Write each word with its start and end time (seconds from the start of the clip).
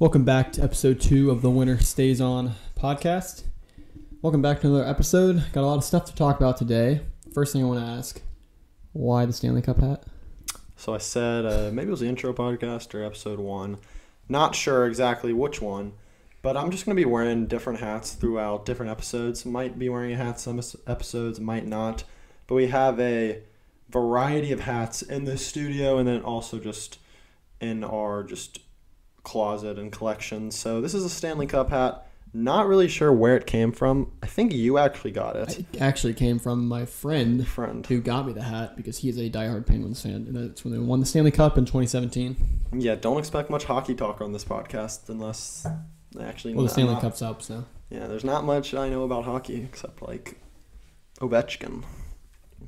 Welcome 0.00 0.24
back 0.24 0.50
to 0.54 0.62
episode 0.62 1.00
two 1.00 1.30
of 1.30 1.40
the 1.40 1.48
Winner 1.48 1.78
Stays 1.78 2.20
On 2.20 2.56
podcast. 2.76 3.44
Welcome 4.22 4.42
back 4.42 4.60
to 4.60 4.66
another 4.66 4.84
episode. 4.84 5.44
Got 5.52 5.62
a 5.62 5.68
lot 5.68 5.76
of 5.76 5.84
stuff 5.84 6.04
to 6.06 6.14
talk 6.16 6.36
about 6.36 6.56
today. 6.56 7.02
First 7.32 7.52
thing 7.52 7.62
I 7.62 7.66
want 7.66 7.78
to 7.78 7.86
ask 7.86 8.20
why 8.92 9.24
the 9.24 9.32
Stanley 9.32 9.62
Cup 9.62 9.78
hat? 9.78 10.02
So 10.74 10.96
I 10.96 10.98
said 10.98 11.46
uh, 11.46 11.70
maybe 11.72 11.86
it 11.86 11.90
was 11.92 12.00
the 12.00 12.08
intro 12.08 12.32
podcast 12.32 12.92
or 12.92 13.04
episode 13.04 13.38
one. 13.38 13.78
Not 14.28 14.56
sure 14.56 14.84
exactly 14.84 15.32
which 15.32 15.62
one, 15.62 15.92
but 16.42 16.56
I'm 16.56 16.72
just 16.72 16.86
going 16.86 16.96
to 16.96 17.00
be 17.00 17.08
wearing 17.08 17.46
different 17.46 17.78
hats 17.78 18.14
throughout 18.14 18.66
different 18.66 18.90
episodes. 18.90 19.46
Might 19.46 19.78
be 19.78 19.88
wearing 19.88 20.12
a 20.12 20.16
hat 20.16 20.40
some 20.40 20.60
episodes, 20.88 21.38
might 21.38 21.68
not. 21.68 22.02
But 22.48 22.56
we 22.56 22.66
have 22.66 22.98
a 22.98 23.42
variety 23.90 24.50
of 24.50 24.60
hats 24.60 25.02
in 25.02 25.24
the 25.24 25.38
studio 25.38 25.98
and 25.98 26.08
then 26.08 26.20
also 26.22 26.58
just 26.58 26.98
in 27.60 27.84
our 27.84 28.24
just 28.24 28.58
closet 29.24 29.78
and 29.78 29.90
collection. 29.90 30.50
So 30.50 30.80
this 30.80 30.94
is 30.94 31.04
a 31.04 31.10
Stanley 31.10 31.46
Cup 31.46 31.70
hat. 31.70 32.06
Not 32.36 32.66
really 32.66 32.88
sure 32.88 33.12
where 33.12 33.36
it 33.36 33.46
came 33.46 33.70
from. 33.70 34.10
I 34.22 34.26
think 34.26 34.52
you 34.52 34.76
actually 34.76 35.12
got 35.12 35.36
it. 35.36 35.60
It 35.60 35.80
actually 35.80 36.14
came 36.14 36.40
from 36.40 36.66
my 36.66 36.84
friend 36.84 37.46
Friend. 37.46 37.86
who 37.86 38.00
got 38.00 38.26
me 38.26 38.32
the 38.32 38.42
hat 38.42 38.76
because 38.76 38.98
he 38.98 39.08
is 39.08 39.16
a 39.18 39.30
diehard 39.30 39.66
Penguins 39.66 40.02
fan, 40.02 40.14
and 40.26 40.34
that's 40.36 40.64
when 40.64 40.72
they 40.72 40.80
won 40.80 40.98
the 40.98 41.06
Stanley 41.06 41.30
Cup 41.30 41.56
in 41.58 41.64
2017. 41.64 42.36
Yeah, 42.76 42.96
don't 42.96 43.18
expect 43.18 43.50
much 43.50 43.64
hockey 43.64 43.94
talk 43.94 44.20
on 44.20 44.32
this 44.32 44.44
podcast 44.44 45.08
unless 45.08 45.64
they 46.16 46.24
actually 46.24 46.54
Well, 46.54 46.64
the 46.64 46.70
Stanley 46.70 46.94
not- 46.94 47.02
Cup's 47.02 47.22
up, 47.22 47.40
so 47.40 47.64
Yeah, 47.88 48.08
there's 48.08 48.24
not 48.24 48.44
much 48.44 48.74
I 48.74 48.88
know 48.88 49.04
about 49.04 49.24
hockey 49.26 49.62
except 49.62 50.02
like 50.02 50.36
Ovechkin, 51.20 51.84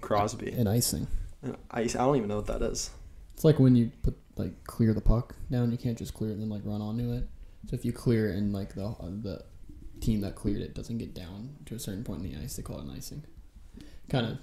Crosby, 0.00 0.52
and 0.52 0.68
icing. 0.68 1.08
and 1.42 1.56
ice. 1.72 1.96
I 1.96 2.04
don't 2.04 2.16
even 2.16 2.28
know 2.28 2.36
what 2.36 2.46
that 2.46 2.62
is. 2.62 2.90
It's 3.34 3.44
like 3.44 3.58
when 3.58 3.74
you 3.74 3.90
put 4.02 4.16
like 4.36 4.64
clear 4.64 4.92
the 4.92 5.00
puck 5.00 5.34
down, 5.50 5.70
you 5.70 5.78
can't 5.78 5.98
just 5.98 6.14
clear 6.14 6.30
it 6.30 6.34
and 6.34 6.42
then 6.42 6.50
like 6.50 6.62
run 6.64 6.80
onto 6.80 7.12
it. 7.12 7.28
So 7.68 7.74
if 7.74 7.84
you 7.84 7.92
clear 7.92 8.28
it 8.30 8.36
and 8.36 8.52
like 8.52 8.74
the 8.74 8.86
uh, 8.86 8.94
the 9.22 9.44
team 10.00 10.20
that 10.20 10.34
cleared 10.34 10.60
it 10.60 10.74
doesn't 10.74 10.98
get 10.98 11.14
down 11.14 11.56
to 11.66 11.74
a 11.74 11.78
certain 11.78 12.04
point 12.04 12.22
in 12.22 12.30
the 12.30 12.42
ice, 12.42 12.56
they 12.56 12.62
call 12.62 12.78
it 12.78 12.84
an 12.84 12.90
icing. 12.90 13.24
Kind 14.08 14.26
of. 14.26 14.38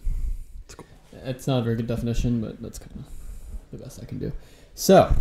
It's 0.65 0.75
cool. 0.75 0.85
It's 1.11 1.47
not 1.47 1.59
a 1.59 1.63
very 1.63 1.75
good 1.75 1.87
definition, 1.87 2.41
but 2.41 2.61
that's 2.61 2.79
kind 2.79 2.91
of 2.95 3.05
the 3.71 3.83
best 3.83 4.01
I 4.01 4.05
can 4.05 4.19
do. 4.19 4.31
So, 4.75 5.13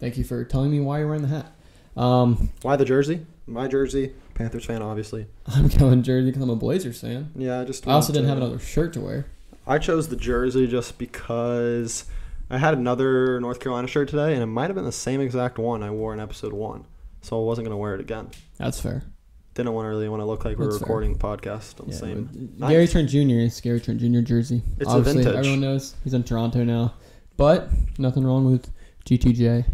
thank 0.00 0.18
you 0.18 0.24
for 0.24 0.44
telling 0.44 0.70
me 0.70 0.80
why 0.80 0.98
you're 0.98 1.06
wearing 1.06 1.22
the 1.22 1.28
hat. 1.28 1.52
Um, 1.96 2.50
Why 2.62 2.76
the 2.76 2.84
jersey? 2.84 3.26
My 3.46 3.66
jersey, 3.66 4.12
Panthers 4.34 4.64
fan, 4.64 4.80
obviously. 4.80 5.26
I'm 5.46 5.68
going 5.68 6.02
jersey 6.02 6.26
because 6.26 6.42
I'm 6.42 6.50
a 6.50 6.56
Blazers 6.56 7.00
fan. 7.00 7.30
Yeah, 7.34 7.60
I 7.60 7.64
just. 7.64 7.86
I 7.86 7.92
also 7.92 8.12
didn't 8.12 8.28
have 8.28 8.38
another 8.38 8.58
shirt 8.58 8.92
to 8.94 9.00
wear. 9.00 9.26
I 9.66 9.78
chose 9.78 10.08
the 10.08 10.16
jersey 10.16 10.66
just 10.66 10.98
because 10.98 12.04
I 12.50 12.58
had 12.58 12.74
another 12.74 13.40
North 13.40 13.60
Carolina 13.60 13.86
shirt 13.88 14.08
today, 14.08 14.34
and 14.34 14.42
it 14.42 14.46
might 14.46 14.66
have 14.66 14.74
been 14.74 14.84
the 14.84 14.92
same 14.92 15.20
exact 15.20 15.58
one 15.58 15.82
I 15.82 15.90
wore 15.90 16.12
in 16.12 16.20
episode 16.20 16.52
one, 16.52 16.84
so 17.22 17.40
I 17.40 17.44
wasn't 17.44 17.66
gonna 17.66 17.76
wear 17.76 17.94
it 17.94 18.00
again. 18.00 18.28
That's 18.58 18.80
fair. 18.80 19.02
Didn't 19.54 19.72
want 19.72 19.86
to 19.86 19.88
really 19.90 20.08
want 20.08 20.20
to 20.20 20.24
look 20.26 20.44
like 20.44 20.58
we 20.58 20.64
we're 20.64 20.70
That's 20.72 20.78
fair. 20.78 20.86
recording 20.86 21.12
the 21.14 21.18
podcast 21.18 21.80
on 21.80 21.88
the 21.88 21.92
same. 21.94 22.28
but 22.58 22.68
Gary. 22.68 22.86
Trent 22.88 23.08
Jr. 23.08 23.18
is 23.40 23.60
Gary 23.60 23.80
Trent 23.80 24.00
Jr. 24.00 24.20
jersey. 24.20 24.62
It's 24.78 24.88
a 24.88 24.94
Obviously, 24.94 25.22
vintage. 25.24 25.38
everyone 25.38 25.60
knows 25.60 25.94
he's 26.04 26.14
in 26.14 26.22
Toronto 26.24 26.64
now, 26.64 26.94
but 27.36 27.68
nothing 27.98 28.24
wrong 28.24 28.50
with 28.50 28.70
GTJ. 29.06 29.64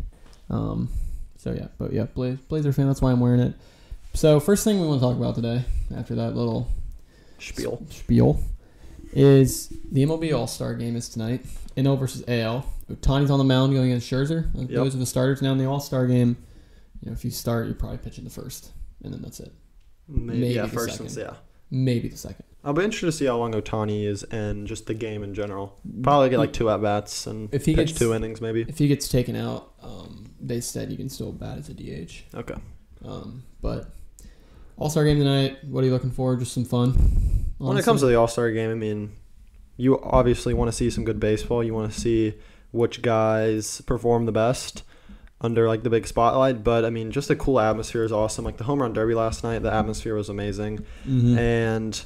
Um, 0.51 0.89
so 1.37 1.53
yeah, 1.53 1.69
but 1.79 1.93
yeah, 1.93 2.05
Bla- 2.15 2.39
Blazer 2.49 2.73
fan. 2.73 2.87
That's 2.87 3.01
why 3.03 3.11
I'm 3.13 3.21
wearing 3.21 3.41
it. 3.41 3.55
So 4.15 4.41
first 4.41 4.65
thing 4.65 4.81
we 4.81 4.87
want 4.87 5.01
to 5.01 5.07
talk 5.07 5.17
about 5.17 5.35
today, 5.35 5.65
after 5.95 6.15
that 6.15 6.35
little 6.35 6.69
Spiel. 7.39 7.83
spiel, 7.91 8.41
is 9.13 9.69
the 9.93 10.05
MLB 10.05 10.35
All 10.37 10.47
Star 10.47 10.75
Game 10.75 10.97
is 10.97 11.09
tonight. 11.09 11.45
NL 11.77 11.99
versus 11.99 12.25
AL. 12.29 12.67
Ohtani's 12.91 13.31
on 13.31 13.39
the 13.39 13.45
mound 13.45 13.73
going 13.73 13.87
against 13.91 14.11
Scherzer. 14.11 14.51
Yep. 14.55 14.69
Those 14.71 14.95
are 14.95 14.99
the 14.99 15.07
starters 15.07 15.43
now 15.43 15.53
in 15.53 15.59
the 15.59 15.67
All 15.67 15.81
Star 15.81 16.07
Game. 16.07 16.37
You 17.03 17.11
know, 17.11 17.13
if 17.13 17.25
you 17.25 17.31
start, 17.31 17.67
you're 17.67 17.75
probably 17.75 17.99
pitching 17.99 18.25
the 18.25 18.31
first, 18.31 18.71
and 19.05 19.13
then 19.13 19.21
that's 19.23 19.41
it. 19.41 19.53
Maybe, 20.09 20.39
Maybe 20.41 20.55
yeah, 20.55 20.63
the 20.63 20.69
first 20.69 20.97
second. 20.99 21.17
yeah. 21.17 21.35
Maybe 21.71 22.09
the 22.09 22.17
second. 22.17 22.45
I'll 22.65 22.73
be 22.73 22.83
interested 22.83 23.07
to 23.07 23.13
see 23.13 23.27
how 23.27 23.37
long 23.39 23.53
Ohtani 23.53 24.05
is 24.07 24.23
and 24.25 24.67
just 24.67 24.87
the 24.87 24.95
game 24.95 25.23
in 25.23 25.35
general. 25.35 25.79
Probably 26.03 26.31
get 26.31 26.39
like 26.39 26.53
two 26.53 26.69
at 26.71 26.81
bats 26.83 27.27
and 27.27 27.49
If 27.53 27.65
he 27.67 27.75
pitch 27.77 27.89
gets- 27.89 27.99
two 27.99 28.13
innings 28.15 28.41
maybe. 28.41 28.63
If 28.69 28.79
he 28.79 28.89
gets 28.89 29.09
taken 29.09 29.37
out, 29.37 29.73
um, 29.83 30.33
they 30.41 30.61
said 30.61 30.91
you 30.91 30.97
can 30.97 31.09
still 31.09 31.31
bat 31.33 31.59
as 31.59 31.69
a 31.69 31.75
DH. 31.75 32.25
Okay. 32.35 32.55
Um, 33.05 33.45
but 33.61 33.91
All 34.79 34.91
Star 34.91 35.05
game 35.05 35.19
tonight. 35.19 35.59
What 35.65 35.83
are 35.83 35.87
you 35.87 35.93
looking 35.93 36.11
for? 36.11 36.35
Just 36.37 36.53
some 36.55 36.65
fun. 36.65 36.93
When 37.59 37.77
it 37.79 37.85
comes 37.85 38.01
to 38.01 38.07
the 38.07 38.17
All 38.17 38.27
Star 38.29 38.51
game, 38.51 38.71
I 38.71 38.75
mean, 38.75 39.13
you 39.77 40.01
obviously 40.03 40.55
want 40.55 40.69
to 40.69 40.77
see 40.77 40.91
some 40.91 41.05
good 41.05 41.21
baseball. 41.21 41.63
You 41.63 41.75
want 41.75 41.93
to 41.93 42.01
see 42.01 42.35
which 42.73 43.03
guys 43.03 43.81
perform 43.83 44.27
the 44.27 44.33
best 44.33 44.83
under 45.41 45.69
like 45.69 45.83
the 45.83 45.91
big 45.91 46.07
spotlight. 46.07 46.65
But 46.65 46.85
I 46.85 46.91
mean, 46.91 47.11
just 47.13 47.29
the 47.29 47.37
cool 47.37 47.61
atmosphere 47.61 48.05
is 48.05 48.13
awesome. 48.13 48.45
Like 48.45 48.57
the 48.57 48.65
home 48.65 48.81
run 48.83 48.93
derby 48.93 49.15
last 49.15 49.45
night, 49.45 49.61
the 49.63 49.73
atmosphere 49.73 50.15
was 50.15 50.29
amazing, 50.29 50.85
Mhm. 51.09 51.37
and 51.39 52.05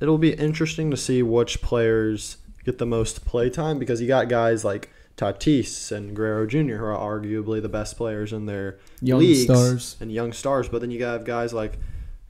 it'll 0.00 0.18
be 0.18 0.32
interesting 0.34 0.90
to 0.90 0.96
see 0.96 1.22
which 1.22 1.62
players 1.62 2.38
get 2.64 2.78
the 2.78 2.86
most 2.86 3.24
play 3.24 3.50
time 3.50 3.78
because 3.78 4.00
you 4.00 4.06
got 4.08 4.28
guys 4.28 4.64
like 4.64 4.88
Tatis 5.16 5.92
and 5.92 6.14
Guerrero 6.16 6.46
Jr. 6.46 6.76
who 6.76 6.84
are 6.84 6.96
arguably 7.20 7.60
the 7.60 7.68
best 7.68 7.96
players 7.96 8.32
in 8.32 8.46
their 8.46 8.78
young 9.00 9.18
leagues 9.20 9.42
stars. 9.44 9.96
and 10.00 10.10
young 10.12 10.32
stars. 10.32 10.68
But 10.68 10.80
then 10.80 10.90
you 10.90 11.04
have 11.04 11.24
guys 11.24 11.52
like 11.52 11.78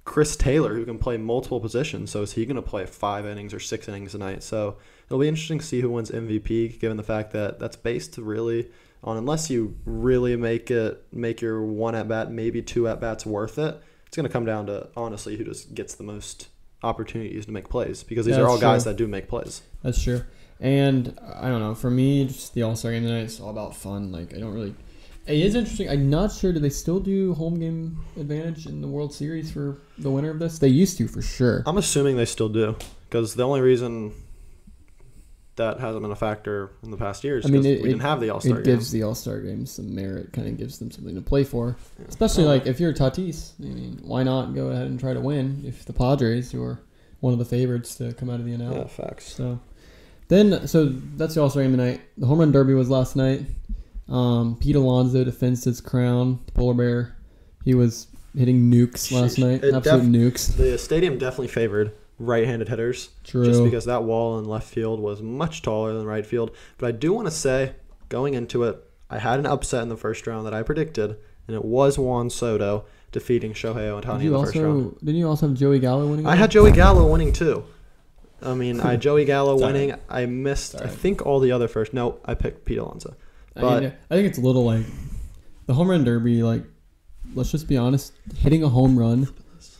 Chris 0.04 0.34
Taylor 0.36 0.74
who 0.74 0.84
can 0.84 0.98
play 0.98 1.16
multiple 1.16 1.60
positions. 1.60 2.10
So 2.10 2.22
is 2.22 2.32
he 2.32 2.44
going 2.44 2.56
to 2.56 2.62
play 2.62 2.86
five 2.86 3.24
innings 3.24 3.54
or 3.54 3.60
six 3.60 3.88
innings 3.88 4.12
tonight? 4.12 4.42
So 4.42 4.76
it'll 5.06 5.20
be 5.20 5.28
interesting 5.28 5.60
to 5.60 5.64
see 5.64 5.80
who 5.80 5.90
wins 5.90 6.10
MVP, 6.10 6.80
given 6.80 6.96
the 6.96 7.02
fact 7.02 7.32
that 7.32 7.58
that's 7.58 7.76
based 7.76 8.18
really 8.18 8.68
on 9.04 9.16
unless 9.16 9.50
you 9.50 9.76
really 9.84 10.36
make 10.36 10.70
it 10.70 11.04
make 11.12 11.40
your 11.40 11.62
one 11.62 11.94
at 11.94 12.08
bat, 12.08 12.30
maybe 12.30 12.62
two 12.62 12.88
at 12.88 13.00
bats 13.00 13.26
worth 13.26 13.58
it. 13.58 13.80
It's 14.06 14.16
going 14.16 14.26
to 14.26 14.32
come 14.32 14.44
down 14.44 14.66
to 14.66 14.88
honestly 14.96 15.36
who 15.36 15.44
just 15.44 15.74
gets 15.74 15.94
the 15.94 16.04
most 16.04 16.48
opportunities 16.82 17.46
to 17.46 17.52
make 17.52 17.68
plays 17.68 18.02
because 18.02 18.26
these 18.26 18.36
are 18.36 18.46
all 18.46 18.58
that's 18.58 18.62
guys 18.62 18.84
that 18.84 18.96
do 18.96 19.06
make 19.06 19.28
plays. 19.28 19.62
That's 19.82 20.02
true. 20.02 20.24
And 20.60 21.18
I 21.34 21.48
don't 21.48 21.60
know. 21.60 21.74
For 21.74 21.90
me, 21.90 22.26
just 22.26 22.54
the 22.54 22.62
All 22.62 22.76
Star 22.76 22.92
game 22.92 23.02
tonight 23.02 23.24
is 23.24 23.40
all 23.40 23.50
about 23.50 23.74
fun. 23.74 24.12
Like 24.12 24.34
I 24.34 24.38
don't 24.38 24.54
really. 24.54 24.74
It 25.26 25.38
is 25.38 25.54
interesting. 25.54 25.88
I'm 25.88 26.10
not 26.10 26.32
sure. 26.32 26.52
Do 26.52 26.58
they 26.58 26.68
still 26.70 26.98
do 27.00 27.34
home 27.34 27.58
game 27.60 28.04
advantage 28.16 28.66
in 28.66 28.80
the 28.80 28.88
World 28.88 29.14
Series 29.14 29.50
for 29.52 29.78
the 29.98 30.10
winner 30.10 30.30
of 30.30 30.38
this? 30.40 30.58
They 30.58 30.68
used 30.68 30.98
to 30.98 31.06
for 31.08 31.22
sure. 31.22 31.62
I'm 31.66 31.78
assuming 31.78 32.16
they 32.16 32.24
still 32.24 32.48
do 32.48 32.76
because 33.08 33.34
the 33.34 33.44
only 33.44 33.60
reason 33.60 34.12
that 35.56 35.78
hasn't 35.80 36.02
been 36.02 36.10
a 36.10 36.16
factor 36.16 36.70
in 36.82 36.90
the 36.90 36.96
past 36.96 37.22
years 37.24 37.44
I 37.44 37.50
mean, 37.50 37.64
it- 37.64 37.82
we 37.82 37.90
didn't 37.90 38.02
have 38.02 38.20
the 38.20 38.30
All 38.30 38.40
Star 38.40 38.58
It 38.60 38.64
game. 38.64 38.74
gives 38.74 38.90
the 38.90 39.02
All 39.02 39.14
Star 39.14 39.38
game 39.40 39.66
some 39.66 39.94
merit. 39.94 40.32
Kind 40.32 40.48
of 40.48 40.56
gives 40.56 40.78
them 40.78 40.90
something 40.90 41.14
to 41.14 41.20
play 41.20 41.44
for. 41.44 41.76
Yeah. 42.00 42.06
Especially 42.08 42.44
like 42.44 42.66
if 42.66 42.80
you're 42.80 42.92
Tatis, 42.92 43.52
I 43.60 43.64
mean, 43.64 44.00
why 44.02 44.22
not 44.22 44.54
go 44.54 44.68
ahead 44.68 44.86
and 44.86 44.98
try 44.98 45.12
to 45.14 45.20
win 45.20 45.62
if 45.66 45.84
the 45.84 45.92
Padres, 45.92 46.50
who 46.52 46.62
are 46.64 46.80
one 47.20 47.32
of 47.32 47.38
the 47.38 47.44
favorites 47.44 47.94
to 47.96 48.12
come 48.14 48.28
out 48.30 48.40
of 48.40 48.46
the 48.46 48.52
NL. 48.52 48.72
yeah, 48.74 48.84
facts. 48.86 49.32
So 49.34 49.60
then, 50.28 50.66
so 50.66 50.86
that's 51.16 51.34
the 51.34 51.42
All 51.42 51.50
Star 51.50 51.62
game 51.62 51.70
tonight. 51.72 52.00
The 52.18 52.26
home 52.26 52.38
run 52.40 52.50
derby 52.50 52.74
was 52.74 52.88
last 52.90 53.14
night. 53.14 53.42
Um, 54.08 54.56
Pete 54.60 54.76
Alonso 54.76 55.24
defends 55.24 55.64
his 55.64 55.80
crown. 55.80 56.40
The 56.46 56.52
polar 56.52 56.74
bear, 56.74 57.16
he 57.64 57.74
was 57.74 58.08
hitting 58.36 58.70
nukes 58.70 59.12
last 59.12 59.36
Sheesh. 59.36 59.42
night. 59.42 59.64
It 59.64 59.74
Absolute 59.74 60.12
def- 60.12 60.34
nukes. 60.34 60.56
The 60.56 60.78
stadium 60.78 61.18
definitely 61.18 61.48
favored 61.48 61.92
right-handed 62.18 62.68
hitters, 62.68 63.10
True. 63.24 63.44
just 63.44 63.62
because 63.64 63.84
that 63.86 64.04
wall 64.04 64.38
in 64.38 64.44
left 64.44 64.68
field 64.68 65.00
was 65.00 65.22
much 65.22 65.62
taller 65.62 65.92
than 65.94 66.06
right 66.06 66.24
field. 66.26 66.50
But 66.78 66.88
I 66.88 66.92
do 66.92 67.12
want 67.12 67.26
to 67.26 67.30
say, 67.32 67.74
going 68.08 68.34
into 68.34 68.64
it, 68.64 68.82
I 69.10 69.18
had 69.18 69.38
an 69.38 69.46
upset 69.46 69.82
in 69.82 69.88
the 69.88 69.96
first 69.96 70.26
round 70.26 70.46
that 70.46 70.54
I 70.54 70.62
predicted, 70.62 71.16
and 71.46 71.56
it 71.56 71.64
was 71.64 71.98
Juan 71.98 72.30
Soto 72.30 72.84
defeating 73.12 73.52
Shohei 73.52 74.00
Did 74.00 74.08
Ohtani 74.08 74.16
in 74.16 74.22
you 74.22 74.30
the 74.30 74.38
first 74.44 74.56
round. 74.56 74.84
also 74.84 74.98
didn't 75.00 75.16
you 75.16 75.28
also 75.28 75.48
have 75.48 75.56
Joey 75.56 75.78
Gallo 75.80 76.06
winning? 76.06 76.26
I 76.26 76.32
it? 76.34 76.38
had 76.38 76.50
Joey 76.50 76.72
Gallo 76.72 77.10
winning 77.10 77.32
too. 77.32 77.64
I 78.40 78.54
mean, 78.54 78.80
I 78.80 78.92
had 78.92 79.02
Joey 79.02 79.24
Gallo 79.24 79.54
It's 79.54 79.62
all 79.62 79.68
winning. 79.72 79.94
I 80.08 80.26
missed, 80.26 80.74
It's 80.74 80.82
I 80.82 80.86
think, 80.86 81.24
all 81.26 81.38
the 81.40 81.52
other 81.52 81.68
first. 81.68 81.92
No, 81.92 82.18
I 82.24 82.34
picked 82.34 82.64
Pete 82.64 82.78
Alonso. 82.78 83.14
I, 83.56 83.60
but- 83.60 83.82
mean, 83.82 83.92
I 84.10 84.14
think 84.14 84.28
it's 84.28 84.38
a 84.38 84.42
little 84.42 84.64
like 84.64 84.84
the 85.66 85.74
home 85.74 85.88
run 85.90 86.04
derby. 86.04 86.42
Like, 86.42 86.64
let's 87.34 87.50
just 87.50 87.68
be 87.68 87.76
honest. 87.76 88.12
Hitting 88.38 88.62
a 88.62 88.68
home 88.68 88.98
run 88.98 89.28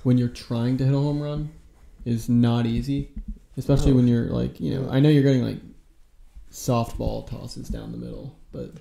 when 0.03 0.19
you're 0.19 0.29
trying 0.29 0.77
to 0.79 0.85
hit 0.85 0.95
a 0.95 0.99
home 0.99 1.21
run 1.23 1.51
is 2.05 2.29
not 2.29 2.67
easy, 2.67 3.11
especially 3.57 3.91
No. 3.93 3.97
when 3.99 4.09
you're 4.09 4.27
like 4.27 4.61
you 4.61 4.75
know. 4.79 4.91
I 4.91 5.01
know 5.01 5.09
you're 5.09 5.23
getting 5.23 5.45
like 5.45 5.59
softball 6.51 7.27
tosses 7.29 7.69
down 7.69 7.93
the 7.93 7.99
middle, 7.99 8.37
but 8.53 8.73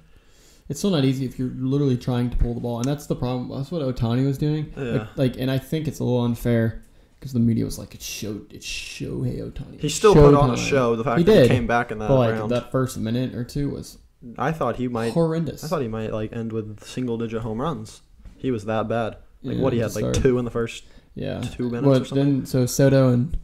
it's 0.69 0.79
still 0.79 0.91
not 0.91 1.05
easy 1.05 1.25
if 1.25 1.37
you're 1.39 1.51
literally 1.55 1.97
trying 1.97 2.29
to 2.29 2.37
pull 2.37 2.53
the 2.53 2.59
ball, 2.59 2.77
and 2.77 2.85
that's 2.85 3.07
the 3.07 3.15
problem. 3.15 3.49
That's 3.57 3.71
what 3.71 3.81
Ohtani 3.81 4.25
was 4.25 4.37
doing. 4.37 4.71
Yeah. 4.77 4.83
Like, 4.83 5.17
like 5.17 5.37
and 5.37 5.49
I 5.51 5.57
think 5.57 5.87
it's 5.87 5.99
a 5.99 6.03
little 6.03 6.23
unfair 6.23 6.83
because 7.19 7.33
the 7.33 7.39
media 7.39 7.65
was 7.65 7.77
like, 7.79 7.93
it 7.95 8.01
showed 8.01 8.51
"It's 8.51 8.65
show, 8.65 9.23
it's 9.23 9.35
Shohei 9.37 9.51
Ohtani." 9.51 9.79
He 9.79 9.89
still 9.89 10.13
put 10.13 10.33
on 10.33 10.51
a 10.51 10.57
show. 10.57 10.95
The 10.95 11.03
fact 11.03 11.19
He 11.19 11.23
that 11.25 11.31
did, 11.33 11.41
he 11.43 11.55
came 11.55 11.67
back 11.67 11.91
in 11.91 11.99
that 11.99 12.07
but 12.09 12.17
like 12.17 12.33
round. 12.33 12.51
that 12.51 12.71
first 12.71 12.97
minute 12.97 13.35
or 13.35 13.43
two 13.43 13.69
was 13.69 13.97
I 14.37 14.51
thought 14.51 14.75
he 14.75 14.87
might. 14.87 15.13
horrendous. 15.13 15.63
I 15.63 15.67
thought 15.67 15.81
he 15.81 15.87
might 15.87 16.13
like 16.13 16.31
end 16.33 16.51
with 16.53 16.83
single-digit 16.83 17.41
home 17.41 17.59
runs. 17.61 18.01
He 18.37 18.51
was 18.51 18.65
that 18.65 18.87
bad. 18.87 19.17
Like 19.43 19.57
Yeah, 19.57 19.63
what 19.63 19.73
he 19.73 19.79
had 19.79 19.95
like 19.95 20.13
two 20.13 20.37
in 20.37 20.45
the 20.45 20.51
first. 20.51 20.83
Yeah. 21.15 21.41
two 21.41 21.69
minutes 21.69 21.85
Well, 21.87 22.01
or 22.01 22.05
something? 22.05 22.33
Then 22.37 22.45
so 22.45 22.65
Soto 22.65 23.09
and 23.09 23.37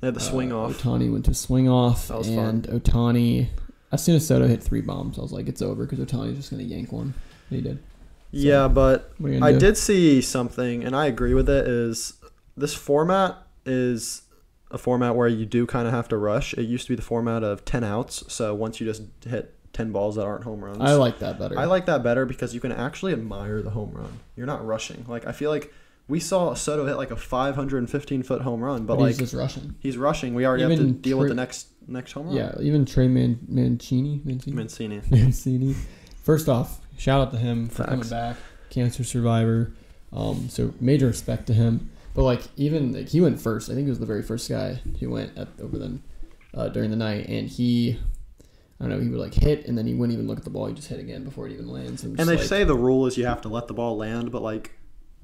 They 0.00 0.08
had 0.08 0.14
the 0.14 0.20
swing 0.20 0.52
uh, 0.52 0.58
off. 0.58 0.78
Ohtani 0.82 1.10
went 1.10 1.24
to 1.26 1.34
swing 1.34 1.68
off, 1.68 2.08
That 2.08 2.18
was 2.18 2.28
and 2.28 2.64
Ohtani. 2.68 3.48
As 3.90 4.04
soon 4.04 4.16
as 4.16 4.26
Soto 4.26 4.46
hit 4.46 4.62
three 4.62 4.82
bombs, 4.82 5.18
I 5.18 5.22
was 5.22 5.32
like, 5.32 5.48
it's 5.48 5.62
over 5.62 5.84
because 5.86 5.98
Ohtani's 5.98 6.36
just 6.36 6.50
gonna 6.50 6.62
yank 6.62 6.92
one. 6.92 7.14
And 7.50 7.56
he 7.56 7.62
did. 7.62 7.82
Yeah, 8.30 8.68
but 8.68 9.12
What 9.18 9.28
are 9.30 9.32
you 9.32 9.40
gonna 9.40 9.50
I 9.50 9.52
do? 9.54 9.58
did 9.60 9.76
see 9.78 10.20
something, 10.20 10.84
and 10.84 10.94
I 10.94 11.06
agree 11.06 11.32
with 11.34 11.48
it. 11.48 11.66
Is 11.66 12.12
this 12.56 12.74
format 12.74 13.36
is 13.64 14.22
a 14.70 14.76
format 14.76 15.16
where 15.16 15.28
you 15.28 15.46
do 15.46 15.66
kind 15.66 15.86
of 15.88 15.94
have 15.94 16.08
to 16.08 16.18
rush. 16.18 16.52
It 16.54 16.64
used 16.64 16.86
to 16.86 16.92
be 16.92 16.96
the 16.96 17.02
format 17.02 17.42
of 17.42 17.64
ten 17.64 17.82
outs, 17.82 18.24
so 18.32 18.54
once 18.54 18.80
you 18.80 18.86
just 18.86 19.02
hit 19.26 19.54
ten 19.72 19.92
balls 19.92 20.16
that 20.16 20.24
aren't 20.24 20.44
home 20.44 20.64
runs, 20.64 20.78
I 20.80 20.94
like 20.94 21.18
that 21.20 21.38
better. 21.38 21.58
I 21.58 21.64
like 21.64 21.86
that 21.86 22.02
better 22.02 22.26
because 22.26 22.54
you 22.54 22.60
can 22.60 22.72
actually 22.72 23.12
admire 23.12 23.62
the 23.62 23.70
home 23.70 23.92
run. 23.92 24.20
You're 24.36 24.46
not 24.46 24.64
rushing. 24.66 25.04
Like 25.08 25.26
I 25.26 25.32
feel 25.32 25.50
like 25.50 25.72
we 26.08 26.20
saw 26.20 26.54
Soto 26.54 26.86
hit 26.86 26.96
like 26.96 27.10
a 27.10 27.16
515 27.16 28.22
foot 28.22 28.42
home 28.42 28.62
run, 28.62 28.86
but, 28.86 28.96
but 28.96 29.02
like 29.02 29.08
he's 29.10 29.18
just 29.18 29.34
rushing. 29.34 29.74
he's 29.80 29.98
rushing. 29.98 30.34
We 30.34 30.46
already 30.46 30.62
have 30.62 30.72
to 30.72 30.76
Even 30.76 31.00
deal 31.00 31.18
with 31.18 31.28
the 31.28 31.34
next 31.34 31.68
next 31.86 32.12
home 32.12 32.28
run. 32.28 32.36
Yeah, 32.36 32.54
even 32.60 32.84
Trey 32.84 33.08
Man- 33.08 33.38
Mancini, 33.46 34.22
Mancini, 34.24 34.56
Mancini. 34.56 35.02
Mancini. 35.10 35.74
First 36.22 36.48
off, 36.48 36.80
shout 36.96 37.20
out 37.20 37.30
to 37.32 37.38
him 37.38 37.68
for 37.68 37.84
coming 37.84 38.08
back, 38.08 38.36
cancer 38.70 39.04
survivor. 39.04 39.72
Um, 40.12 40.48
so 40.48 40.72
major 40.80 41.06
respect 41.06 41.46
to 41.48 41.54
him. 41.54 41.90
But 42.14 42.22
like 42.22 42.42
even 42.56 42.92
like 42.92 43.08
he 43.08 43.20
went 43.20 43.40
first. 43.40 43.70
I 43.70 43.74
think 43.74 43.84
he 43.86 43.90
was 43.90 44.00
the 44.00 44.06
very 44.06 44.22
first 44.22 44.48
guy 44.48 44.80
who 44.98 45.10
went 45.10 45.36
at, 45.36 45.48
over 45.60 45.78
the 45.78 45.98
uh, 46.54 46.68
during 46.68 46.90
the 46.90 46.96
night, 46.96 47.28
and 47.28 47.48
he. 47.48 47.98
I 48.80 48.84
don't 48.84 48.90
know. 48.90 49.00
He 49.00 49.08
would 49.08 49.18
like 49.18 49.34
hit, 49.34 49.66
and 49.66 49.76
then 49.76 49.86
he 49.86 49.94
wouldn't 49.94 50.14
even 50.14 50.28
look 50.28 50.38
at 50.38 50.44
the 50.44 50.50
ball. 50.50 50.66
He 50.66 50.74
just 50.74 50.88
hit 50.88 51.00
again 51.00 51.24
before 51.24 51.46
it 51.48 51.52
even 51.52 51.68
lands. 51.68 52.04
I'm 52.04 52.10
And 52.18 52.28
they 52.28 52.36
like, 52.36 52.44
say 52.46 52.62
the 52.64 52.76
rule 52.76 53.06
is 53.06 53.16
you 53.18 53.26
have 53.26 53.40
to 53.42 53.48
let 53.48 53.66
the 53.66 53.74
ball 53.74 53.96
land, 53.96 54.30
but 54.30 54.40
like 54.42 54.72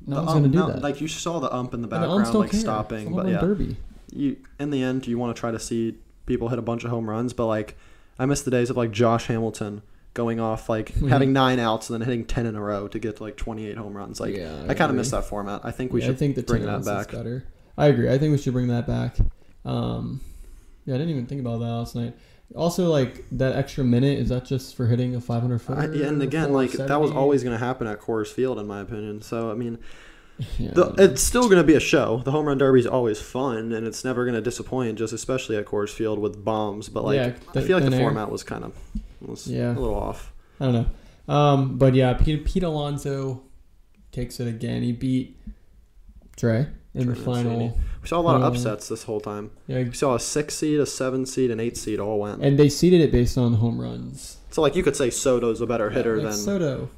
no 0.06 0.16
one's 0.16 0.28
ump- 0.30 0.36
gonna 0.38 0.48
do 0.48 0.58
no, 0.58 0.66
that. 0.72 0.82
like 0.82 1.00
you 1.00 1.06
saw 1.08 1.38
the 1.38 1.52
ump 1.54 1.72
in 1.72 1.80
the 1.80 1.84
And 1.88 1.92
the 2.02 2.06
background 2.08 2.34
like 2.34 2.50
care. 2.50 2.60
stopping, 2.60 3.14
but 3.14 3.28
yeah, 3.28 3.40
derby. 3.40 3.76
you 4.12 4.36
in 4.58 4.70
the 4.70 4.82
end 4.82 5.06
you 5.06 5.18
want 5.18 5.34
to 5.36 5.38
try 5.40 5.50
to 5.52 5.58
see 5.60 5.96
people 6.26 6.48
hit 6.48 6.58
a 6.58 6.62
bunch 6.62 6.84
of 6.84 6.90
home 6.90 7.08
runs, 7.08 7.32
but 7.32 7.46
like 7.46 7.76
I 8.18 8.26
miss 8.26 8.42
the 8.42 8.50
days 8.50 8.70
of 8.70 8.76
like 8.76 8.90
Josh 8.90 9.26
Hamilton 9.28 9.82
going 10.14 10.40
off 10.40 10.68
like 10.68 10.92
Mhm. 10.94 11.08
having 11.14 11.32
nine 11.32 11.58
outs 11.60 11.90
and 11.90 12.00
then 12.00 12.08
hitting 12.08 12.24
ten 12.24 12.46
in 12.46 12.56
a 12.56 12.60
row 12.60 12.88
to 12.88 12.98
get 12.98 13.16
to 13.18 13.22
like 13.22 13.36
28 13.36 13.76
home 13.76 13.96
runs. 13.96 14.18
Like 14.20 14.36
yeah, 14.36 14.64
I 14.68 14.74
kind 14.74 14.90
of 14.90 14.96
miss 14.96 15.10
that 15.12 15.24
format. 15.26 15.60
I 15.64 15.70
think 15.70 15.92
we 15.92 16.00
Yeah, 16.00 16.06
should 16.08 16.16
I 16.16 16.18
think 16.18 16.34
the 16.36 16.42
bring 16.42 16.66
that 16.66 16.84
back. 16.84 17.12
better. 17.12 17.44
I 17.78 17.86
agree. 17.86 18.08
I 18.12 18.18
think 18.18 18.32
we 18.32 18.38
should 18.38 18.52
bring 18.52 18.68
that 18.68 18.86
back. 18.88 19.16
Um, 19.64 20.20
yeah, 20.86 20.94
I 20.94 20.98
didn't 20.98 21.10
even 21.10 21.26
think 21.26 21.40
about 21.40 21.58
that 21.60 21.66
last 21.66 21.94
night. 21.96 22.14
Also, 22.54 22.88
like 22.90 23.24
that 23.32 23.56
extra 23.56 23.82
minute 23.84 24.18
is 24.18 24.28
that 24.28 24.44
just 24.44 24.76
for 24.76 24.86
hitting 24.86 25.14
a 25.16 25.20
500 25.20 25.58
foot? 25.60 25.94
Yeah, 25.94 26.06
and 26.06 26.22
again, 26.22 26.52
like 26.52 26.72
that 26.72 27.00
was 27.00 27.10
always 27.10 27.42
going 27.42 27.58
to 27.58 27.64
happen 27.64 27.86
at 27.86 28.00
Coors 28.00 28.28
Field, 28.28 28.58
in 28.58 28.66
my 28.66 28.80
opinion. 28.80 29.22
So 29.22 29.50
I 29.50 29.54
mean, 29.54 29.78
Yeah, 30.58 30.72
the, 30.72 30.94
it's 30.98 31.22
still 31.22 31.44
going 31.44 31.58
to 31.58 31.64
be 31.64 31.74
a 31.74 31.80
show. 31.80 32.20
The 32.24 32.30
home 32.32 32.46
run 32.46 32.58
derby 32.58 32.80
is 32.80 32.86
always 32.86 33.20
fun, 33.20 33.72
and 33.72 33.86
it's 33.86 34.04
never 34.04 34.24
going 34.24 34.34
to 34.34 34.40
disappoint. 34.40 34.98
Just 34.98 35.12
especially 35.12 35.56
at 35.56 35.64
Coors 35.64 35.90
Field 35.90 36.18
with 36.18 36.44
bombs. 36.44 36.88
But 36.88 37.04
like, 37.04 37.16
Yeah, 37.16 37.32
I 37.54 37.60
feel 37.62 37.78
like 37.78 37.88
the 37.90 37.96
format 37.96 38.30
was 38.30 38.42
kind 38.42 38.64
of 38.64 38.76
was 39.20 39.46
Yeah. 39.46 39.72
a 39.72 39.78
little 39.78 39.94
off. 39.94 40.32
I 40.60 40.64
don't 40.66 40.74
know. 41.28 41.34
Um, 41.34 41.78
but 41.78 41.94
yeah, 41.94 42.12
Pete, 42.14 42.44
Pete 42.44 42.62
Alonso 42.62 43.42
takes 44.12 44.38
it 44.40 44.46
again. 44.48 44.82
He 44.82 44.92
beat 44.92 45.40
Trey 46.36 46.66
in 46.94 47.08
the 47.08 47.14
final. 47.16 47.78
We 48.02 48.08
saw 48.08 48.20
a 48.20 48.22
lot 48.22 48.36
of 48.36 48.42
Uh, 48.42 48.46
upsets 48.48 48.88
this 48.88 49.02
whole 49.04 49.20
time. 49.20 49.50
Yeah, 49.66 49.82
We 49.82 49.92
saw 49.92 50.14
a 50.14 50.20
six 50.20 50.54
seed, 50.54 50.78
a 50.80 50.86
seven 50.86 51.26
seed, 51.26 51.50
an 51.50 51.58
eight 51.60 51.76
seed 51.76 51.98
all 52.00 52.18
went. 52.20 52.42
and 52.42 52.58
they 52.58 52.68
seeded 52.68 53.00
it 53.00 53.10
based 53.12 53.36
on 53.38 53.54
home 53.54 53.80
runs. 53.80 54.36
So 54.50 54.62
like 54.62 54.76
you 54.76 54.82
could 54.82 54.94
say 54.96 55.10
Soto's 55.10 55.60
a 55.60 55.66
better 55.66 55.90
hitter 55.90 56.16
like 56.18 56.24
than 56.26 56.32
Soto. 56.34 56.88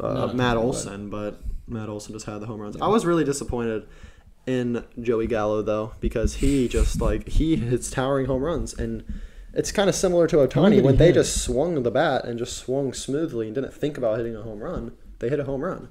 uh, 0.00 0.08
Matt 0.12 0.28
hitter, 0.28 0.34
but- 0.34 0.56
Olson, 0.58 1.08
but 1.10 1.40
Matt 1.66 1.88
Olson 1.88 2.12
just 2.14 2.26
had 2.26 2.40
the 2.40 2.46
home 2.46 2.60
runs. 2.60 2.76
Yeah. 2.76 2.84
I 2.84 2.88
was 2.88 3.06
really 3.06 3.24
disappointed 3.24 3.84
in 4.46 4.82
Joey 5.00 5.26
Gallo 5.26 5.60
though 5.62 5.92
because 6.00 6.36
he 6.36 6.68
just 6.68 7.00
like 7.00 7.28
he 7.28 7.56
hits 7.56 7.90
towering 7.90 8.26
home 8.26 8.42
runs 8.42 8.72
and 8.74 9.04
it's 9.54 9.70
kind 9.72 9.88
of 9.88 9.94
similar 9.94 10.26
to 10.26 10.36
Ohtani 10.36 10.82
when 10.82 10.94
he 10.94 10.98
they 10.98 11.06
hit? 11.06 11.14
just 11.14 11.42
swung 11.42 11.82
the 11.82 11.90
bat 11.90 12.24
and 12.24 12.38
just 12.38 12.56
swung 12.56 12.92
smoothly 12.92 13.46
and 13.46 13.54
didn't 13.54 13.74
think 13.74 13.98
about 13.98 14.16
hitting 14.18 14.34
a 14.36 14.42
home 14.42 14.60
run. 14.60 14.92
They 15.18 15.28
hit 15.28 15.40
a 15.40 15.44
home 15.44 15.62
run, 15.62 15.88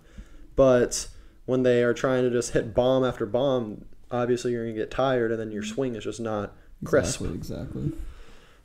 but 0.55 1.07
when 1.47 1.63
they 1.63 1.81
are 1.81 1.93
trying 1.95 2.23
to 2.23 2.29
just 2.29 2.51
hit 2.51 2.75
bomb 2.75 3.03
after 3.03 3.25
bomb, 3.25 3.85
obviously 4.11 4.51
you're 4.51 4.65
gonna 4.65 4.75
get 4.75 4.91
tired 4.91 5.31
and 5.31 5.39
then 5.39 5.51
your 5.51 5.63
swing 5.63 5.95
is 5.95 6.03
just 6.03 6.19
not 6.19 6.53
crisp. 6.83 7.21
Exactly. 7.21 7.35
Exactly. 7.35 7.91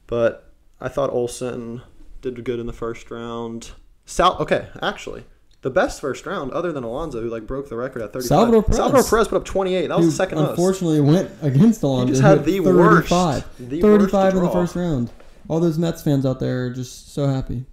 But 0.07 0.53
I 0.81 0.89
thought 0.89 1.09
Olson 1.11 1.81
did 2.21 2.45
good 2.45 2.59
in 2.59 2.67
the 2.67 2.73
first 2.73 3.11
round. 3.11 3.71
Sal, 4.05 4.37
okay, 4.41 4.67
actually, 4.83 5.25
the 5.63 5.71
best 5.71 6.01
first 6.01 6.27
round, 6.27 6.51
other 6.51 6.73
than 6.73 6.83
Alonso, 6.85 7.23
who 7.23 7.31
like 7.31 7.47
broke 7.47 7.69
the 7.69 7.77
record 7.77 8.03
at 8.03 8.13
35. 8.13 8.29
Salvador 8.29 8.63
Perez. 8.65 8.77
Salvador 8.77 9.05
Perez 9.05 9.29
put 9.29 9.37
up 9.37 9.45
28. 9.45 9.87
That 9.87 9.97
was 9.97 10.07
the 10.07 10.13
second 10.13 10.39
most. 10.39 10.51
Unfortunately, 10.51 11.01
went 11.01 11.31
against 11.41 11.83
Alonso. 11.85 12.07
He 12.07 12.13
just 12.13 12.23
had 12.23 12.45
the 12.45 12.61
worst, 12.61 13.09
35. 13.09 13.71
the 13.71 13.81
35 13.81 14.13
worst 14.13 14.37
in 14.37 14.43
the 14.43 14.51
first 14.51 14.77
round. 14.77 15.11
All 15.49 15.61
those 15.61 15.79
Mets 15.79 16.03
fans 16.03 16.27
out 16.27 16.41
there 16.41 16.67
are 16.67 16.71
just 16.71 17.15
so 17.15 17.27
happy. 17.29 17.65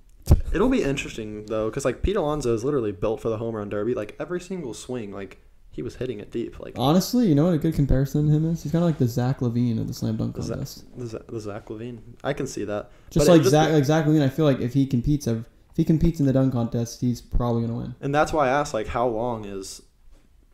It'll 0.54 0.70
be 0.70 0.84
interesting 0.84 1.46
though, 1.46 1.70
because 1.70 1.86
like 1.86 2.02
Pete 2.02 2.16
Alonso 2.16 2.54
is 2.54 2.64
literally 2.64 2.92
built 2.92 3.22
for 3.22 3.30
the 3.30 3.38
home 3.38 3.56
run 3.56 3.70
derby. 3.70 3.94
Like 3.94 4.16
every 4.20 4.42
single 4.42 4.74
swing, 4.74 5.12
like 5.12 5.40
he 5.72 5.82
was 5.82 5.96
hitting 5.96 6.20
it 6.20 6.32
deep. 6.32 6.60
Like 6.60 6.74
Honestly, 6.78 7.28
you 7.28 7.36
know 7.36 7.46
what 7.46 7.54
a 7.54 7.58
good 7.58 7.76
comparison 7.76 8.28
to 8.28 8.34
him 8.34 8.46
is? 8.52 8.64
He's 8.64 8.72
kind 8.72 8.84
of 8.84 8.90
like 8.90 8.98
the 8.98 9.08
Zach 9.08 9.40
LaVine 9.40 9.80
of 9.80 9.88
the 9.88 9.94
slam 9.94 10.18
dunk 10.18 10.36
Zach- 10.38 10.48
contest. 10.50 10.86
the, 10.98 11.06
Z- 11.08 11.18
the 11.28 11.40
Zach 11.40 11.66
LaVine, 11.68 12.00
I 12.24 12.34
can 12.34 12.48
see 12.48 12.64
that. 12.66 12.90
Just 13.12 13.28
But 13.28 13.34
like 13.34 13.42
just- 13.42 13.52
Zach, 13.52 13.72
like 13.72 13.86
Zach 13.86 14.06
LaVine, 14.06 14.24
I 14.24 14.30
feel 14.30 14.46
like 14.46 14.60
if 14.60 14.74
he 14.74 14.86
competes, 14.88 15.28
if 15.28 15.44
he 15.76 15.86
competes 15.86 16.20
in 16.20 16.26
the 16.26 16.34
dunk 16.34 16.52
contest, 16.54 17.00
he's 17.02 17.22
probably 17.22 17.62
gonna 17.62 17.78
win. 17.78 17.96
And 18.02 18.14
that's 18.14 18.34
why 18.34 18.48
I 18.48 18.50
asked, 18.50 18.74
like, 18.74 18.88
how 18.88 19.08
long 19.08 19.46
is 19.46 19.82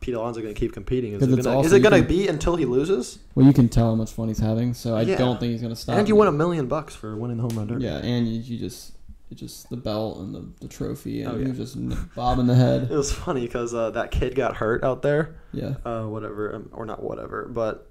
Pete 0.00 0.14
Alonso 0.14 0.40
going 0.42 0.54
to 0.54 0.60
keep 0.60 0.72
competing? 0.74 1.14
Is 1.14 1.22
it 1.22 1.42
gonna, 1.42 1.60
is 1.62 1.72
it 1.72 1.80
going 1.80 1.92
to 1.94 1.98
can- 2.00 2.06
be 2.06 2.28
until 2.28 2.54
he 2.54 2.66
loses? 2.66 3.18
Well, 3.34 3.46
you 3.46 3.52
can 3.54 3.68
tell 3.70 3.86
how 3.88 3.94
much 3.96 4.12
fun 4.12 4.28
he's 4.28 4.38
having, 4.38 4.74
so 4.74 4.94
I 4.94 5.00
Yeah. 5.02 5.16
don't 5.16 5.40
think 5.40 5.52
he's 5.52 5.62
gonna 5.62 5.74
stop. 5.74 5.96
and 5.98 6.06
you 6.06 6.14
win 6.14 6.28
a 6.28 6.32
million 6.32 6.66
bucks 6.68 6.94
for 6.94 7.16
winning 7.16 7.38
the 7.38 7.42
home 7.44 7.56
run 7.56 7.66
derby. 7.66 7.84
Yeah, 7.84 7.96
and 7.98 8.28
you, 8.28 8.38
you 8.40 8.58
just 8.58 8.92
it 9.30 9.34
just 9.36 9.68
the 9.70 9.76
belt 9.76 10.18
and 10.18 10.34
the, 10.34 10.48
the 10.60 10.68
trophy, 10.68 11.22
and 11.22 11.32
Oh, 11.32 11.38
he 11.38 11.48
was 11.48 11.58
just 11.58 12.14
bobbing 12.14 12.46
the 12.46 12.54
head. 12.54 12.82
It 12.90 12.96
was 12.96 13.12
funny 13.12 13.40
because 13.42 13.74
uh, 13.74 13.90
that 13.90 14.10
kid 14.10 14.34
got 14.34 14.56
hurt 14.56 14.84
out 14.84 15.02
there. 15.02 15.36
Yeah, 15.52 15.74
Uh, 15.84 16.04
whatever, 16.04 16.54
um, 16.54 16.68
or 16.72 16.86
not 16.86 17.02
whatever, 17.02 17.46
but 17.48 17.90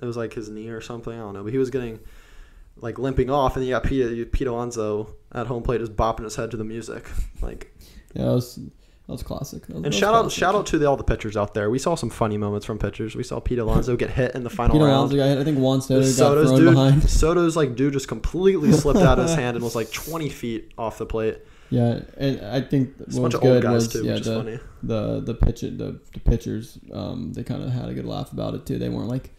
it 0.00 0.06
was 0.06 0.16
like 0.16 0.32
his 0.32 0.48
knee 0.48 0.68
or 0.68 0.80
something. 0.80 1.12
I 1.12 1.18
don't 1.18 1.34
know. 1.34 1.42
But 1.44 1.52
he 1.52 1.58
was 1.58 1.70
getting 1.70 2.00
like 2.76 2.98
limping 2.98 3.28
off, 3.30 3.56
and 3.56 3.64
you 3.64 3.70
got 3.72 3.84
Pete, 3.84 4.32
Pete 4.32 4.46
Alonso 4.48 5.14
at 5.32 5.46
home 5.46 5.62
plate 5.62 5.80
just 5.80 5.94
bopping 5.94 6.24
his 6.24 6.36
head 6.36 6.50
to 6.52 6.56
the 6.56 6.64
music. 6.64 7.08
Like, 7.42 7.76
yeah, 8.14 8.24
that 8.26 8.30
was 8.32 8.58
was 9.12 9.22
classic. 9.22 9.66
That 9.66 9.74
was- 9.76 9.84
and 9.84 9.92
that 9.92 9.96
shout 9.98 10.14
out, 10.14 10.32
shout 10.32 10.54
out 10.54 10.66
to 10.66 10.78
the, 10.78 10.86
all 10.88 10.96
the 10.96 11.04
pitchers 11.04 11.36
out 11.36 11.54
there. 11.54 11.70
We 11.70 11.78
saw 11.78 11.94
some 11.94 12.10
funny 12.10 12.36
moments 12.36 12.66
from 12.66 12.78
pitchers. 12.78 13.14
We 13.14 13.22
saw 13.22 13.38
Pete 13.40 13.58
Alonso 13.58 13.96
get 13.96 14.10
hit 14.10 14.34
in 14.34 14.42
the 14.44 14.50
final 14.50 14.74
Peter 14.76 14.86
round. 14.86 14.96
Alonso 15.12 15.16
got 15.16 15.26
hit. 15.26 15.38
I 15.38 15.44
think 15.44 15.58
Juan 15.58 15.80
Soto 15.80 16.00
got 16.00 16.08
Soto's 16.08 16.48
thrown 16.48 16.58
dude, 16.60 16.70
behind. 16.74 17.02
Soto's 17.10 17.56
like 17.56 17.76
dude 17.76 17.92
just 17.92 18.08
completely 18.08 18.72
slipped 18.72 19.00
out 19.00 19.18
of 19.18 19.26
his 19.28 19.34
hand 19.36 19.56
and 19.56 19.62
was 19.64 19.76
like 19.76 19.92
20 19.92 20.28
feet 20.28 20.72
off 20.76 20.98
the 20.98 21.06
plate. 21.06 21.38
Yeah, 21.70 22.00
and 22.18 22.40
I 22.42 22.60
think 22.60 22.96
what 22.98 23.06
bunch 23.08 23.16
was 23.22 23.34
of 23.34 23.44
old 23.44 23.52
good 23.54 23.62
guys 23.62 23.72
was 23.72 23.92
too, 23.94 24.04
yeah 24.04 24.12
which 24.12 24.20
is 24.20 24.26
the, 24.26 24.36
funny. 24.36 24.58
the 24.82 25.20
the 25.20 25.34
pitch 25.34 25.62
the 25.62 25.98
the 26.12 26.20
pitchers 26.22 26.78
um 26.92 27.32
they 27.32 27.42
kind 27.42 27.62
of 27.62 27.70
had 27.70 27.88
a 27.88 27.94
good 27.94 28.04
laugh 28.04 28.30
about 28.30 28.52
it 28.54 28.66
too. 28.66 28.76
They 28.78 28.90
weren't 28.90 29.08
like 29.08 29.30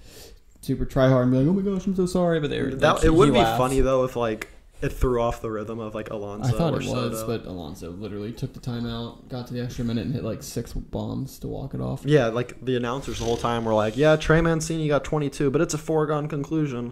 super 0.62 0.84
try 0.86 1.10
hard 1.10 1.24
and 1.24 1.32
be 1.32 1.38
like, 1.38 1.48
oh 1.48 1.54
my 1.54 1.62
gosh, 1.62 1.86
I'm 1.86 1.96
so 1.96 2.08
sorry, 2.08 2.40
but 2.40 2.50
they 2.50 2.60
were. 2.62 2.72
That 2.74 2.96
like, 2.96 3.04
it 3.04 3.14
would 3.14 3.32
be 3.34 3.38
laughed. 3.38 3.60
funny 3.60 3.82
though 3.82 4.04
if 4.04 4.16
like 4.16 4.48
it 4.84 4.92
threw 4.92 5.22
off 5.22 5.42
the 5.42 5.50
rhythm 5.50 5.80
of 5.80 5.96
like 5.96 6.10
Alonso 6.10 6.50
I 6.54 6.58
thought 6.58 6.74
or 6.74 6.82
it 6.82 6.86
was, 6.88 7.20
Soto. 7.20 7.26
but 7.28 7.46
Alonso 7.50 7.92
literally 7.92 8.34
took 8.34 8.54
the 8.54 8.60
timeout, 8.60 9.30
got 9.30 9.48
to 9.48 9.54
the 9.54 9.62
extra 9.62 9.86
minute, 9.86 10.06
and 10.06 10.14
hit 10.14 10.24
like 10.24 10.44
six 10.44 10.74
bombs 10.74 11.40
to 11.40 11.48
walk 11.48 11.74
it 11.74 11.80
off. 11.82 12.04
Yeah, 12.06 12.28
like 12.28 12.64
the 12.64 12.76
announcers 12.76 13.20
the 13.20 13.26
whole 13.26 13.38
time 13.38 13.64
were 13.66 13.74
like, 13.74 13.96
"Yeah, 13.98 14.16
Trey 14.18 14.42
Mancini 14.42 14.88
got 14.88 15.04
22, 15.04 15.50
but 15.50 15.62
it's 15.62 15.74
a 15.74 15.78
foregone 15.78 16.28
conclusion. 16.28 16.92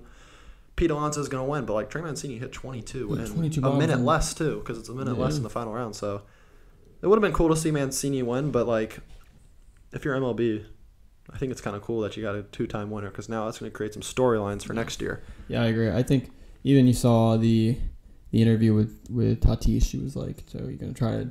Pete 0.77 0.89
Alonso's 0.89 1.27
gonna 1.27 1.45
win." 1.45 1.65
But 1.65 1.73
like 1.73 1.89
Trey 1.89 2.01
Mancini 2.01 2.37
hit 2.37 2.51
22 2.53 3.09
Yeah, 3.13 3.23
and 3.25 3.33
22 3.33 3.61
a 3.67 3.77
minute 3.77 3.99
in- 3.99 4.05
less 4.05 4.33
too, 4.33 4.59
because 4.59 4.77
it's 4.77 4.89
a 4.89 4.93
minute 4.93 5.19
less 5.19 5.35
in 5.37 5.43
the 5.43 5.49
final 5.49 5.73
round. 5.73 5.95
So 5.95 6.21
it 7.01 7.07
would 7.07 7.15
have 7.17 7.21
been 7.21 7.33
cool 7.33 7.49
to 7.49 7.55
see 7.57 7.71
Mancini 7.71 8.23
win, 8.23 8.51
but 8.51 8.67
like 8.67 8.99
if 9.91 10.05
you're 10.05 10.15
MLB, 10.15 10.63
I 11.29 11.37
think 11.37 11.51
it's 11.51 11.59
kind 11.61 11.75
of 11.75 11.81
cool 11.81 11.99
that 12.01 12.15
you 12.15 12.23
got 12.23 12.35
a 12.35 12.43
two-time 12.43 12.89
winner 12.89 13.09
because 13.09 13.27
now 13.27 13.45
that's 13.45 13.59
gonna 13.59 13.69
create 13.71 13.93
some 13.93 14.01
storylines 14.01 14.63
for 14.63 14.73
next 14.73 15.01
year. 15.01 15.21
Yeah, 15.49 15.61
I 15.61 15.65
agree. 15.65 15.91
I 15.91 16.03
think 16.03 16.31
even 16.63 16.87
you 16.87 16.93
saw 16.93 17.37
the 17.37 17.77
the 18.31 18.41
interview 18.41 18.73
with 18.73 18.97
with 19.09 19.41
Tatis. 19.41 19.85
She 19.85 19.97
was 19.97 20.15
like, 20.15 20.43
"So 20.47 20.59
you're 20.59 20.73
gonna 20.73 20.93
try 20.93 21.11
to 21.11 21.29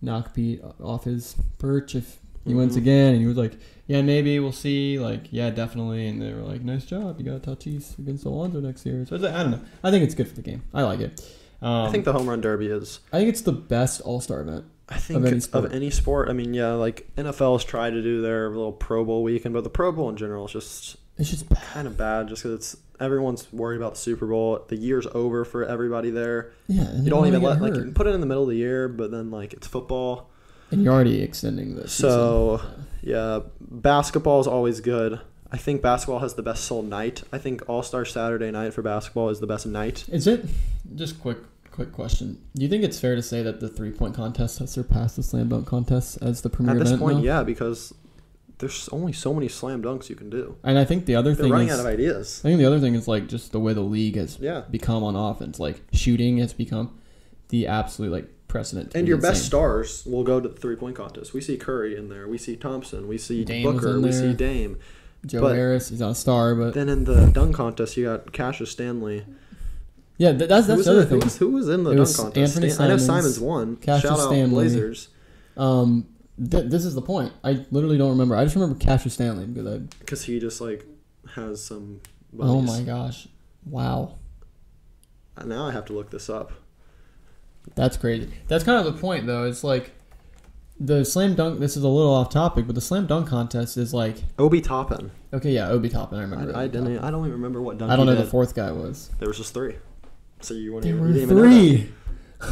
knock 0.00 0.34
Pete 0.34 0.62
off 0.82 1.04
his 1.04 1.34
perch 1.58 1.94
if 1.94 2.18
he 2.44 2.54
wins 2.54 2.74
Mhm. 2.74 2.78
again?" 2.78 3.12
And 3.14 3.20
he 3.22 3.26
was 3.26 3.36
like, 3.36 3.54
"Yeah, 3.86 4.02
maybe 4.02 4.38
we'll 4.38 4.52
see." 4.52 4.98
Like, 4.98 5.28
"Yeah, 5.30 5.50
definitely." 5.50 6.06
And 6.08 6.20
they 6.20 6.32
were 6.32 6.42
like, 6.42 6.62
"Nice 6.62 6.84
job, 6.84 7.18
you 7.18 7.24
got 7.24 7.42
Tatis 7.42 7.98
against 7.98 8.24
Alonso 8.24 8.60
next 8.60 8.84
year." 8.84 9.06
So 9.06 9.16
I 9.16 9.18
don't 9.42 9.52
know. 9.52 9.60
I 9.82 9.90
think 9.90 10.04
it's 10.04 10.14
good 10.14 10.28
for 10.28 10.34
the 10.34 10.42
game. 10.42 10.62
I 10.74 10.82
like 10.82 11.00
it. 11.00 11.20
Um, 11.62 11.86
I 11.86 11.90
think 11.92 12.04
the 12.04 12.12
home 12.12 12.28
run 12.28 12.40
derby 12.40 12.66
is 12.66 12.98
I 13.12 13.18
think 13.18 13.28
it's 13.28 13.42
the 13.42 13.52
best 13.52 14.00
All 14.00 14.20
Star 14.20 14.40
event. 14.42 14.64
I 14.88 14.98
think 14.98 15.20
Of 15.20 15.26
any 15.26 15.36
of 15.36 15.42
sport. 15.44 15.72
any 15.72 15.90
sport. 15.90 16.28
I 16.28 16.32
mean, 16.34 16.52
yeah, 16.52 16.72
like 16.72 17.08
NFL's 17.16 17.64
tried 17.64 17.90
to 17.90 18.02
do 18.02 18.20
their 18.20 18.50
little 18.50 18.72
Pro 18.72 19.04
Bowl 19.06 19.22
weekend, 19.22 19.54
but 19.54 19.64
the 19.64 19.70
Pro 19.70 19.90
Bowl 19.92 20.10
in 20.10 20.16
general 20.16 20.44
is 20.46 20.52
just 20.52 20.96
It's 21.16 21.30
just 21.30 21.48
bad. 21.48 21.62
kind 21.72 21.86
of 21.86 21.96
bad, 21.96 22.28
just 22.28 22.42
because 22.42 22.56
it's 22.56 22.76
everyone's 23.02 23.52
worried 23.52 23.76
about 23.76 23.94
the 23.94 23.98
Super 24.00 24.26
Bowl. 24.26 24.64
The 24.68 24.76
year's 24.76 25.06
over 25.14 25.44
for 25.44 25.64
everybody 25.64 26.10
there. 26.10 26.52
Yeah, 26.68 26.90
You 26.94 27.10
don't 27.10 27.26
even 27.26 27.42
let 27.42 27.60
get 27.60 27.74
like 27.74 27.94
put 27.94 28.06
it 28.06 28.14
in 28.14 28.20
the 28.20 28.26
middle 28.26 28.44
of 28.44 28.48
the 28.48 28.56
year, 28.56 28.88
but 28.88 29.10
then 29.10 29.30
like 29.30 29.52
it's 29.52 29.66
football. 29.66 30.30
and 30.70 30.82
you're 30.82 30.92
already 30.94 31.20
extending 31.22 31.76
this. 31.76 31.92
So- 31.92 32.58
season. 32.62 32.84
Yeah, 33.04 33.40
basketball 33.60 34.40
is 34.40 34.46
always 34.46 34.80
good. 34.80 35.20
I 35.50 35.56
think 35.58 35.82
basketball 35.82 36.20
has 36.20 36.34
the 36.34 36.42
best 36.42 36.64
sold 36.64 36.88
night. 36.88 37.24
I 37.32 37.38
think 37.38 37.68
All 37.68 37.82
Star 37.82 38.04
Saturday 38.04 38.50
night 38.52 38.72
for 38.72 38.80
basketball 38.82 39.28
is 39.28 39.40
the 39.40 39.46
best 39.46 39.66
night. 39.66 40.04
Is 40.08 40.26
it 40.28 40.44
just 40.94 41.20
quick 41.20 41.38
quick 41.72 41.90
question. 41.90 42.38
Do 42.54 42.62
you 42.62 42.68
think 42.68 42.84
it's 42.84 43.00
fair 43.00 43.16
to 43.16 43.22
say 43.22 43.42
that 43.42 43.58
the 43.60 43.68
three 43.68 43.90
point 43.90 44.14
contest 44.14 44.60
has 44.60 44.70
surpassed 44.70 45.16
the 45.16 45.22
slam 45.22 45.48
dunk 45.48 45.66
contest 45.66 46.18
as 46.22 46.42
the 46.42 46.48
premier 46.50 46.74
At 46.74 46.78
this 46.78 46.88
event 46.90 47.00
point, 47.02 47.16
now? 47.18 47.22
yeah, 47.24 47.42
because 47.42 47.92
there's 48.62 48.88
only 48.90 49.12
so 49.12 49.34
many 49.34 49.48
slam 49.48 49.82
dunks 49.82 50.08
you 50.08 50.16
can 50.16 50.30
do. 50.30 50.56
And 50.64 50.78
I 50.78 50.84
think 50.86 51.04
the 51.04 51.14
other 51.16 51.34
They're 51.34 51.44
thing 51.44 51.52
running 51.52 51.68
is, 51.68 51.74
out 51.74 51.80
of 51.80 51.86
ideas. 51.86 52.40
I 52.44 52.48
think 52.48 52.58
the 52.58 52.64
other 52.64 52.80
thing 52.80 52.94
is 52.94 53.06
like 53.06 53.26
just 53.28 53.52
the 53.52 53.60
way 53.60 53.74
the 53.74 53.82
league 53.82 54.16
has 54.16 54.38
Yeah. 54.40 54.62
become 54.70 55.04
on 55.04 55.14
offense. 55.14 55.60
Like 55.60 55.82
shooting 55.92 56.38
has 56.38 56.52
become 56.54 56.98
the 57.50 57.66
absolute 57.66 58.10
like 58.10 58.28
precedent. 58.48 58.94
And 58.94 59.06
your 59.06 59.18
best 59.18 59.44
stars 59.44 60.04
will 60.06 60.24
go 60.24 60.40
to 60.40 60.48
the 60.48 60.54
three 60.56 60.76
point 60.76 60.96
contest. 60.96 61.34
We 61.34 61.40
see 61.42 61.56
Curry 61.58 61.96
in 61.96 62.08
there. 62.08 62.26
We 62.28 62.38
see 62.38 62.56
Thompson. 62.56 63.08
We 63.08 63.18
see 63.18 63.44
Dame 63.44 63.64
Booker. 63.74 64.00
We 64.00 64.12
see 64.12 64.32
Dame. 64.32 64.78
Joe 65.26 65.40
but- 65.42 65.54
Harris, 65.54 65.88
he's 65.90 66.00
not 66.00 66.10
a 66.12 66.14
star, 66.14 66.54
but 66.54 66.74
Then 66.74 66.88
in 66.88 67.04
the 67.04 67.26
dunk 67.26 67.54
contest, 67.54 67.96
you 67.96 68.04
got 68.06 68.32
Cassius 68.32 68.70
Stanley. 68.72 69.24
yeah, 70.18 70.32
th- 70.32 70.48
that's 70.48 70.66
that's 70.66 70.78
was, 70.78 70.86
the 70.86 70.92
other 70.92 71.02
in, 71.02 71.06
who, 71.08 71.18
thing. 71.18 71.24
was, 71.26 71.36
who 71.38 71.48
was 71.50 71.68
in 71.68 71.84
the 71.84 71.90
It 71.92 71.96
dunk 71.96 72.16
contest? 72.16 72.36
Anthony 72.56 72.70
Stan- 72.70 72.86
I 72.86 72.88
know 72.88 72.96
Simons, 72.98 73.36
Simons 73.36 73.40
won. 73.40 73.76
Cassius 73.76 74.02
Shout 74.10 74.18
out 74.20 74.26
Stanley. 74.28 74.48
Blazers 74.54 75.08
Um, 75.56 76.06
th- 76.38 76.70
this 76.70 76.84
is 76.84 76.94
the 76.94 77.02
point. 77.02 77.32
I 77.44 77.64
literally 77.70 77.98
don't 77.98 78.10
remember. 78.10 78.36
I 78.36 78.44
just 78.44 78.54
remember 78.56 78.78
Cassius 78.78 79.14
Stanley 79.14 79.46
because 79.46 79.66
uh, 79.66 79.74
I. 79.74 79.78
because 80.00 80.24
he 80.24 80.38
just 80.38 80.60
like 80.60 80.86
has 81.34 81.64
some. 81.64 82.00
Oh 82.38 82.60
my 82.62 82.80
gosh, 82.82 83.28
wow, 83.66 84.16
uh, 85.36 85.44
Now 85.44 85.66
I 85.66 85.72
have 85.72 85.84
to 85.86 85.92
look 85.92 86.10
this 86.10 86.30
up. 86.30 86.52
that's 87.74 87.96
crazy. 87.96 88.30
That's 88.48 88.64
kind 88.64 88.84
of 88.84 88.94
the 88.94 88.98
point, 89.00 89.26
though. 89.26 89.44
It's 89.44 89.62
like 89.62 89.92
the 90.80 91.04
slam 91.04 91.34
dunk. 91.34 91.60
This 91.60 91.76
is 91.76 91.82
a 91.82 91.88
little 91.88 92.12
off 92.14 92.30
topic, 92.30 92.66
but 92.66 92.74
the 92.74 92.80
slam 92.80 93.06
dunk 93.06 93.28
contest 93.28 93.76
is 93.76 93.92
like 93.92 94.22
Obi 94.38 94.60
Toppin. 94.62 95.10
okay, 95.32 95.50
yeah, 95.50 95.68
Obi 95.68 95.88
Toppin. 95.90 96.18
I 96.18 96.22
remember. 96.22 96.56
I, 96.56 96.62
I 96.62 96.66
didn't. 96.68 96.94
Toppin. 96.94 96.98
I 97.04 97.10
don't 97.10 97.20
even 97.20 97.32
remember 97.32 97.60
what 97.60 97.78
dunk. 97.78 97.92
I 97.92 97.96
don't 97.96 98.06
know 98.06 98.14
the 98.14 98.24
fourth 98.26 98.54
guy 98.54 98.72
was. 98.72 99.10
There 99.18 99.28
was 99.28 99.36
just 99.36 99.52
three. 99.54 99.76
So 100.40 100.54
you, 100.54 100.72
wouldn't 100.74 100.90
There 100.92 101.00
were 101.00 101.08
you 101.08 101.14
didn't 101.14 101.30
even 101.30 101.36
know 101.36 101.42
that. 101.42 101.48
three. 101.86 101.92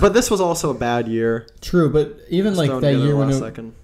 But 0.00 0.14
this 0.14 0.30
was 0.30 0.40
also 0.40 0.70
a 0.70 0.74
bad 0.74 1.08
year. 1.08 1.48
True, 1.60 1.90
but 1.90 2.20
even 2.28 2.54
like 2.54 2.70
that 2.80 2.94
year 2.94 3.16
when 3.16 3.30
it, 3.30 3.38
second. 3.38 3.74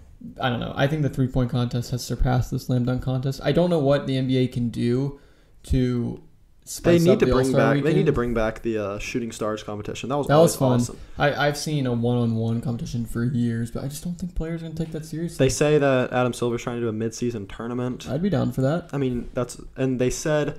I 0.40 0.50
don't 0.50 0.60
know. 0.60 0.72
I 0.76 0.86
think 0.86 1.02
the 1.02 1.08
three 1.08 1.26
point 1.28 1.50
contest 1.50 1.90
has 1.90 2.04
surpassed 2.04 2.50
the 2.50 2.58
slam 2.58 2.84
dunk 2.84 3.02
contest. 3.02 3.40
I 3.42 3.52
don't 3.52 3.70
know 3.70 3.78
what 3.78 4.06
the 4.06 4.16
NBA 4.16 4.52
can 4.52 4.68
do 4.68 5.18
to. 5.64 6.22
They 6.82 6.98
need 6.98 7.20
to 7.20 7.26
the 7.26 7.32
bring 7.32 7.52
back. 7.52 7.82
They 7.84 7.94
need 7.94 8.06
to 8.06 8.12
bring 8.12 8.34
back 8.34 8.62
the 8.62 8.76
uh, 8.78 8.98
shooting 8.98 9.30
stars 9.30 9.62
competition. 9.62 10.08
That 10.08 10.16
was 10.16 10.26
That 10.26 10.38
was 10.38 10.56
fun. 10.56 10.80
awesome. 10.80 10.98
I, 11.16 11.46
I've 11.46 11.56
seen 11.56 11.86
a 11.86 11.92
one 11.92 12.16
on 12.16 12.34
one 12.34 12.60
competition 12.60 13.06
for 13.06 13.24
years, 13.24 13.70
but 13.70 13.84
I 13.84 13.88
just 13.88 14.02
don't 14.02 14.18
think 14.18 14.34
players 14.34 14.62
are 14.62 14.66
gonna 14.66 14.74
take 14.74 14.90
that 14.90 15.06
seriously. 15.06 15.44
They 15.46 15.48
say 15.48 15.78
that 15.78 16.12
Adam 16.12 16.32
Silver's 16.32 16.62
trying 16.64 16.76
to 16.76 16.82
do 16.82 16.88
a 16.88 16.92
mid-season 16.92 17.46
tournament. 17.46 18.08
I'd 18.08 18.20
be 18.22 18.30
down 18.30 18.50
for 18.50 18.62
that. 18.62 18.88
I 18.92 18.98
mean, 18.98 19.28
that's 19.32 19.60
and 19.76 20.00
they 20.00 20.10
said 20.10 20.58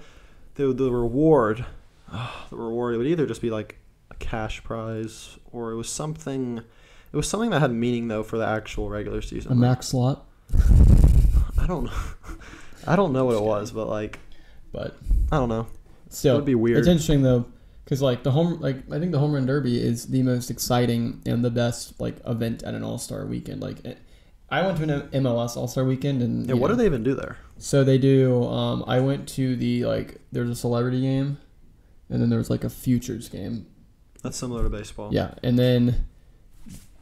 the 0.56 0.72
the 0.72 0.90
reward, 0.92 1.66
the 2.50 2.56
reward 2.56 2.96
it 2.96 3.00
would 3.00 3.08
either 3.08 3.26
just 3.26 3.42
be 3.42 3.50
like 3.50 3.78
cash 4.20 4.64
prize 4.64 5.38
or 5.52 5.72
it 5.72 5.76
was 5.76 5.90
something. 5.90 6.60
It 7.12 7.16
was 7.16 7.28
something 7.30 7.50
that 7.52 7.60
had 7.60 7.72
meaning 7.72 8.08
though 8.08 8.24
for 8.24 8.38
the 8.38 8.46
actual 8.46 8.90
regular 8.90 9.22
season. 9.22 9.52
A 9.52 9.56
max 9.56 9.88
slot, 9.90 10.26
I 11.58 11.66
don't 11.68 11.86
know. 11.86 11.92
I 12.88 12.96
don't 12.96 13.12
know 13.12 13.26
what 13.26 13.36
it 13.36 13.44
was, 13.44 13.72
but 13.72 13.88
like 13.88 14.20
but 14.72 14.96
I 15.32 15.38
don't 15.38 15.50
know. 15.50 15.68
still, 16.10 16.36
It 16.36 16.38
would 16.38 16.46
be 16.46 16.56
weird. 16.56 16.80
It's 16.80 16.88
interesting 16.88 17.24
though, 17.24 17.46
because 17.84 18.02
like 18.02 18.24
the 18.24 18.32
home, 18.32 18.60
like 18.60 18.78
I 18.92 19.00
think 19.00 19.12
the 19.12 19.20
home 19.20 19.34
run 19.34 19.46
derby 19.46 19.82
is 19.82 20.08
the 20.08 20.24
most 20.24 20.50
exciting 20.50 21.22
and 21.26 21.44
the 21.44 21.50
best 21.50 22.00
like 22.00 22.18
event 22.26 22.64
at 22.64 22.74
an 22.74 22.84
All 22.84 22.98
Star 22.98 23.26
weekend. 23.26 23.62
Like, 23.62 23.84
it, 23.86 23.98
I 24.50 24.66
went 24.66 24.78
to 24.78 24.84
an 24.84 25.24
MLS 25.24 25.58
All 25.58 25.68
Star 25.68 25.84
weekend, 25.84 26.22
and 26.22 26.48
Yeah, 26.48 26.54
what 26.56 26.68
know, 26.68 26.76
do 26.76 26.78
they 26.78 26.86
even 26.86 27.04
do 27.04 27.16
there? 27.16 27.38
So 27.58 27.84
they 27.84 27.98
do. 27.98 28.44
Um, 28.44 28.84
I 28.88 29.00
went 29.00 29.28
to 29.30 29.56
the 29.56 29.86
like. 29.86 30.22
There's 30.32 30.50
a 30.50 30.56
celebrity 30.56 31.02
game, 31.02 31.40
and 32.10 32.22
then 32.22 32.30
there 32.30 32.40
was 32.40 32.50
like 32.50 32.64
a 32.64 32.70
futures 32.70 33.30
game. 33.30 33.66
That's 34.24 34.38
similar 34.38 34.64
to 34.64 34.70
baseball. 34.70 35.14
Yeah, 35.14 35.34
and 35.44 35.58
then 35.58 36.08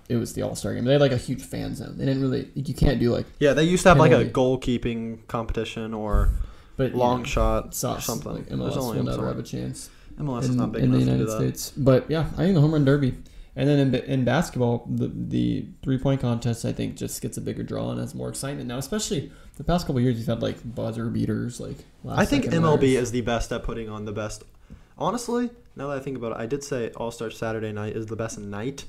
it 0.10 0.17
was 0.17 0.34
the 0.34 0.41
All 0.43 0.55
Star 0.55 0.74
game. 0.74 0.86
They 0.86 0.93
had 0.93 1.01
like 1.01 1.12
a 1.12 1.17
huge 1.17 1.43
fan 1.43 1.75
zone. 1.75 1.98
They 1.98 2.05
didn't 2.05 2.22
really. 2.22 2.50
You 2.53 2.74
can't 2.74 3.00
do 3.00 3.12
like, 3.12 3.25
Yeah, 3.39 3.53
they 3.53 3.63
used 3.63 3.84
to 3.84 3.89
have 3.89 3.98
like 3.98 4.12
a 4.12 4.25
goalkeeping 4.25 5.27
competition 5.27 5.93
or 5.93 6.29
but 6.77 6.91
you 6.91 6.98
long 6.98 7.19
know, 7.19 7.25
shot 7.25 7.84
or 7.84 8.01
something. 8.01 8.34
Like 8.34 8.48
There's 8.48 8.60
MLS 8.60 8.77
only 8.77 8.98
will 8.98 9.05
never 9.05 9.27
have 9.27 9.39
a 9.39 9.43
chance 9.43 9.89
MLS 10.19 10.43
is 10.43 10.50
in, 10.51 10.57
not 10.57 10.72
big 10.72 10.84
in 10.84 10.91
the 10.91 10.98
enough 10.98 11.07
to 11.07 11.15
do 11.15 11.19
United 11.22 11.27
that. 11.27 11.57
States. 11.57 11.72
But 11.77 12.10
yeah, 12.10 12.29
I 12.34 12.43
think 12.43 12.55
the 12.55 12.62
home 12.62 12.74
run 12.74 12.86
derby, 12.86 13.15
and 13.55 13.67
then 13.67 13.79
in, 13.79 13.95
in 13.95 14.25
basketball, 14.25 14.86
the 14.89 15.07
the 15.07 15.67
three 15.84 15.98
point 15.98 16.22
contest 16.22 16.65
I 16.65 16.72
think 16.72 16.95
just 16.95 17.22
gets 17.22 17.38
a 17.38 17.41
bigger 17.41 17.63
draw 17.63 17.91
and 17.91 18.00
has 18.00 18.15
more 18.15 18.29
excitement 18.29 18.67
now. 18.67 18.77
Especially 18.77 19.31
the 19.57 19.63
past 19.63 19.88
couple 19.88 20.01
years, 20.01 20.17
you've 20.17 20.27
had 20.27 20.41
like 20.41 20.57
buzzer 20.75 21.10
beaters, 21.10 21.60
like. 21.60 21.77
Last 22.03 22.19
I 22.19 22.25
think 22.25 22.45
MLB 22.45 22.81
winners. 22.81 23.03
is 23.03 23.12
the 23.12 23.22
best 23.22 23.51
at 23.51 23.63
putting 23.63 23.89
on 23.89 24.05
the 24.05 24.12
best. 24.12 24.43
Honestly, 24.97 25.49
now 25.75 25.87
that 25.89 25.97
I 25.97 25.99
think 25.99 26.17
about 26.17 26.31
it, 26.33 26.37
I 26.37 26.45
did 26.45 26.63
say 26.63 26.89
All 26.91 27.11
Star 27.11 27.29
Saturday 27.29 27.71
night 27.71 27.95
is 27.95 28.05
the 28.07 28.15
best 28.15 28.39
night, 28.39 28.85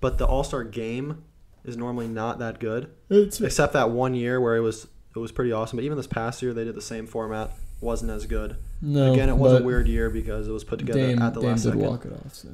but 0.00 0.18
the 0.18 0.26
All 0.26 0.44
Star 0.44 0.64
game 0.64 1.22
is 1.64 1.76
normally 1.76 2.06
not 2.08 2.38
that 2.38 2.60
good, 2.60 2.88
It's, 3.10 3.40
except 3.40 3.72
that 3.72 3.90
one 3.90 4.14
year 4.14 4.40
where 4.40 4.56
it 4.56 4.60
was 4.60 4.86
it 5.14 5.18
was 5.18 5.32
pretty 5.32 5.50
awesome. 5.50 5.78
But 5.78 5.84
even 5.84 5.96
this 5.96 6.06
past 6.06 6.42
year, 6.42 6.52
they 6.52 6.64
did 6.64 6.74
the 6.74 6.82
same 6.82 7.06
format, 7.06 7.50
wasn't 7.80 8.10
as 8.10 8.26
good. 8.26 8.56
no, 8.82 9.14
Again, 9.14 9.30
it 9.30 9.36
was 9.36 9.60
a 9.60 9.62
weird 9.64 9.88
year 9.88 10.10
because 10.10 10.46
it 10.46 10.52
was 10.52 10.62
put 10.62 10.78
together 10.78 11.00
Dame, 11.00 11.22
at 11.22 11.32
the 11.32 11.40
Dame 11.40 11.50
last 11.50 11.62
did 11.62 11.72
second. 11.72 11.80
walk 11.88 12.04
it 12.04 12.12
off. 12.12 12.34
So 12.34 12.48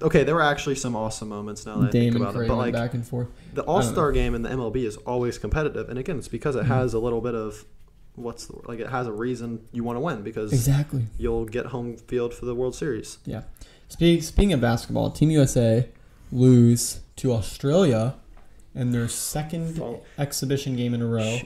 Okay, 0.00 0.24
there 0.24 0.34
were 0.34 0.40
actually 0.42 0.76
some 0.76 0.96
awesome 0.96 1.28
moments 1.28 1.66
now 1.66 1.76
that 1.80 1.88
I 1.88 1.90
think 1.90 2.14
about 2.16 2.34
it, 2.34 2.48
but 2.48 2.56
like 2.56 2.72
back 2.72 2.94
and 2.94 3.06
forth. 3.06 3.28
the 3.52 3.62
All 3.64 3.82
Star 3.82 4.10
game 4.10 4.34
in 4.34 4.40
the 4.40 4.48
MLB 4.48 4.86
is 4.86 4.96
always 4.98 5.36
competitive, 5.36 5.90
and 5.90 5.98
again, 5.98 6.16
it's 6.16 6.28
because 6.28 6.56
it 6.56 6.62
Mhm. 6.64 6.68
has 6.68 6.94
a 6.94 6.98
little 6.98 7.20
bit 7.20 7.34
of 7.34 7.66
what's 8.14 8.46
the, 8.46 8.56
like 8.68 8.78
it 8.78 8.88
has 8.88 9.06
a 9.06 9.12
reason 9.12 9.66
you 9.72 9.82
want 9.84 9.96
to 9.96 10.00
win 10.00 10.22
because 10.22 10.52
Exactly. 10.52 11.06
you'll 11.18 11.44
get 11.46 11.66
home 11.66 11.96
field 11.96 12.34
for 12.34 12.44
the 12.44 12.54
World 12.54 12.74
Series. 12.74 13.18
Yeah. 13.24 13.42
Speaking 13.88 14.22
speaking 14.22 14.52
of 14.52 14.60
basketball, 14.60 15.10
Team 15.10 15.30
USA 15.30 15.88
lose 16.30 17.00
to 17.16 17.32
Australia 17.32 18.14
in 18.74 18.90
their 18.92 19.06
second 19.08 19.80
exhibition 20.18 20.76
game 20.76 20.94
in 20.94 21.02
a 21.02 21.06
row, 21.06 21.40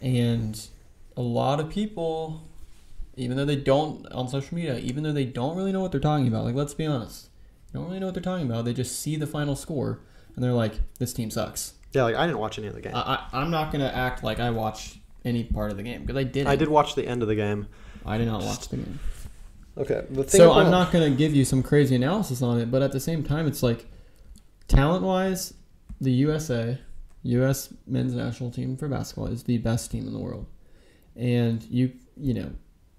and 0.00 0.68
a 1.16 1.20
lot 1.22 1.58
of 1.58 1.68
people, 1.68 2.42
even 3.16 3.36
though 3.36 3.44
they 3.44 3.56
don't 3.56 4.06
on 4.12 4.28
social 4.28 4.54
media, 4.54 4.78
even 4.78 5.02
though 5.02 5.12
they 5.12 5.24
don't 5.24 5.56
really 5.56 5.72
know 5.72 5.80
what 5.80 5.90
they're 5.90 6.00
talking 6.00 6.28
about, 6.28 6.44
like 6.44 6.54
let's 6.54 6.74
be 6.74 6.86
honest, 6.86 7.28
they 7.72 7.78
don't 7.78 7.88
really 7.88 7.98
know 8.00 8.06
what 8.06 8.14
they're 8.14 8.22
talking 8.22 8.46
about. 8.46 8.64
They 8.64 8.72
just 8.72 9.00
see 9.00 9.16
the 9.16 9.26
final 9.26 9.56
score 9.56 10.00
and 10.36 10.44
they're 10.44 10.52
like, 10.52 10.74
"This 10.98 11.12
team 11.12 11.30
sucks." 11.30 11.74
Yeah, 11.92 12.04
like 12.04 12.14
I 12.14 12.24
didn't 12.26 12.38
watch 12.38 12.56
any 12.56 12.68
of 12.68 12.74
the 12.74 12.80
game. 12.82 12.94
I, 12.94 13.26
I 13.32 13.40
I'm 13.40 13.50
not 13.50 13.72
gonna 13.72 13.88
act 13.92 14.22
like 14.22 14.38
I 14.38 14.50
watched 14.50 14.98
any 15.24 15.44
part 15.44 15.70
of 15.70 15.76
the 15.76 15.82
game 15.82 16.00
because 16.02 16.16
I 16.16 16.24
didn't. 16.24 16.48
I 16.48 16.56
did 16.56 16.68
watch 16.68 16.94
the 16.94 17.06
end 17.06 17.22
of 17.22 17.28
the 17.28 17.34
game. 17.34 17.66
I 18.06 18.18
did 18.18 18.26
not 18.26 18.42
watch 18.42 18.68
the 18.68 18.76
game. 18.76 18.98
Okay, 19.78 20.04
the 20.10 20.24
thing 20.24 20.38
So 20.38 20.50
about- 20.50 20.64
I'm 20.66 20.70
not 20.70 20.92
going 20.92 21.10
to 21.10 21.16
give 21.16 21.34
you 21.34 21.44
some 21.44 21.62
crazy 21.62 21.94
analysis 21.94 22.42
on 22.42 22.58
it, 22.60 22.70
but 22.70 22.82
at 22.82 22.92
the 22.92 23.00
same 23.00 23.22
time, 23.22 23.46
it's 23.46 23.62
like 23.62 23.86
talent 24.68 25.04
wise, 25.04 25.54
the 26.00 26.10
USA, 26.12 26.78
U.S. 27.22 27.72
men's 27.86 28.14
national 28.14 28.50
team 28.50 28.76
for 28.76 28.88
basketball 28.88 29.26
is 29.28 29.42
the 29.44 29.58
best 29.58 29.90
team 29.90 30.06
in 30.06 30.12
the 30.12 30.18
world. 30.18 30.46
And 31.16 31.62
you, 31.64 31.92
you 32.16 32.34
know, 32.34 32.50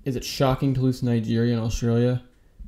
is 0.06 0.16
it 0.16 0.24
shocking 0.24 0.74
to 0.76 0.82
lose 0.82 1.00
to 1.00 1.06
Nigeria 1.06 1.54
and 1.56 1.64
Australia? 1.64 2.24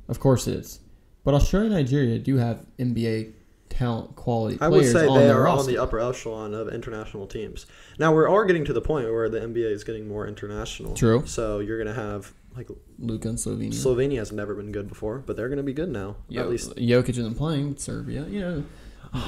Of 0.08 0.20
course 0.20 0.46
it 0.48 0.56
is. 0.56 0.80
But 1.24 1.34
Australia 1.34 1.66
and 1.68 1.76
Nigeria 1.76 2.18
do 2.18 2.36
have 2.36 2.66
NBA 2.78 3.32
talent 3.76 4.14
quality 4.16 4.58
I 4.60 4.68
would 4.68 4.86
say 4.90 5.06
on 5.06 5.18
they 5.18 5.28
are 5.30 5.46
on 5.48 5.66
the 5.66 5.78
upper 5.78 5.98
echelon 6.00 6.54
of 6.54 6.68
international 6.68 7.26
teams. 7.26 7.66
Now 7.98 8.14
we 8.14 8.24
are 8.24 8.44
getting 8.44 8.64
to 8.66 8.72
the 8.72 8.80
point 8.80 9.06
where 9.10 9.28
the 9.28 9.40
NBA 9.40 9.70
is 9.72 9.84
getting 9.84 10.06
more 10.08 10.26
international. 10.26 10.94
True. 10.94 11.22
So 11.26 11.58
you're 11.60 11.78
gonna 11.78 11.94
have 11.94 12.32
like 12.56 12.68
Luka 12.98 13.28
and 13.28 13.38
Slovenia. 13.38 13.70
Slovenia 13.74 14.18
has 14.18 14.30
never 14.32 14.54
been 14.54 14.70
good 14.72 14.88
before, 14.88 15.18
but 15.18 15.36
they're 15.36 15.48
gonna 15.48 15.62
be 15.62 15.72
good 15.72 15.90
now. 15.90 16.16
Yo- 16.28 16.42
At 16.42 16.50
least 16.50 16.74
Jokic 16.76 17.10
isn't 17.10 17.34
playing. 17.34 17.76
Serbia, 17.76 18.26
you 18.28 18.40
know, 18.40 18.64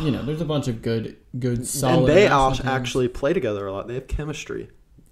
you 0.02 0.10
know, 0.10 0.22
there's 0.24 0.40
a 0.40 0.44
bunch 0.44 0.68
of 0.68 0.82
good, 0.82 1.16
good, 1.38 1.66
solid. 1.66 2.08
and 2.08 2.08
they 2.08 2.26
actually 2.28 3.08
play 3.08 3.32
together 3.32 3.66
a 3.66 3.72
lot. 3.72 3.88
They 3.88 3.94
have 3.94 4.06
chemistry, 4.08 4.68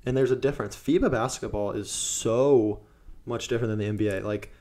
and 0.06 0.16
there's 0.16 0.30
a 0.30 0.36
difference. 0.36 0.76
FIBA 0.76 1.10
basketball 1.10 1.72
is 1.72 1.90
so 1.90 2.80
much 3.26 3.48
different 3.48 3.76
than 3.76 3.96
the 3.98 4.04
NBA. 4.06 4.22
Like 4.22 4.52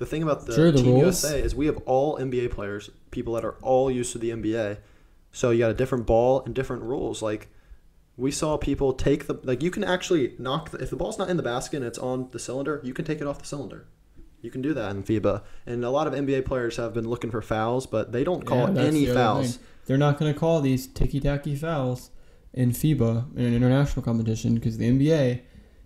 the 0.00 0.06
thing 0.06 0.22
about 0.24 0.46
the 0.46 0.52
the 0.52 0.72
Team 0.72 0.86
rules. 0.94 1.22
USA 1.22 1.40
is 1.40 1.54
we 1.54 1.66
have 1.66 1.76
all 1.86 2.18
NBA 2.18 2.50
players, 2.50 2.90
people 3.12 3.34
that 3.34 3.44
are 3.44 3.54
all 3.62 3.88
used 3.90 4.10
to 4.12 4.18
the 4.18 4.30
NBA. 4.30 4.78
So 5.30 5.50
you 5.50 5.60
got 5.60 5.70
a 5.70 5.74
different 5.74 6.06
ball 6.06 6.42
and 6.44 6.52
different 6.52 6.82
rules. 6.82 7.22
Like 7.22 7.48
we 8.16 8.30
saw 8.32 8.56
people 8.56 8.92
take 8.92 9.26
the 9.28 9.38
like 9.44 9.62
you 9.62 9.70
can 9.70 9.84
actually 9.84 10.34
knock 10.38 10.70
the, 10.70 10.78
if 10.78 10.90
the 10.90 10.96
ball's 10.96 11.18
not 11.18 11.30
in 11.30 11.36
the 11.36 11.42
basket 11.42 11.76
and 11.76 11.86
it's 11.86 11.98
on 11.98 12.28
the 12.32 12.38
cylinder, 12.40 12.80
you 12.82 12.92
can 12.92 13.04
take 13.04 13.20
it 13.20 13.26
off 13.28 13.38
the 13.38 13.46
cylinder. 13.46 13.86
You 14.42 14.50
can 14.50 14.62
do 14.62 14.72
that 14.72 14.90
in 14.96 15.02
FIBA, 15.02 15.42
and 15.66 15.84
a 15.84 15.90
lot 15.90 16.06
of 16.06 16.14
NBA 16.14 16.46
players 16.46 16.78
have 16.78 16.94
been 16.94 17.06
looking 17.06 17.30
for 17.30 17.42
fouls, 17.42 17.84
but 17.86 18.10
they 18.10 18.24
don't 18.24 18.46
call 18.46 18.74
Yeah, 18.74 18.84
any 18.84 19.04
the 19.04 19.12
fouls. 19.12 19.56
thing. 19.56 19.64
They're 19.84 19.98
not 19.98 20.18
going 20.18 20.32
to 20.32 20.38
call 20.38 20.62
these 20.62 20.86
ticky 20.86 21.20
tacky 21.20 21.54
fouls 21.54 22.08
in 22.54 22.70
FIBA 22.72 23.36
in 23.36 23.44
an 23.44 23.54
international 23.54 24.02
competition 24.02 24.54
because 24.54 24.78
the 24.78 24.88
NBA 24.90 25.42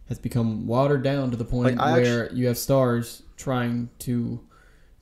has 0.09 0.21
become 0.21 0.69
watered 0.69 1.03
down 1.03 1.33
to 1.33 1.37
the 1.37 1.45
point 1.45 1.79
Like, 1.79 1.97
where 2.01 2.33
you 2.33 2.47
have 2.47 2.57
stars 2.57 3.24
trying 3.37 3.91
to 4.01 4.41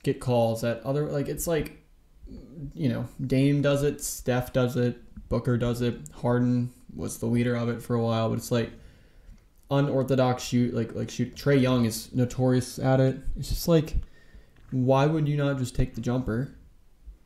get 0.03 0.19
calls 0.19 0.63
at 0.63 0.81
other 0.83 1.09
like 1.09 1.27
it's 1.27 1.47
like 1.47 1.81
you 2.73 2.89
know 2.89 3.07
Dame 3.25 3.61
does 3.61 3.83
it, 3.83 4.01
Steph 4.01 4.53
does 4.53 4.75
it, 4.75 4.97
Booker 5.29 5.57
does 5.57 5.81
it, 5.81 5.95
Harden 6.13 6.71
was 6.95 7.19
the 7.19 7.25
leader 7.25 7.55
of 7.55 7.69
it 7.69 7.81
for 7.81 7.95
a 7.95 8.01
while, 8.01 8.29
but 8.29 8.37
it's 8.37 8.51
like 8.51 8.71
unorthodox 9.71 10.43
shoot 10.43 10.73
like 10.73 10.93
like 10.93 11.09
shoot 11.09 11.35
Trae 11.35 11.61
Young 11.61 11.85
is 11.85 12.13
notorious 12.13 12.79
at 12.79 12.99
it. 12.99 13.17
It's 13.37 13.49
just 13.49 13.67
like 13.67 13.95
why 14.71 15.05
would 15.05 15.27
you 15.27 15.37
not 15.37 15.57
just 15.57 15.75
take 15.75 15.95
the 15.95 16.01
jumper 16.01 16.55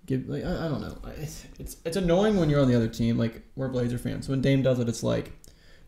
give 0.07 0.27
like 0.27 0.43
I, 0.43 0.65
I 0.65 0.67
don't 0.69 0.81
know. 0.81 0.97
It's, 1.17 1.45
it's 1.59 1.77
it's 1.85 1.97
annoying 1.97 2.37
when 2.39 2.49
you're 2.49 2.61
on 2.61 2.67
the 2.67 2.75
other 2.75 2.87
team. 2.87 3.17
Like 3.17 3.43
we're 3.55 3.67
Blazer 3.67 3.99
fans. 3.99 4.27
When 4.27 4.41
Dame 4.41 4.63
does 4.63 4.79
it, 4.79 4.89
it's 4.89 5.03
like, 5.03 5.31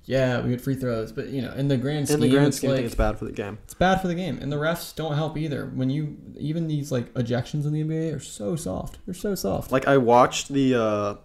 yeah, 0.09 0.41
we 0.41 0.49
get 0.49 0.59
free 0.59 0.73
throws, 0.73 1.11
but 1.11 1.27
you 1.29 1.39
know, 1.43 1.53
in 1.53 1.67
the 1.67 1.77
grand 1.77 2.07
scheme, 2.07 2.15
In 2.15 2.21
the 2.21 2.29
grand 2.31 2.47
it's 2.47 2.57
scheme, 2.57 2.71
I 2.71 2.77
like 2.77 2.85
it's 2.85 2.95
bad 2.95 3.19
for 3.19 3.25
the 3.25 3.31
game. 3.31 3.59
it's 3.63 3.75
bad 3.75 4.01
for 4.01 4.07
the 4.07 4.15
game, 4.15 4.39
and 4.41 4.51
the 4.51 4.55
refs 4.55 4.95
don't 4.95 5.13
help 5.13 5.37
either. 5.37 5.67
When 5.75 5.91
you 5.91 6.17
even 6.37 6.67
these 6.67 6.91
like 6.91 7.13
ejections 7.13 7.65
in 7.65 7.73
the 7.73 7.83
NBA 7.83 8.15
are 8.15 8.19
so 8.19 8.55
soft. 8.55 8.97
They're 9.05 9.13
so 9.13 9.35
soft. 9.35 9.71
Like 9.71 9.87
I 9.87 9.97
watched 9.97 10.49
the 10.49 10.73
uh, 10.75 11.15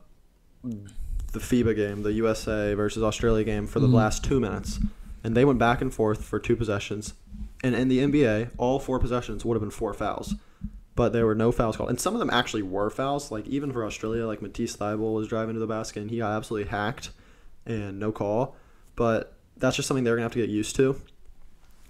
the 1.32 1.38
FIBA 1.40 1.74
game, 1.76 2.02
the 2.02 2.12
USA 2.12 2.74
versus 2.74 3.02
Australia 3.02 3.42
game 3.44 3.66
for 3.66 3.80
the 3.80 3.88
Mhm. 3.88 3.94
last 3.94 4.22
two 4.22 4.38
minutes, 4.38 4.78
and 5.24 5.34
they 5.36 5.44
went 5.46 5.58
back 5.58 5.80
and 5.80 5.92
forth 5.92 6.22
for 6.22 6.38
two 6.38 6.54
possessions. 6.54 7.14
And 7.62 7.74
in 7.74 7.88
the 7.88 8.00
NBA, 8.00 8.50
all 8.58 8.78
four 8.78 8.98
possessions 8.98 9.44
would 9.44 9.54
have 9.54 9.62
been 9.62 9.70
four 9.70 9.94
fouls, 9.94 10.34
but 10.94 11.14
there 11.14 11.24
were 11.24 11.34
no 11.34 11.50
fouls 11.50 11.76
called. 11.78 11.88
And 11.88 11.98
some 11.98 12.12
of 12.14 12.20
them 12.20 12.28
actually 12.30 12.62
were 12.62 12.90
fouls. 12.90 13.30
Like 13.30 13.46
even 13.48 13.72
for 13.72 13.84
Australia, 13.84 14.26
like 14.26 14.42
Matisse 14.42 14.76
Thybulle 14.76 15.14
was 15.14 15.26
driving 15.26 15.54
to 15.54 15.60
the 15.60 15.66
basket 15.66 16.00
and 16.02 16.10
he 16.10 16.18
got 16.18 16.32
absolutely 16.32 16.68
hacked, 16.70 17.10
and 17.64 17.98
no 17.98 18.12
call. 18.12 18.56
But 18.96 19.36
that's 19.56 19.76
just 19.76 19.88
something 19.88 20.04
they're 20.04 20.16
gonna 20.16 20.24
have 20.24 20.32
to 20.32 20.40
get 20.40 20.50
used 20.50 20.76
to. 20.76 21.00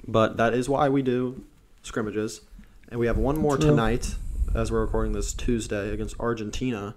But 0.07 0.37
that 0.37 0.55
is 0.55 0.69
why 0.69 0.89
we 0.89 1.03
do 1.03 1.45
scrimmages, 1.83 2.43
and 2.89 3.01
we 3.01 3.07
have 3.07 3.19
one 3.19 3.39
more 3.39 3.57
tonight 3.57 4.17
as 4.55 4.71
we're 4.71 4.83
recording 4.83 5.13
this 5.13 5.33
Tuesday 5.33 5.91
against 5.91 6.19
Argentina, 6.21 6.95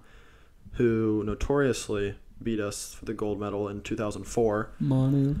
who 0.72 1.22
notoriously 1.24 2.16
beat 2.42 2.60
us 2.60 2.94
for 2.94 3.04
the 3.04 3.14
gold 3.14 3.40
medal 3.40 3.68
in 3.68 3.82
2004. 3.82 4.70
Manu. 4.78 5.36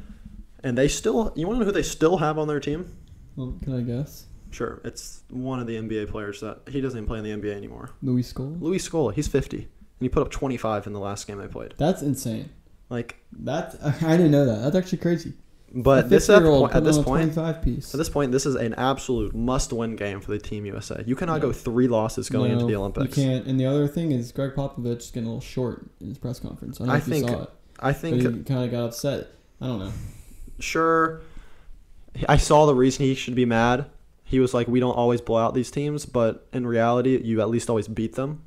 And 0.64 0.76
they 0.76 0.88
still, 0.88 1.32
you 1.36 1.46
want 1.46 1.56
to 1.56 1.60
know 1.60 1.66
who 1.66 1.72
they 1.72 1.82
still 1.82 2.18
have 2.18 2.38
on 2.38 2.48
their 2.48 2.58
team? 2.58 2.96
Well, 3.36 3.54
can 3.62 3.78
I 3.78 3.82
guess? 3.82 4.26
Sure, 4.50 4.80
it's 4.82 5.22
one 5.30 5.60
of 5.60 5.66
the 5.66 5.76
NBA 5.76 6.10
players 6.10 6.40
that 6.40 6.60
he 6.68 6.80
doesn't 6.80 6.98
even 6.98 7.06
play 7.06 7.18
in 7.18 7.24
the 7.24 7.30
NBA 7.30 7.54
anymore. 7.54 7.90
Luis 8.02 8.32
Scola. 8.32 8.60
Luis 8.60 8.88
Scola, 8.88 9.14
he's 9.14 9.28
50, 9.28 9.58
and 9.58 9.66
he 10.00 10.08
put 10.08 10.22
up 10.22 10.30
25 10.30 10.86
in 10.86 10.92
the 10.92 10.98
last 10.98 11.26
game 11.26 11.38
they 11.38 11.46
played. 11.46 11.74
That's 11.76 12.02
insane. 12.02 12.50
Like, 12.90 13.16
That's 13.32 13.76
I 14.02 14.16
didn't 14.16 14.30
know 14.30 14.46
that. 14.46 14.62
That's 14.62 14.76
actually 14.76 14.98
crazy. 14.98 15.34
but 15.74 16.08
this 16.08 16.30
at, 16.30 16.38
50-year-old 16.38 16.70
point, 16.70 16.76
at 16.76 16.84
this 16.84 16.96
point, 16.96 17.34
25 17.34 17.62
piece. 17.62 17.94
at 17.94 17.98
this 17.98 18.08
point, 18.08 18.32
this 18.32 18.46
is 18.46 18.54
an 18.54 18.74
absolute 18.74 19.34
must-win 19.34 19.96
game 19.96 20.20
for 20.20 20.30
the 20.30 20.38
Team 20.38 20.64
USA. 20.66 21.02
You 21.06 21.14
cannot 21.14 21.40
go 21.40 21.52
three 21.52 21.88
losses 21.88 22.28
going 22.30 22.52
into 22.52 22.64
the 22.66 22.76
Olympics. 22.76 23.16
You 23.16 23.24
can't. 23.24 23.46
And 23.46 23.60
the 23.60 23.66
other 23.66 23.86
thing 23.86 24.12
is 24.12 24.32
Gregg 24.32 24.52
Popovich 24.54 24.98
is 24.98 25.10
getting 25.10 25.28
a 25.28 25.32
little 25.32 25.40
short 25.40 25.86
in 26.00 26.08
his 26.08 26.18
press 26.18 26.40
conference. 26.40 26.80
I 26.80 26.84
don't 26.84 26.86
know 26.88 26.94
I 26.94 26.96
if 26.98 27.04
think- 27.04 27.26
you 27.26 27.32
saw 27.32 27.42
it. 27.42 27.50
I 27.80 27.92
think 27.92 28.16
he 28.16 28.22
kind 28.42 28.64
of 28.64 28.70
got 28.72 28.86
upset. 28.86 29.28
I 29.60 29.66
don't 29.66 29.78
know. 29.78 29.92
sure 30.58 31.20
I 32.28 32.36
saw 32.36 32.66
the 32.66 32.74
reason 32.74 33.04
he 33.04 33.14
should 33.14 33.36
be 33.36 33.44
mad. 33.44 33.86
He 34.24 34.40
was 34.40 34.52
like, 34.52 34.66
"We 34.66 34.80
don't 34.80 34.96
always 34.96 35.20
blow 35.20 35.38
out 35.38 35.54
these 35.54 35.70
teams, 35.70 36.04
but 36.04 36.46
in 36.52 36.66
reality, 36.66 37.20
you 37.22 37.40
at 37.40 37.48
least 37.48 37.70
always 37.70 37.86
beat 37.86 38.14
them." 38.16 38.42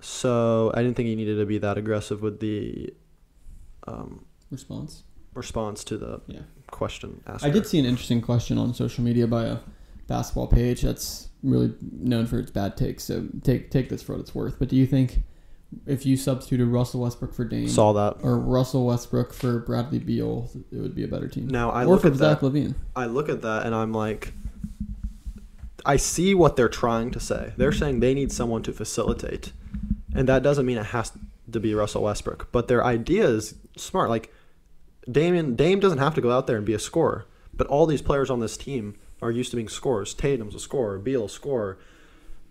So 0.00 0.70
I 0.74 0.82
didn't 0.82 0.96
think 0.96 1.08
he 1.08 1.16
needed 1.16 1.36
to 1.38 1.46
be 1.46 1.58
that 1.58 1.78
aggressive 1.78 2.20
with 2.22 2.40
the 2.40 2.92
um, 3.88 4.24
Response. 4.50 5.02
response 5.34 5.84
to 5.84 5.96
the 5.98 6.20
Yeah. 6.26 6.40
question 6.70 7.20
asked. 7.26 7.44
I 7.44 7.50
did 7.50 7.66
see 7.66 7.78
an 7.78 7.84
interesting 7.84 8.20
question 8.20 8.58
on 8.58 8.74
social 8.74 9.04
media 9.04 9.26
by 9.26 9.44
a 9.44 9.58
basketball 10.06 10.46
page 10.46 10.82
that's 10.82 11.28
really 11.42 11.72
known 11.82 12.26
for 12.26 12.38
its 12.38 12.50
bad 12.50 12.76
takes. 12.76 13.04
So 13.04 13.26
take 13.44 13.70
take 13.70 13.88
this 13.88 14.02
for 14.02 14.12
what 14.14 14.20
it's 14.20 14.34
worth. 14.34 14.58
But 14.58 14.68
do 14.68 14.76
you 14.76 14.86
think 14.86 15.22
if 15.86 16.06
you 16.06 16.16
substituted 16.16 16.66
Russell 16.66 17.02
Westbrook 17.02 17.34
for 17.34 17.44
Dame 17.44 17.68
Saw 17.68 17.92
that. 17.92 18.16
or 18.22 18.38
Russell 18.38 18.86
Westbrook 18.86 19.34
for 19.34 19.58
Bradley 19.60 19.98
Beal, 19.98 20.50
it 20.72 20.78
would 20.78 20.94
be 20.94 21.04
a 21.04 21.08
better 21.08 21.28
team? 21.28 21.46
Now 21.48 21.70
I 21.70 21.84
or 21.84 21.88
look 21.88 22.00
for 22.02 22.08
at 22.08 22.14
Zach 22.14 22.40
that. 22.40 22.46
LaVine. 22.52 22.74
I 22.96 23.04
look 23.06 23.28
at 23.28 23.42
that 23.42 23.66
and 23.66 23.74
I'm 23.74 23.92
like, 23.92 24.32
I 25.84 25.96
see 25.96 26.34
what 26.34 26.56
they're 26.56 26.68
trying 26.68 27.10
to 27.12 27.20
say. 27.20 27.52
They're 27.56 27.72
saying 27.72 28.00
they 28.00 28.14
need 28.14 28.32
someone 28.32 28.62
to 28.64 28.72
facilitate, 28.72 29.52
and 30.14 30.28
that 30.28 30.42
doesn't 30.42 30.66
mean 30.66 30.76
it 30.78 30.86
has 30.86 31.12
to 31.52 31.60
be 31.60 31.74
Russell 31.74 32.02
Westbrook. 32.02 32.48
But 32.52 32.68
their 32.68 32.84
idea 32.84 33.26
is 33.28 33.54
smart. 33.76 34.10
Like 34.10 34.32
Damian, 35.10 35.54
Dame 35.56 35.80
doesn't 35.80 35.98
have 35.98 36.14
to 36.14 36.20
go 36.20 36.30
out 36.30 36.46
there 36.46 36.56
and 36.56 36.66
be 36.66 36.74
a 36.74 36.78
scorer, 36.78 37.26
but 37.54 37.66
all 37.68 37.86
these 37.86 38.02
players 38.02 38.30
on 38.30 38.40
this 38.40 38.56
team 38.56 38.96
are 39.22 39.30
used 39.30 39.50
to 39.50 39.56
being 39.56 39.68
scorers. 39.68 40.14
Tatum's 40.14 40.54
a 40.54 40.60
scorer, 40.60 40.98
Beal 40.98 41.24
a 41.24 41.28
scorer, 41.28 41.78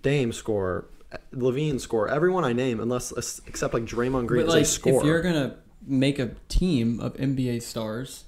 Dame 0.02 0.32
scorer, 0.34 0.88
LaVine 1.34 1.80
scorer. 1.80 2.10
Everyone 2.10 2.44
I 2.44 2.54
name, 2.54 2.80
unless 2.80 3.12
except 3.48 3.74
like 3.74 3.84
Draymond 3.84 4.28
Green, 4.28 4.46
But 4.46 4.50
is 4.50 4.54
like, 4.54 4.62
a 4.64 4.66
scorer. 4.66 4.98
if 5.00 5.06
you're 5.06 5.22
gonna 5.22 5.56
make 5.86 6.20
a 6.20 6.32
team 6.50 7.00
of 7.00 7.14
NBA 7.16 7.62
stars, 7.62 8.26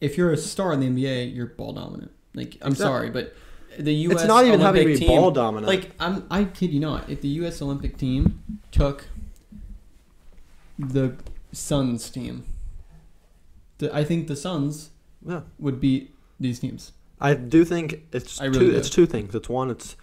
if 0.00 0.16
you're 0.16 0.30
a 0.32 0.36
star 0.36 0.72
in 0.72 0.80
the 0.80 0.86
NBA, 0.88 1.34
you're 1.34 1.46
ball 1.46 1.72
dominant. 1.72 2.12
Like 2.34 2.56
I'm 2.60 2.72
Exactly. 2.72 2.76
sorry, 2.84 3.10
but 3.10 3.34
the 3.78 3.92
U.S. 3.94 4.20
it's 4.20 4.28
not 4.28 4.44
even 4.46 4.60
having 4.60 4.82
to 4.86 4.92
be 4.92 4.96
team, 4.98 5.08
ball 5.08 5.30
dominant. 5.30 5.66
Like 5.66 5.90
I'm, 5.98 6.26
I 6.30 6.44
kid 6.44 6.70
you 6.72 6.80
not. 6.80 7.08
If 7.10 7.20
the 7.22 7.28
U.S. 7.28 7.60
Olympic 7.60 7.96
team 7.98 8.42
took 8.70 9.06
the 10.78 11.16
Suns 11.52 12.10
team, 12.10 12.44
the, 13.78 13.94
I 13.94 14.04
think 14.04 14.26
the 14.26 14.36
Suns 14.36 14.90
yeah. 15.26 15.42
would 15.58 15.80
beat 15.80 16.14
these 16.38 16.58
teams. 16.58 16.92
I 17.20 17.34
do 17.34 17.64
think 17.64 18.02
it's 18.12 18.40
really 18.40 18.52
two. 18.52 18.70
do. 18.72 18.76
It's 18.76 18.90
two 18.90 19.06
things. 19.06 19.34
It's 19.34 19.48
one. 19.48 19.70
It's 19.70 19.96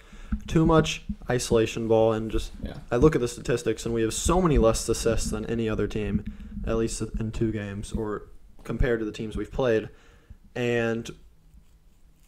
too 0.47 0.65
much 0.65 1.03
isolation 1.29 1.87
ball, 1.87 2.13
and 2.13 2.31
just 2.31 2.51
Yeah. 2.63 2.73
I 2.91 2.97
look 2.97 3.15
at 3.15 3.21
the 3.21 3.27
statistics, 3.27 3.85
and 3.85 3.93
we 3.93 4.01
have 4.01 4.13
so 4.13 4.41
many 4.41 4.57
less 4.57 4.87
assists 4.89 5.29
than 5.29 5.45
any 5.45 5.69
other 5.69 5.87
team, 5.87 6.25
at 6.65 6.77
least 6.77 7.01
in 7.19 7.31
two 7.31 7.51
games, 7.51 7.91
or 7.91 8.29
compared 8.63 8.99
to 8.99 9.05
the 9.05 9.11
teams 9.11 9.37
we've 9.37 9.51
played, 9.51 9.89
and 10.55 11.09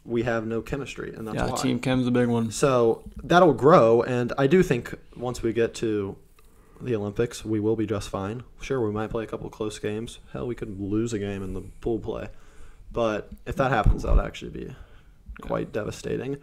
we 0.03 0.21
have 0.23 0.45
no 0.45 0.62
chemistry, 0.62 1.13
and 1.15 1.27
that's 1.27 1.36
yeah, 1.36 1.49
why. 1.49 1.62
Team 1.62 1.79
Chem's 1.79 2.05
a 2.05 2.12
big 2.12 2.27
one. 2.27 2.51
So 2.51 3.10
that'll 3.23 3.53
grow, 3.53 4.03
and 4.03 4.34
I 4.38 4.45
do 4.45 4.62
think 4.62 4.93
once 5.15 5.41
we 5.41 5.51
get 5.51 5.73
to 5.75 6.15
the 6.81 6.95
Olympics, 6.95 7.45
we 7.45 7.59
will 7.59 7.75
be 7.75 7.85
just 7.85 8.09
fine. 8.09 8.43
Sure, 8.61 8.85
we 8.85 8.91
might 8.91 9.09
play 9.09 9.23
a 9.23 9.27
couple 9.27 9.49
close 9.49 9.79
games. 9.79 10.19
Hell, 10.33 10.47
we 10.47 10.55
could 10.55 10.79
lose 10.79 11.13
a 11.13 11.19
game 11.19 11.43
in 11.43 11.53
the 11.53 11.61
pool 11.81 11.99
play. 11.99 12.29
But 12.91 13.29
if 13.45 13.55
that 13.57 13.71
happens, 13.71 14.03
that 14.03 14.15
would 14.15 14.25
actually 14.25 14.51
be 14.51 14.75
quite 15.41 15.71
devastating. 15.71 16.38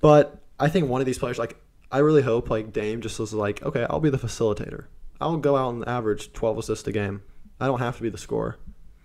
But 0.00 0.40
I 0.58 0.68
think 0.68 0.88
one 0.88 1.00
of 1.00 1.06
these 1.06 1.18
players, 1.18 1.38
like, 1.38 1.56
I 1.90 1.98
really 1.98 2.22
hope, 2.22 2.48
like, 2.50 2.72
Dame 2.72 3.00
just 3.00 3.18
was 3.18 3.34
like, 3.34 3.62
okay, 3.62 3.86
I'll 3.90 4.00
be 4.00 4.10
the 4.10 4.18
facilitator. 4.18 4.84
I'll 5.20 5.36
go 5.36 5.56
out 5.56 5.74
and 5.74 5.86
average 5.86 6.32
12 6.32 6.58
assists 6.58 6.88
a 6.88 6.92
game. 6.92 7.22
I 7.60 7.66
don't 7.66 7.78
have 7.78 7.96
to 7.96 8.02
be 8.02 8.08
the 8.08 8.18
scorer. 8.18 8.56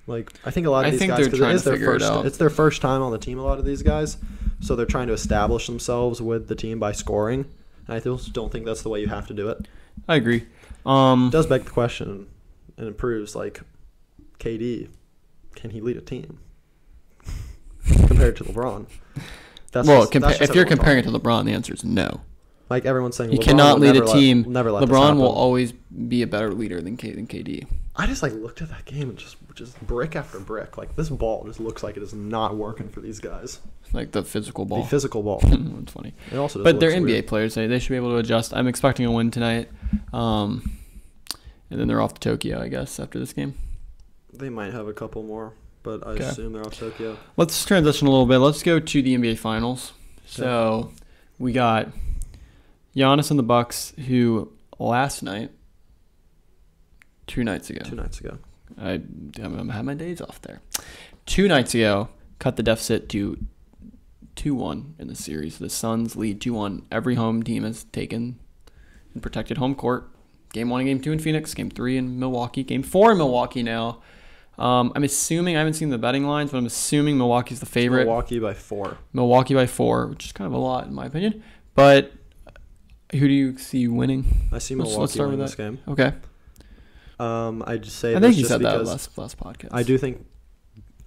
Like, 0.08 0.32
I 0.46 0.52
think 0.52 0.66
a 0.66 0.70
lot 0.70 0.86
of 0.86 0.88
I 0.88 0.92
these 0.92 1.02
guys, 1.02 1.18
they're 1.18 1.30
'cause 1.30 1.40
trying 1.40 1.52
it 1.52 1.56
is 1.56 1.64
their 1.66 1.74
figure 1.74 1.96
it 1.96 2.02
first, 2.02 2.26
it's 2.26 2.38
their 2.38 2.50
first 2.50 2.82
time 2.82 3.02
on 3.02 3.12
the 3.12 3.18
team, 3.18 3.40
a 3.40 3.44
lot 3.44 3.60
of 3.60 3.66
these 3.66 3.84
guys. 3.84 4.18
So 4.62 4.76
they're 4.76 4.86
trying 4.86 5.08
to 5.08 5.14
establish 5.14 5.68
themselves 5.68 6.22
with 6.22 6.48
the 6.48 6.56
team 6.56 6.80
by 6.80 6.94
scoring. 6.94 7.46
And 7.88 7.96
I 7.96 8.00
still 8.00 8.18
don't 8.32 8.52
think 8.52 8.66
that's 8.66 8.82
the 8.82 8.90
way 8.90 9.02
you 9.02 9.08
have 9.08 9.28
to 9.28 9.34
do 9.34 9.50
it. 9.50 9.68
I 10.08 10.16
agree. 10.16 10.46
Um, 10.88 11.28
It 11.28 11.32
does 11.32 11.46
beg 11.48 11.66
the 11.66 11.72
question, 11.72 12.28
and 12.78 12.88
it 12.88 12.98
proves 12.98 13.36
like 13.36 13.62
KD, 14.40 14.90
can 15.56 15.72
he 15.72 15.82
lead 15.82 15.98
a 15.98 16.02
team 16.02 16.40
compared 18.08 18.36
to 18.38 18.44
LeBron? 18.46 18.86
That's 19.72 19.88
well, 19.88 20.02
just- 20.02 20.14
compa- 20.14 20.42
if 20.42 20.56
you're 20.56 20.66
comparing 20.66 21.00
it 21.00 21.04
to 21.04 21.10
LeBron, 21.12 21.46
the 21.46 21.52
answer 21.54 21.74
is 21.74 21.84
no. 21.84 22.22
Like 22.70 22.86
everyone's 22.86 23.16
saying, 23.16 23.32
You 23.32 23.40
LeBron 23.40 23.44
cannot 23.44 23.80
lead 23.80 23.92
a 23.92 23.94
never 23.94 24.06
let- 24.06 24.14
team. 24.16 24.46
never 24.52 24.72
let 24.72 24.84
LeBron 24.88 25.18
will 25.18 25.28
always 25.32 25.72
be 25.72 26.22
a 26.22 26.28
better 26.28 26.54
leader 26.54 26.82
than, 26.82 26.98
K- 26.98 27.12
than 27.14 27.28
KD. 27.28 27.66
I 27.96 28.06
just 28.06 28.22
like 28.22 28.34
looked 28.34 28.62
at 28.62 28.70
that 28.70 28.86
game 28.86 29.10
and 29.10 29.18
just 29.18 29.38
just 29.56 29.80
brick 29.88 30.16
after 30.16 30.40
brick. 30.40 30.78
Like 30.78 30.96
this 30.96 31.10
ball 31.10 31.44
just 31.46 31.60
looks 31.60 31.82
like 31.82 31.98
it 31.98 32.04
is 32.04 32.14
not 32.14 32.56
working 32.56 32.90
for 32.90 33.02
these 33.02 33.20
guys. 33.20 33.60
Like 33.92 34.12
the 34.12 34.22
physical 34.24 34.66
ball. 34.66 34.84
The 34.84 34.90
physical 34.90 35.24
ball. 35.24 35.40
it's 35.44 35.92
funny. 35.94 36.14
It 36.32 36.38
also, 36.38 36.64
But 36.64 36.80
they're 36.80 36.92
NBA 36.92 37.04
weird. 37.06 37.28
players. 37.28 37.56
They, 37.56 37.66
they 37.66 37.80
should 37.80 37.90
be 37.90 37.96
able 37.96 38.10
to 38.12 38.18
adjust. 38.18 38.54
I'm 38.54 38.68
expecting 38.68 39.06
a 39.08 39.12
win 39.12 39.32
tonight. 39.32 39.70
Um, 40.14 40.78
and 41.72 41.80
then 41.80 41.88
they're 41.88 42.02
off 42.02 42.14
to 42.16 42.20
Tokyo, 42.20 42.62
I 42.62 42.68
guess, 42.68 43.00
after 43.00 43.18
this 43.18 43.34
game. 43.34 43.56
They 44.32 44.50
might 44.50 44.74
have 44.74 44.88
a 44.88 44.94
couple 44.94 45.24
more, 45.24 45.54
but 45.82 46.06
I 46.06 46.12
Okay. 46.12 46.24
assume 46.26 46.54
they're 46.54 46.66
off 46.66 46.78
Tokyo. 46.78 47.18
Let's 47.38 47.66
transition 47.66 48.08
a 48.08 48.12
little 48.12 48.26
bit. 48.28 48.38
Let's 48.38 48.62
go 48.62 48.80
to 48.80 49.02
the 49.02 49.16
NBA 49.18 49.40
Finals. 49.40 49.94
So 50.28 50.92
we 51.40 51.52
got 51.52 51.88
Giannis 52.98 53.30
and 53.30 53.38
the 53.38 53.44
Bucks, 53.44 53.94
who 54.08 54.52
last 54.80 55.22
night, 55.22 55.52
two 57.28 57.44
nights 57.44 57.70
ago, 57.70 57.82
Two 57.86 57.96
nights 57.96 58.20
ago. 58.20 58.40
I, 58.80 59.02
I'm 59.42 59.70
had 59.70 59.86
my 59.86 59.94
days 59.94 60.20
off 60.22 60.42
there. 60.42 60.62
Two 61.26 61.48
nights 61.48 61.74
ago, 61.76 62.10
cut 62.40 62.56
the 62.56 62.64
deficit 62.64 63.08
to 63.10 63.38
2 64.36 64.56
1 64.56 64.96
in 65.00 65.08
the 65.08 65.16
series. 65.16 65.58
The 65.58 65.70
Suns 65.70 66.16
lead 66.16 66.42
2 66.42 66.54
1. 66.54 66.88
Every 66.92 67.16
home 67.16 67.44
team 67.44 67.64
has 67.64 67.84
taken 67.86 68.40
and 69.14 69.24
protected 69.24 69.58
home 69.58 69.76
court. 69.76 70.10
Game 70.54 70.70
one 70.70 70.80
and 70.80 70.88
game 70.88 71.02
two 71.02 71.12
in 71.12 71.20
Phoenix, 71.20 71.54
game 71.54 71.70
three 71.70 71.98
in 71.98 72.20
Milwaukee, 72.20 72.64
game 72.64 72.84
four 72.84 73.12
in 73.12 73.18
Milwaukee 73.18 73.64
now. 73.64 74.02
Um, 74.58 74.92
I'm 74.96 75.04
assuming, 75.04 75.56
I 75.56 75.60
haven't 75.60 75.74
seen 75.74 75.90
the 75.90 75.98
betting 75.98 76.26
lines, 76.26 76.52
but 76.52 76.58
I'm 76.58 76.66
assuming 76.66 77.18
Milwaukee's 77.18 77.60
the 77.60 77.66
favorite. 77.66 78.06
Milwaukee 78.06 78.40
by 78.40 78.54
four. 78.54 78.98
Milwaukee 79.14 79.54
by 79.54 79.68
four, 79.68 80.08
which 80.08 80.26
is 80.26 80.32
kind 80.32 80.48
of 80.48 80.54
a 80.54 80.58
lot 80.58 80.88
in 80.88 80.94
my 80.94 81.06
opinion. 81.06 81.44
But 81.76 82.14
who 83.12 83.28
do 83.28 83.34
you 83.34 83.58
see 83.58 83.88
winning? 83.88 84.26
I 84.52 84.60
see 84.60 84.76
Let's- 84.76 84.90
Milwaukee 84.90 85.00
let's 85.02 85.14
start 85.14 85.30
with 85.32 85.40
this 85.40 85.56
game. 85.56 85.80
Okay. 85.88 86.14
Um, 87.20 87.64
I 87.66 87.78
just 87.78 87.98
say 87.98 88.16
I 88.16 88.20
think 88.20 88.38
you 88.38 88.46
said 88.46 88.62
that 88.62 88.86
last, 88.86 89.18
last 89.18 89.40
podcast. 89.40 89.70
I 89.72 89.82
do 89.84 89.98
think, 89.98 90.24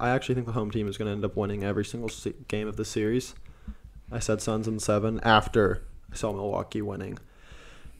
I 0.00 0.10
actually 0.10 0.34
think 0.34 0.46
the 0.46 0.52
home 0.54 0.70
team 0.70 0.88
is 0.88 0.96
going 0.98 1.06
to 1.06 1.12
end 1.12 1.24
up 1.24 1.36
winning 1.36 1.62
every 1.62 1.84
single 1.84 2.08
se- 2.08 2.34
game 2.48 2.66
of 2.66 2.76
the 2.76 2.84
series. 2.84 3.34
I 4.10 4.18
said 4.18 4.42
Suns 4.42 4.66
in 4.66 4.80
seven 4.80 5.20
after 5.22 5.82
I 6.12 6.16
saw 6.16 6.32
Milwaukee 6.32 6.82
winning, 6.82 7.18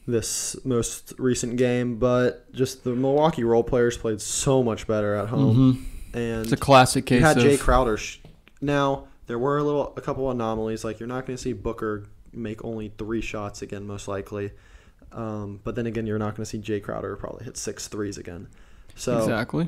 this 0.05 0.57
most 0.65 1.13
recent 1.17 1.55
game, 1.55 1.99
but 1.99 2.51
just 2.51 2.83
the 2.83 2.89
Milwaukee 2.89 3.45
role 3.45 3.63
players 3.63 3.97
played 3.97 4.19
so 4.19 4.61
much 4.61 4.87
better 4.87 5.15
at 5.15 5.29
home, 5.29 5.55
Mhm. 6.13 6.15
and 6.15 6.43
It's 6.43 6.51
a 6.51 6.57
classic 6.57 7.09
you 7.09 7.17
case 7.17 7.23
had 7.25 7.37
of 7.37 7.43
Jay 7.43 7.55
Crowder. 7.55 7.95
Sh- 7.95 8.17
now 8.59 9.07
there 9.27 9.39
were 9.39 9.57
a 9.57 9.63
little 9.63 9.93
a 9.95 10.01
couple 10.01 10.29
anomalies, 10.29 10.83
like 10.83 10.99
you're 10.99 11.07
not 11.07 11.25
going 11.25 11.37
to 11.37 11.41
see 11.41 11.53
Booker 11.53 12.07
make 12.33 12.63
only 12.63 12.91
three 12.97 13.21
shots 13.21 13.61
again, 13.61 13.85
most 13.85 14.07
likely. 14.07 14.51
Um, 15.11 15.59
but 15.63 15.75
then 15.75 15.85
again, 15.85 16.05
you're 16.05 16.19
not 16.19 16.35
going 16.35 16.43
to 16.43 16.49
see 16.49 16.57
Jay 16.57 16.79
Crowder 16.79 17.15
probably 17.15 17.45
hit 17.45 17.57
six 17.57 17.87
threes 17.87 18.17
again. 18.17 18.47
So 18.95 19.17
exactly. 19.17 19.67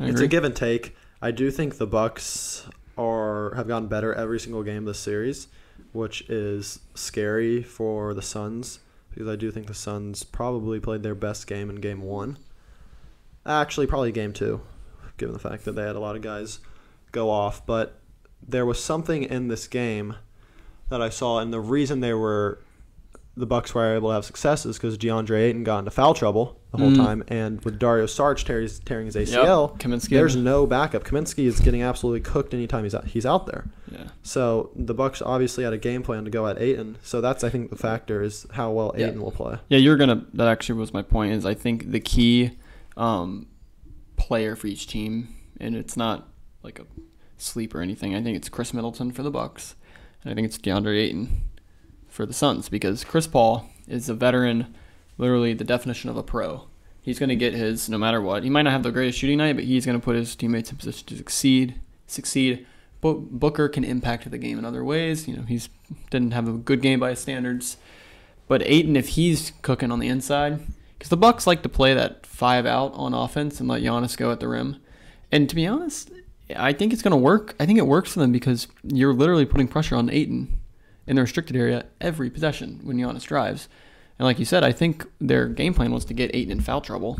I 0.00 0.04
it's 0.04 0.14
agree. 0.14 0.24
a 0.26 0.28
give 0.28 0.44
and 0.44 0.54
take. 0.54 0.96
I 1.20 1.30
do 1.30 1.50
think 1.50 1.78
the 1.78 1.86
Bucks 1.86 2.68
are 2.96 3.54
have 3.54 3.66
gotten 3.66 3.88
better 3.88 4.14
every 4.14 4.38
single 4.38 4.62
game 4.62 4.84
this 4.84 4.98
series, 4.98 5.48
which 5.92 6.22
is 6.28 6.80
scary 6.94 7.62
for 7.62 8.14
the 8.14 8.22
Suns 8.22 8.80
because 9.10 9.28
I 9.28 9.36
do 9.36 9.50
think 9.50 9.68
the 9.68 9.74
Suns 9.74 10.24
probably 10.24 10.80
played 10.80 11.04
their 11.04 11.14
best 11.14 11.46
game 11.46 11.70
in 11.70 11.76
game 11.76 12.02
1. 12.02 12.36
Actually, 13.46 13.86
probably 13.86 14.10
game 14.10 14.32
2, 14.32 14.60
given 15.18 15.32
the 15.32 15.38
fact 15.38 15.64
that 15.64 15.72
they 15.72 15.82
had 15.82 15.94
a 15.94 16.00
lot 16.00 16.16
of 16.16 16.22
guys 16.22 16.58
go 17.12 17.30
off, 17.30 17.64
but 17.64 18.00
there 18.46 18.66
was 18.66 18.82
something 18.82 19.22
in 19.22 19.46
this 19.46 19.68
game 19.68 20.16
that 20.88 21.00
I 21.02 21.08
saw 21.08 21.38
and 21.40 21.52
the 21.52 21.60
reason 21.60 22.00
they 22.00 22.14
were 22.14 22.60
the 23.36 23.46
Bucks 23.46 23.74
were 23.74 23.96
able 23.96 24.10
to 24.10 24.14
have 24.14 24.24
success 24.24 24.64
is 24.64 24.76
because 24.76 24.96
DeAndre 24.96 25.40
Ayton 25.40 25.64
got 25.64 25.80
into 25.80 25.90
foul 25.90 26.14
trouble 26.14 26.60
the 26.70 26.78
whole 26.78 26.90
Mm. 26.92 26.96
time, 26.96 27.24
and 27.26 27.60
with 27.64 27.80
Dario 27.80 28.06
Saric 28.06 28.44
tearing 28.44 28.62
his, 28.62 28.78
tearing 28.78 29.06
his 29.06 29.16
ACL, 29.16 29.70
Yep. 29.72 29.78
Kaminsky. 29.80 30.10
there's 30.10 30.36
no 30.36 30.66
backup. 30.68 31.02
Kaminsky 31.02 31.46
is 31.46 31.58
getting 31.58 31.82
absolutely 31.82 32.20
cooked 32.20 32.54
anytime 32.54 32.84
he's 32.84 32.94
out, 32.94 33.06
he's 33.06 33.26
out 33.26 33.46
there. 33.46 33.64
yeah. 33.90 34.04
So 34.22 34.70
the 34.76 34.94
Bucks 34.94 35.20
obviously 35.20 35.64
had 35.64 35.72
a 35.72 35.78
game 35.78 36.04
plan 36.04 36.24
to 36.24 36.30
go 36.30 36.46
at 36.46 36.60
Ayton. 36.62 36.96
So 37.02 37.20
that's 37.20 37.42
I 37.42 37.48
think 37.50 37.70
the 37.70 37.76
factor 37.76 38.22
is 38.22 38.46
how 38.52 38.70
well 38.70 38.94
Yeah. 38.96 39.06
Ayton 39.08 39.20
will 39.20 39.32
play. 39.32 39.58
Yeah, 39.68 39.78
you're 39.78 39.96
gonna. 39.96 40.24
That 40.32 40.46
actually 40.46 40.78
was 40.78 40.92
my 40.94 41.02
point. 41.02 41.32
Is 41.32 41.44
I 41.44 41.54
think 41.54 41.90
the 41.90 42.00
key 42.00 42.52
um, 42.96 43.46
player 44.16 44.54
for 44.54 44.68
each 44.68 44.86
team, 44.86 45.28
and 45.58 45.74
it's 45.74 45.96
not 45.96 46.28
like 46.62 46.78
a 46.78 46.84
sleep 47.36 47.74
or 47.74 47.80
anything. 47.80 48.14
I 48.14 48.22
think 48.22 48.36
it's 48.36 48.48
Khris 48.48 48.72
Middleton 48.72 49.10
for 49.10 49.22
the 49.24 49.30
Bucks, 49.30 49.74
I 50.24 50.34
think 50.34 50.46
it's 50.46 50.58
DeAndre 50.58 50.98
Ayton 50.98 51.42
for 52.08 52.24
the 52.24 52.32
Suns 52.32 52.68
because 52.68 53.04
Chris 53.04 53.26
Paul 53.26 53.68
is 53.86 54.08
a 54.08 54.14
veteran, 54.14 54.74
literally 55.18 55.52
the 55.52 55.64
definition 55.64 56.08
of 56.08 56.16
a 56.16 56.22
pro. 56.22 56.68
He's 57.02 57.18
gonna 57.18 57.36
get 57.36 57.52
his 57.52 57.88
no 57.88 57.98
matter 57.98 58.20
what. 58.20 58.44
He 58.44 58.50
might 58.50 58.62
not 58.62 58.72
have 58.72 58.82
the 58.82 58.90
greatest 58.90 59.18
shooting 59.18 59.38
night, 59.38 59.56
but 59.56 59.64
he's 59.64 59.84
gonna 59.84 59.98
put 59.98 60.16
his 60.16 60.34
teammates 60.34 60.70
in 60.70 60.78
position 60.78 61.06
to 61.08 61.16
succeed. 61.16 61.74
Succeed. 62.06 62.66
Bo- 63.02 63.26
Booker 63.30 63.68
can 63.68 63.84
impact 63.84 64.30
the 64.30 64.38
game 64.38 64.58
in 64.58 64.64
other 64.64 64.82
ways. 64.82 65.28
You 65.28 65.36
know, 65.36 65.42
he's 65.42 65.68
didn't 66.10 66.30
have 66.32 66.48
a 66.48 66.52
good 66.52 66.80
game 66.80 67.00
by 67.00 67.10
his 67.10 67.18
standards. 67.18 67.76
But 68.48 68.62
Ayton, 68.62 68.96
if 68.96 69.08
he's 69.08 69.52
cooking 69.62 69.90
on 69.90 69.98
the 69.98 70.08
inside, 70.08 70.60
because 70.98 71.10
the 71.10 71.16
Bucks 71.16 71.46
like 71.46 71.62
to 71.62 71.68
play 71.68 71.92
that 71.92 72.24
five 72.24 72.64
out 72.64 72.92
on 72.94 73.12
offense 73.12 73.60
and 73.60 73.68
let 73.68 73.82
Giannis 73.82 74.16
go 74.16 74.30
at 74.30 74.40
the 74.40 74.48
rim, 74.48 74.76
and 75.30 75.48
to 75.48 75.54
be 75.54 75.66
honest, 75.66 76.10
I 76.56 76.72
think 76.72 76.92
it's 76.92 77.02
going 77.02 77.12
to 77.12 77.16
work. 77.16 77.54
I 77.58 77.66
think 77.66 77.78
it 77.78 77.86
works 77.86 78.12
for 78.12 78.20
them 78.20 78.32
because 78.32 78.68
you're 78.82 79.14
literally 79.14 79.46
putting 79.46 79.68
pressure 79.68 79.96
on 79.96 80.10
Ayton 80.10 80.58
in 81.06 81.16
the 81.16 81.22
restricted 81.22 81.56
area 81.56 81.86
every 82.00 82.30
possession 82.30 82.80
when 82.82 82.96
Giannis 82.96 83.24
drives. 83.24 83.68
And 84.18 84.26
like 84.26 84.38
you 84.38 84.44
said, 84.44 84.62
I 84.64 84.72
think 84.72 85.06
their 85.20 85.48
game 85.48 85.74
plan 85.74 85.92
was 85.92 86.04
to 86.06 86.14
get 86.14 86.34
Ayton 86.34 86.52
in 86.52 86.60
foul 86.60 86.80
trouble. 86.80 87.18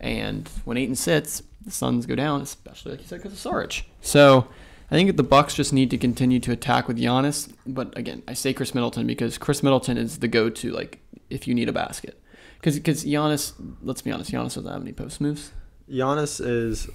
And 0.00 0.48
when 0.64 0.76
Ayton 0.76 0.96
sits, 0.96 1.42
the 1.64 1.70
Suns 1.70 2.06
go 2.06 2.14
down, 2.14 2.40
especially 2.40 2.92
like 2.92 3.00
you 3.00 3.06
said, 3.06 3.22
because 3.22 3.32
of 3.32 3.52
Saric. 3.52 3.82
So 4.00 4.48
I 4.90 4.94
think 4.94 5.16
the 5.16 5.22
Bucks 5.22 5.54
just 5.54 5.72
need 5.72 5.90
to 5.90 5.98
continue 5.98 6.40
to 6.40 6.52
attack 6.52 6.88
with 6.88 6.96
Giannis. 6.98 7.52
But 7.66 7.96
again, 7.98 8.22
I 8.26 8.34
say 8.34 8.54
Khris 8.54 8.74
Middleton 8.74 9.06
because 9.06 9.36
Khris 9.38 9.62
Middleton 9.62 9.98
is 9.98 10.18
the 10.18 10.28
go-to. 10.28 10.70
Like 10.70 11.00
if 11.28 11.46
you 11.46 11.54
need 11.54 11.68
a 11.68 11.72
basket, 11.72 12.20
because 12.58 12.76
because 12.76 13.04
Giannis, 13.04 13.52
let's 13.82 14.00
be 14.00 14.12
honest, 14.12 14.30
Giannis 14.30 14.54
doesn't 14.54 14.66
have 14.66 14.80
any 14.80 14.92
post 14.92 15.20
moves, 15.20 15.52
Giannis 15.90 16.40
is 16.44 16.88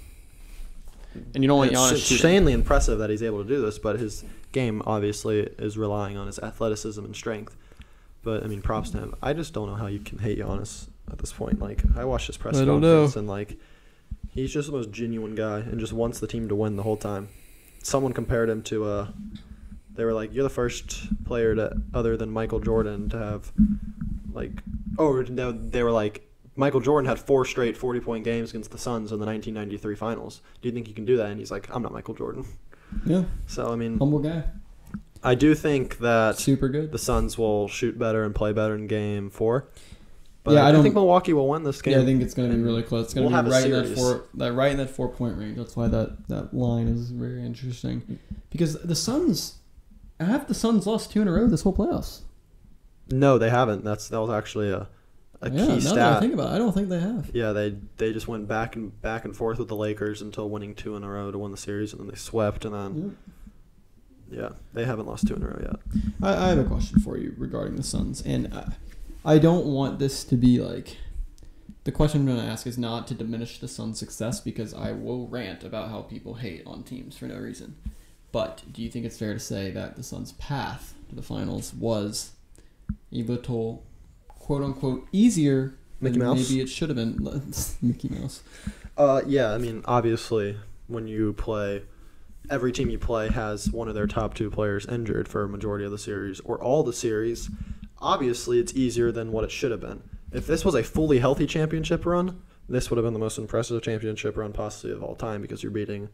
and 1.34 1.42
you 1.42 1.48
don't 1.48 1.58
want 1.58 1.72
it's 1.72 1.80
Giannis 1.80 2.06
shooting. 2.06 2.16
insanely 2.16 2.52
impressive 2.52 2.98
that 2.98 3.10
he's 3.10 3.22
able 3.22 3.42
to 3.42 3.48
do 3.48 3.60
this, 3.60 3.78
but 3.78 3.98
his 3.98 4.24
game 4.52 4.82
obviously 4.86 5.40
is 5.58 5.76
relying 5.78 6.16
on 6.16 6.26
his 6.26 6.38
athleticism 6.38 7.04
and 7.04 7.14
strength. 7.16 7.56
But 8.22 8.44
I 8.44 8.46
mean, 8.46 8.62
props 8.62 8.90
to 8.90 8.98
him. 8.98 9.14
I 9.22 9.32
just 9.32 9.52
don't 9.52 9.68
know 9.68 9.74
how 9.74 9.88
you 9.88 9.98
can 9.98 10.18
hate 10.18 10.38
Giannis 10.38 10.88
at 11.10 11.18
this 11.18 11.32
point. 11.32 11.60
Like 11.60 11.82
I 11.96 12.04
watched 12.04 12.28
his 12.28 12.36
press 12.36 12.56
I 12.56 12.64
don't 12.64 12.80
conference 12.80 13.16
know. 13.16 13.18
and 13.18 13.28
like 13.28 13.58
he's 14.30 14.52
just 14.52 14.70
the 14.70 14.76
most 14.76 14.90
genuine 14.90 15.34
guy 15.34 15.58
and 15.58 15.80
just 15.80 15.92
wants 15.92 16.20
the 16.20 16.26
team 16.26 16.48
to 16.48 16.54
win 16.54 16.76
the 16.76 16.82
whole 16.82 16.96
time. 16.96 17.28
Someone 17.82 18.12
compared 18.12 18.48
him 18.48 18.62
to 18.64 18.84
uh 18.84 19.08
they 19.94 20.04
were 20.04 20.12
like, 20.14 20.32
You're 20.32 20.44
the 20.44 20.50
first 20.50 21.24
player 21.24 21.54
to 21.54 21.82
other 21.92 22.16
than 22.16 22.30
Michael 22.30 22.60
Jordan 22.60 23.08
to 23.10 23.18
have 23.18 23.52
like 24.32 24.52
oh 24.98 25.20
no 25.28 25.52
they 25.52 25.82
were 25.82 25.90
like 25.90 26.26
Michael 26.56 26.80
Jordan 26.80 27.08
had 27.08 27.18
four 27.18 27.44
straight 27.44 27.76
40 27.76 28.00
point 28.00 28.24
games 28.24 28.50
against 28.50 28.70
the 28.70 28.78
Suns 28.78 29.10
in 29.12 29.18
the 29.18 29.26
1993 29.26 29.94
finals. 29.96 30.40
Do 30.60 30.68
you 30.68 30.74
think 30.74 30.86
he 30.86 30.92
can 30.92 31.04
do 31.04 31.16
that? 31.16 31.26
And 31.30 31.38
he's 31.38 31.50
like, 31.50 31.68
I'm 31.74 31.82
not 31.82 31.92
Michael 31.92 32.14
Jordan. 32.14 32.44
Yeah, 33.06 33.24
So, 33.46 33.72
I 33.72 33.76
mean, 33.76 33.98
humble 33.98 34.18
guy, 34.18 34.44
I 35.22 35.34
do 35.34 35.54
think 35.54 35.98
that 36.00 36.38
super 36.38 36.68
good. 36.68 36.92
the 36.92 36.98
Suns 36.98 37.38
will 37.38 37.66
shoot 37.68 37.98
better 37.98 38.22
and 38.24 38.34
play 38.34 38.52
better 38.52 38.74
in 38.74 38.86
game 38.86 39.30
four. 39.30 39.68
But 40.44 40.54
Yeah, 40.54 40.64
I 40.64 40.68
I, 40.68 40.72
don't- 40.72 40.82
think 40.82 40.94
Milwaukee 40.94 41.32
will 41.32 41.48
win 41.48 41.62
this 41.62 41.80
game. 41.80 41.94
Yeah, 41.94 42.00
I 42.02 42.04
think 42.04 42.20
it's 42.20 42.34
going 42.34 42.50
to 42.50 42.56
be 42.56 42.62
really 42.62 42.82
close. 42.82 43.04
It's 43.06 43.14
going 43.14 43.30
We'll 43.30 43.38
to 43.38 43.44
be 43.44 43.50
right 43.50 43.64
in 43.64 43.70
that 43.70 43.94
four, 43.96 44.24
that 44.34 44.52
right 44.52 44.72
in 44.72 44.76
that 44.78 44.90
four 44.90 45.08
point 45.08 45.38
range. 45.38 45.56
That's 45.56 45.74
why 45.76 45.88
that 45.88 46.28
that 46.28 46.52
line 46.52 46.88
is 46.88 47.10
very 47.12 47.42
interesting, 47.46 48.18
because 48.50 48.74
the 48.82 48.96
Suns, 48.96 49.54
have 50.20 50.48
the 50.48 50.54
Suns 50.54 50.86
lost 50.86 51.12
two 51.12 51.22
in 51.22 51.28
a 51.28 51.32
row 51.32 51.46
this 51.46 51.62
whole 51.62 51.72
playoffs. 51.74 52.22
No, 53.08 53.38
they 53.38 53.50
haven't. 53.50 53.84
That's 53.84 54.08
That 54.08 54.20
was 54.20 54.30
actually 54.30 54.70
a, 54.70 54.88
a 55.42 55.50
yeah, 55.50 55.66
key 55.66 55.80
stat. 55.80 55.98
I 55.98 56.20
think 56.20 56.34
about 56.34 56.52
it, 56.52 56.54
I 56.54 56.58
don't 56.58 56.72
think 56.72 56.88
they 56.88 57.00
have. 57.00 57.30
Yeah, 57.34 57.52
they 57.52 57.76
they 57.96 58.12
just 58.12 58.28
went 58.28 58.48
back 58.48 58.76
and 58.76 59.00
back 59.02 59.24
and 59.24 59.36
forth 59.36 59.58
with 59.58 59.68
the 59.68 59.76
Lakers 59.76 60.22
until 60.22 60.48
winning 60.48 60.74
two 60.74 60.96
in 60.96 61.04
a 61.04 61.08
row 61.08 61.30
to 61.30 61.38
win 61.38 61.50
the 61.50 61.56
series, 61.56 61.92
and 61.92 62.00
then 62.00 62.08
they 62.08 62.16
swept, 62.16 62.64
and 62.64 62.74
then 62.74 63.16
yeah, 64.30 64.50
they 64.72 64.84
haven't 64.84 65.06
lost 65.06 65.26
two 65.26 65.34
in 65.34 65.42
a 65.42 65.46
row 65.46 65.60
yet. 65.60 66.02
I, 66.22 66.46
I 66.46 66.48
have 66.48 66.58
a 66.58 66.64
question 66.64 67.00
for 67.00 67.18
you 67.18 67.34
regarding 67.36 67.76
the 67.76 67.82
Suns, 67.82 68.22
and 68.22 68.54
I, 68.54 68.72
I 69.24 69.38
don't 69.38 69.66
want 69.66 69.98
this 69.98 70.24
to 70.24 70.36
be 70.36 70.60
like. 70.60 70.96
The 71.84 71.90
question 71.90 72.20
I'm 72.20 72.26
going 72.26 72.38
to 72.38 72.44
ask 72.44 72.64
is 72.64 72.78
not 72.78 73.08
to 73.08 73.14
diminish 73.14 73.58
the 73.58 73.66
Suns' 73.66 73.98
success 73.98 74.38
because 74.38 74.72
I 74.72 74.92
will 74.92 75.26
rant 75.26 75.64
about 75.64 75.90
how 75.90 76.02
people 76.02 76.34
hate 76.34 76.62
on 76.64 76.84
teams 76.84 77.18
for 77.18 77.24
no 77.24 77.36
reason. 77.36 77.74
But 78.30 78.62
do 78.70 78.82
you 78.82 78.88
think 78.88 79.04
it's 79.04 79.18
fair 79.18 79.34
to 79.34 79.40
say 79.40 79.72
that 79.72 79.96
the 79.96 80.04
Suns' 80.04 80.30
path 80.32 80.94
to 81.08 81.16
the 81.16 81.22
finals 81.22 81.74
was 81.74 82.32
a 83.12 83.22
little, 83.22 83.84
quote 84.52 84.64
unquote, 84.64 85.08
easier 85.12 85.74
Mickey 86.00 86.18
than 86.18 86.28
Mouse? 86.28 86.50
maybe 86.50 86.60
it 86.60 86.68
should 86.68 86.90
have 86.90 86.96
been? 86.96 87.16
Mickey 87.82 88.10
Mouse. 88.10 88.42
Uh, 88.98 89.22
yeah, 89.26 89.52
I 89.52 89.56
mean, 89.58 89.82
obviously, 89.86 90.58
when 90.88 91.06
you 91.08 91.32
play, 91.32 91.84
every 92.50 92.70
team 92.70 92.90
you 92.90 92.98
play 92.98 93.30
has 93.30 93.70
one 93.70 93.88
of 93.88 93.94
their 93.94 94.06
top 94.06 94.34
two 94.34 94.50
players 94.50 94.84
injured 94.84 95.26
for 95.26 95.44
a 95.44 95.48
majority 95.48 95.86
of 95.86 95.90
the 95.90 95.96
series 95.96 96.40
or 96.40 96.62
all 96.62 96.82
the 96.82 96.92
series. 96.92 97.48
Obviously, 97.98 98.58
it's 98.58 98.74
easier 98.74 99.10
than 99.10 99.32
what 99.32 99.44
it 99.44 99.50
should 99.50 99.70
have 99.70 99.80
been. 99.80 100.02
If 100.32 100.46
this 100.46 100.64
was 100.66 100.74
a 100.74 100.82
fully 100.82 101.18
healthy 101.20 101.46
championship 101.46 102.04
run, 102.04 102.42
this 102.68 102.90
would 102.90 102.98
have 102.98 103.04
been 103.04 103.14
the 103.14 103.18
most 103.20 103.38
impressive 103.38 103.80
championship 103.82 104.36
run 104.36 104.52
possibly 104.52 104.94
of 104.94 105.02
all 105.02 105.14
time 105.14 105.40
because 105.40 105.62
you're 105.62 105.72
beating 105.72 106.10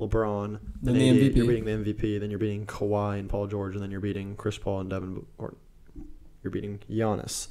LeBron, 0.00 0.60
Then 0.82 0.94
then 0.94 1.16
the 1.16 1.30
MVP. 1.30 1.36
you're 1.36 1.46
beating 1.46 1.64
the 1.64 1.92
MVP, 1.92 2.20
then 2.20 2.30
you're 2.30 2.38
beating 2.38 2.64
Kawhi 2.64 3.18
and 3.18 3.28
Paul 3.28 3.46
George, 3.46 3.74
and 3.74 3.82
then 3.82 3.90
you're 3.90 4.00
beating 4.00 4.34
Chris 4.36 4.56
Paul 4.56 4.80
and 4.80 4.88
Devin, 4.90 5.26
or 5.36 5.54
you're 6.42 6.50
beating 6.50 6.78
Giannis. 6.90 7.48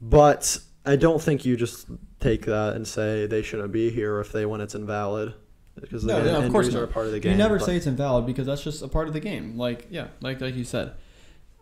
But 0.00 0.58
I 0.84 0.96
don't 0.96 1.20
think 1.22 1.44
you 1.44 1.56
just 1.56 1.86
take 2.20 2.46
that 2.46 2.74
and 2.74 2.86
say 2.86 3.26
they 3.26 3.42
shouldn't 3.42 3.72
be 3.72 3.90
here 3.90 4.20
if 4.20 4.32
they 4.32 4.46
win 4.46 4.60
it's 4.60 4.74
invalid 4.74 5.34
because 5.80 6.04
No, 6.04 6.20
again, 6.20 6.44
of 6.44 6.52
course 6.52 6.74
are 6.74 6.84
a 6.84 6.88
part 6.88 7.06
of 7.06 7.12
the 7.12 7.20
game. 7.20 7.32
You 7.32 7.38
never 7.38 7.58
but- 7.58 7.64
say 7.64 7.76
it's 7.76 7.86
invalid 7.86 8.26
because 8.26 8.46
that's 8.46 8.62
just 8.62 8.82
a 8.82 8.88
part 8.88 9.08
of 9.08 9.14
the 9.14 9.20
game. 9.20 9.56
Like 9.56 9.86
yeah, 9.90 10.08
like 10.20 10.40
like 10.40 10.54
you 10.54 10.64
said, 10.64 10.92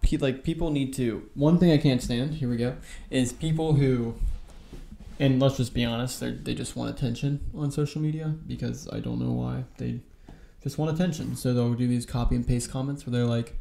Pe- 0.03 0.17
like 0.19 0.43
people 0.45 0.71
need 0.71 0.93
to. 0.95 1.29
One 1.35 1.59
thing 1.59 1.71
I 1.71 1.79
can't 1.79 2.03
stand. 2.03 2.35
Here 2.35 2.49
we 2.49 2.57
go. 2.57 2.77
Is 3.11 3.33
people 3.33 3.75
who, 3.75 4.17
and 5.21 5.41
let's 5.41 5.57
just 5.57 5.73
be 5.75 5.85
honest, 5.85 6.21
they 6.21 6.33
they 6.33 6.55
just 6.55 6.75
want 6.77 6.91
attention 6.97 7.41
on 7.55 7.71
social 7.71 8.03
media 8.03 8.35
because 8.47 8.89
I 8.93 8.99
don't 9.01 9.21
know 9.21 9.33
why 9.33 9.65
they 9.79 10.01
just 10.63 10.79
want 10.79 10.93
attention. 10.95 11.37
So 11.37 11.55
they'll 11.55 11.75
do 11.75 11.87
these 11.87 12.05
copy 12.07 12.35
and 12.35 12.47
paste 12.47 12.71
comments 12.71 13.07
where 13.07 13.13
they're 13.13 13.25
like, 13.27 13.57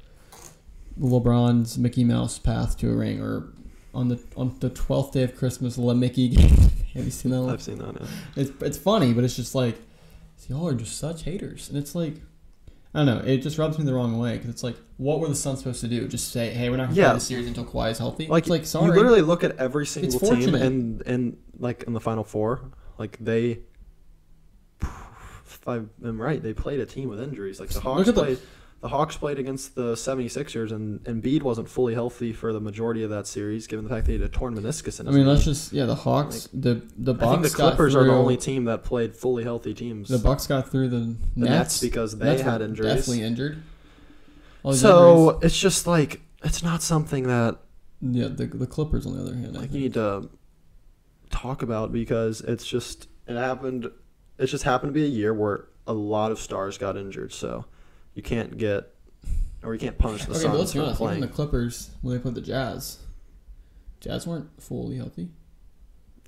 LeBron's 0.99 1.77
Mickey 1.77 2.03
Mouse 2.03 2.39
path 2.39 2.77
to 2.79 2.91
a 2.91 2.95
ring, 2.95 3.21
or 3.21 3.53
on 3.93 4.07
the 4.09 4.19
on 4.37 4.55
the 4.59 4.69
twelfth 4.69 5.13
day 5.13 5.23
of 5.23 5.35
Christmas, 5.35 5.77
Le 5.77 5.93
Mickey 5.95 6.29
game. 6.29 6.49
Have 6.93 7.05
you 7.05 7.11
seen 7.11 7.31
that 7.31 7.41
one? 7.41 7.53
I've 7.53 7.61
seen 7.61 7.77
that. 7.79 7.95
Yeah. 8.01 8.07
It's 8.35 8.51
it's 8.61 8.77
funny, 8.77 9.13
but 9.13 9.23
it's 9.23 9.35
just 9.35 9.55
like 9.55 9.77
y'all 10.47 10.67
are 10.67 10.73
just 10.73 10.97
such 10.97 11.23
haters, 11.23 11.69
and 11.69 11.77
it's 11.77 11.93
like 11.95 12.15
I 12.93 13.03
don't 13.03 13.05
know. 13.05 13.19
It 13.25 13.37
just 13.37 13.57
rubs 13.57 13.77
me 13.79 13.85
the 13.85 13.93
wrong 13.93 14.17
way 14.19 14.33
because 14.37 14.49
it's 14.49 14.63
like, 14.63 14.75
what 14.97 15.19
were 15.21 15.27
the 15.29 15.35
Suns 15.35 15.59
supposed 15.59 15.79
to 15.81 15.87
do? 15.87 16.07
Just 16.09 16.31
say, 16.31 16.49
hey, 16.49 16.69
we're 16.69 16.75
not 16.77 16.89
gonna 16.89 16.95
Yeah. 16.97 17.09
play 17.11 17.13
the 17.19 17.19
series 17.21 17.47
until 17.47 17.63
Kawhi 17.63 17.91
is 17.91 17.97
healthy. 17.97 18.27
Like, 18.27 18.43
it's 18.43 18.49
like 18.49 18.65
sorry, 18.65 18.87
you 18.87 18.91
literally 18.93 19.21
look 19.21 19.43
at 19.45 19.55
every 19.57 19.85
single 19.85 20.19
team 20.19 20.55
and 20.55 21.01
and 21.05 21.37
like 21.57 21.83
in 21.83 21.93
the 21.93 22.01
final 22.01 22.23
four, 22.23 22.71
like 22.97 23.17
they. 23.19 23.59
If 25.53 25.67
I 25.67 25.75
am 25.75 26.19
right, 26.21 26.41
they 26.41 26.53
played 26.53 26.79
a 26.79 26.85
team 26.85 27.09
with 27.09 27.21
injuries. 27.21 27.59
Like 27.59 27.69
the 27.69 27.81
Hawks 27.81 27.99
Look 27.99 28.07
at 28.09 28.15
the- 28.15 28.21
played, 28.23 28.39
the 28.81 28.87
Hawks 28.87 29.15
played 29.15 29.37
against 29.37 29.75
the 29.75 29.93
76ers, 29.93 30.71
and 30.71 31.03
Embiid 31.03 31.43
wasn't 31.43 31.69
fully 31.69 31.93
healthy 31.93 32.33
for 32.33 32.51
the 32.51 32.59
majority 32.59 33.03
of 33.03 33.11
that 33.11 33.27
series, 33.27 33.67
given 33.67 33.85
the 33.85 33.89
fact 33.89 34.07
that 34.07 34.11
he 34.11 34.19
had 34.19 34.27
a 34.27 34.31
torn 34.31 34.55
meniscus 34.55 34.99
in 34.99 35.07
I 35.07 35.11
mean, 35.11 35.23
knee. 35.23 35.29
let's 35.29 35.45
just 35.45 35.71
yeah. 35.71 35.85
The 35.85 35.93
Hawks, 35.93 36.49
the 36.51 36.81
the 36.97 37.13
I 37.13 37.17
think 37.17 37.41
Bucks 37.43 37.51
the 37.51 37.57
Clippers 37.57 37.95
are 37.95 38.03
the 38.03 38.11
only 38.11 38.37
team 38.37 38.65
that 38.65 38.83
played 38.83 39.15
fully 39.15 39.43
healthy 39.43 39.75
teams. 39.75 40.09
The 40.09 40.17
Bucks 40.17 40.47
got 40.47 40.69
through 40.69 40.89
the, 40.89 40.97
The 40.97 41.15
Nets, 41.35 41.51
Nets 41.51 41.81
because 41.81 42.17
they 42.17 42.25
Nets 42.25 42.41
had 42.41 42.61
injuries. 42.61 42.95
Definitely 42.95 43.23
injured. 43.23 43.63
So 44.73 45.29
injuries. 45.29 45.45
it's 45.45 45.59
just 45.59 45.85
like 45.85 46.21
it's 46.43 46.63
not 46.63 46.81
something 46.81 47.27
that 47.27 47.59
yeah, 48.01 48.29
the 48.29 48.47
the 48.47 48.67
Clippers 48.67 49.05
on 49.05 49.15
the 49.15 49.21
other 49.21 49.35
hand, 49.35 49.55
like 49.55 49.71
you 49.71 49.79
need 49.79 49.93
to 49.93 50.27
talk 51.29 51.61
about 51.61 51.91
because 51.91 52.41
it's 52.41 52.65
just 52.65 53.07
it 53.27 53.35
happened. 53.35 53.91
It 54.39 54.47
just 54.47 54.63
happened 54.63 54.89
to 54.89 54.93
be 54.93 55.05
a 55.05 55.09
year 55.09 55.35
where 55.35 55.67
a 55.85 55.93
lot 55.93 56.31
of 56.31 56.39
stars 56.39 56.79
got 56.79 56.97
injured. 56.97 57.31
So 57.31 57.65
you 58.13 58.21
can't 58.21 58.57
get 58.57 58.93
or 59.63 59.73
you 59.73 59.79
can't 59.79 59.97
punish 59.97 60.25
the 60.25 60.31
okay, 60.33 60.43
but 60.47 60.57
let's 60.57 60.71
Suns 60.71 60.73
be 60.73 60.79
for 60.79 60.85
honest. 60.85 61.01
Even 61.01 61.07
playing. 61.07 61.21
the 61.21 61.27
Clippers 61.27 61.91
when 62.01 62.15
they 62.15 62.21
played 62.21 62.35
the 62.35 62.41
Jazz, 62.41 62.97
Jazz 63.99 64.25
weren't 64.27 64.49
fully 64.61 64.97
healthy. 64.97 65.29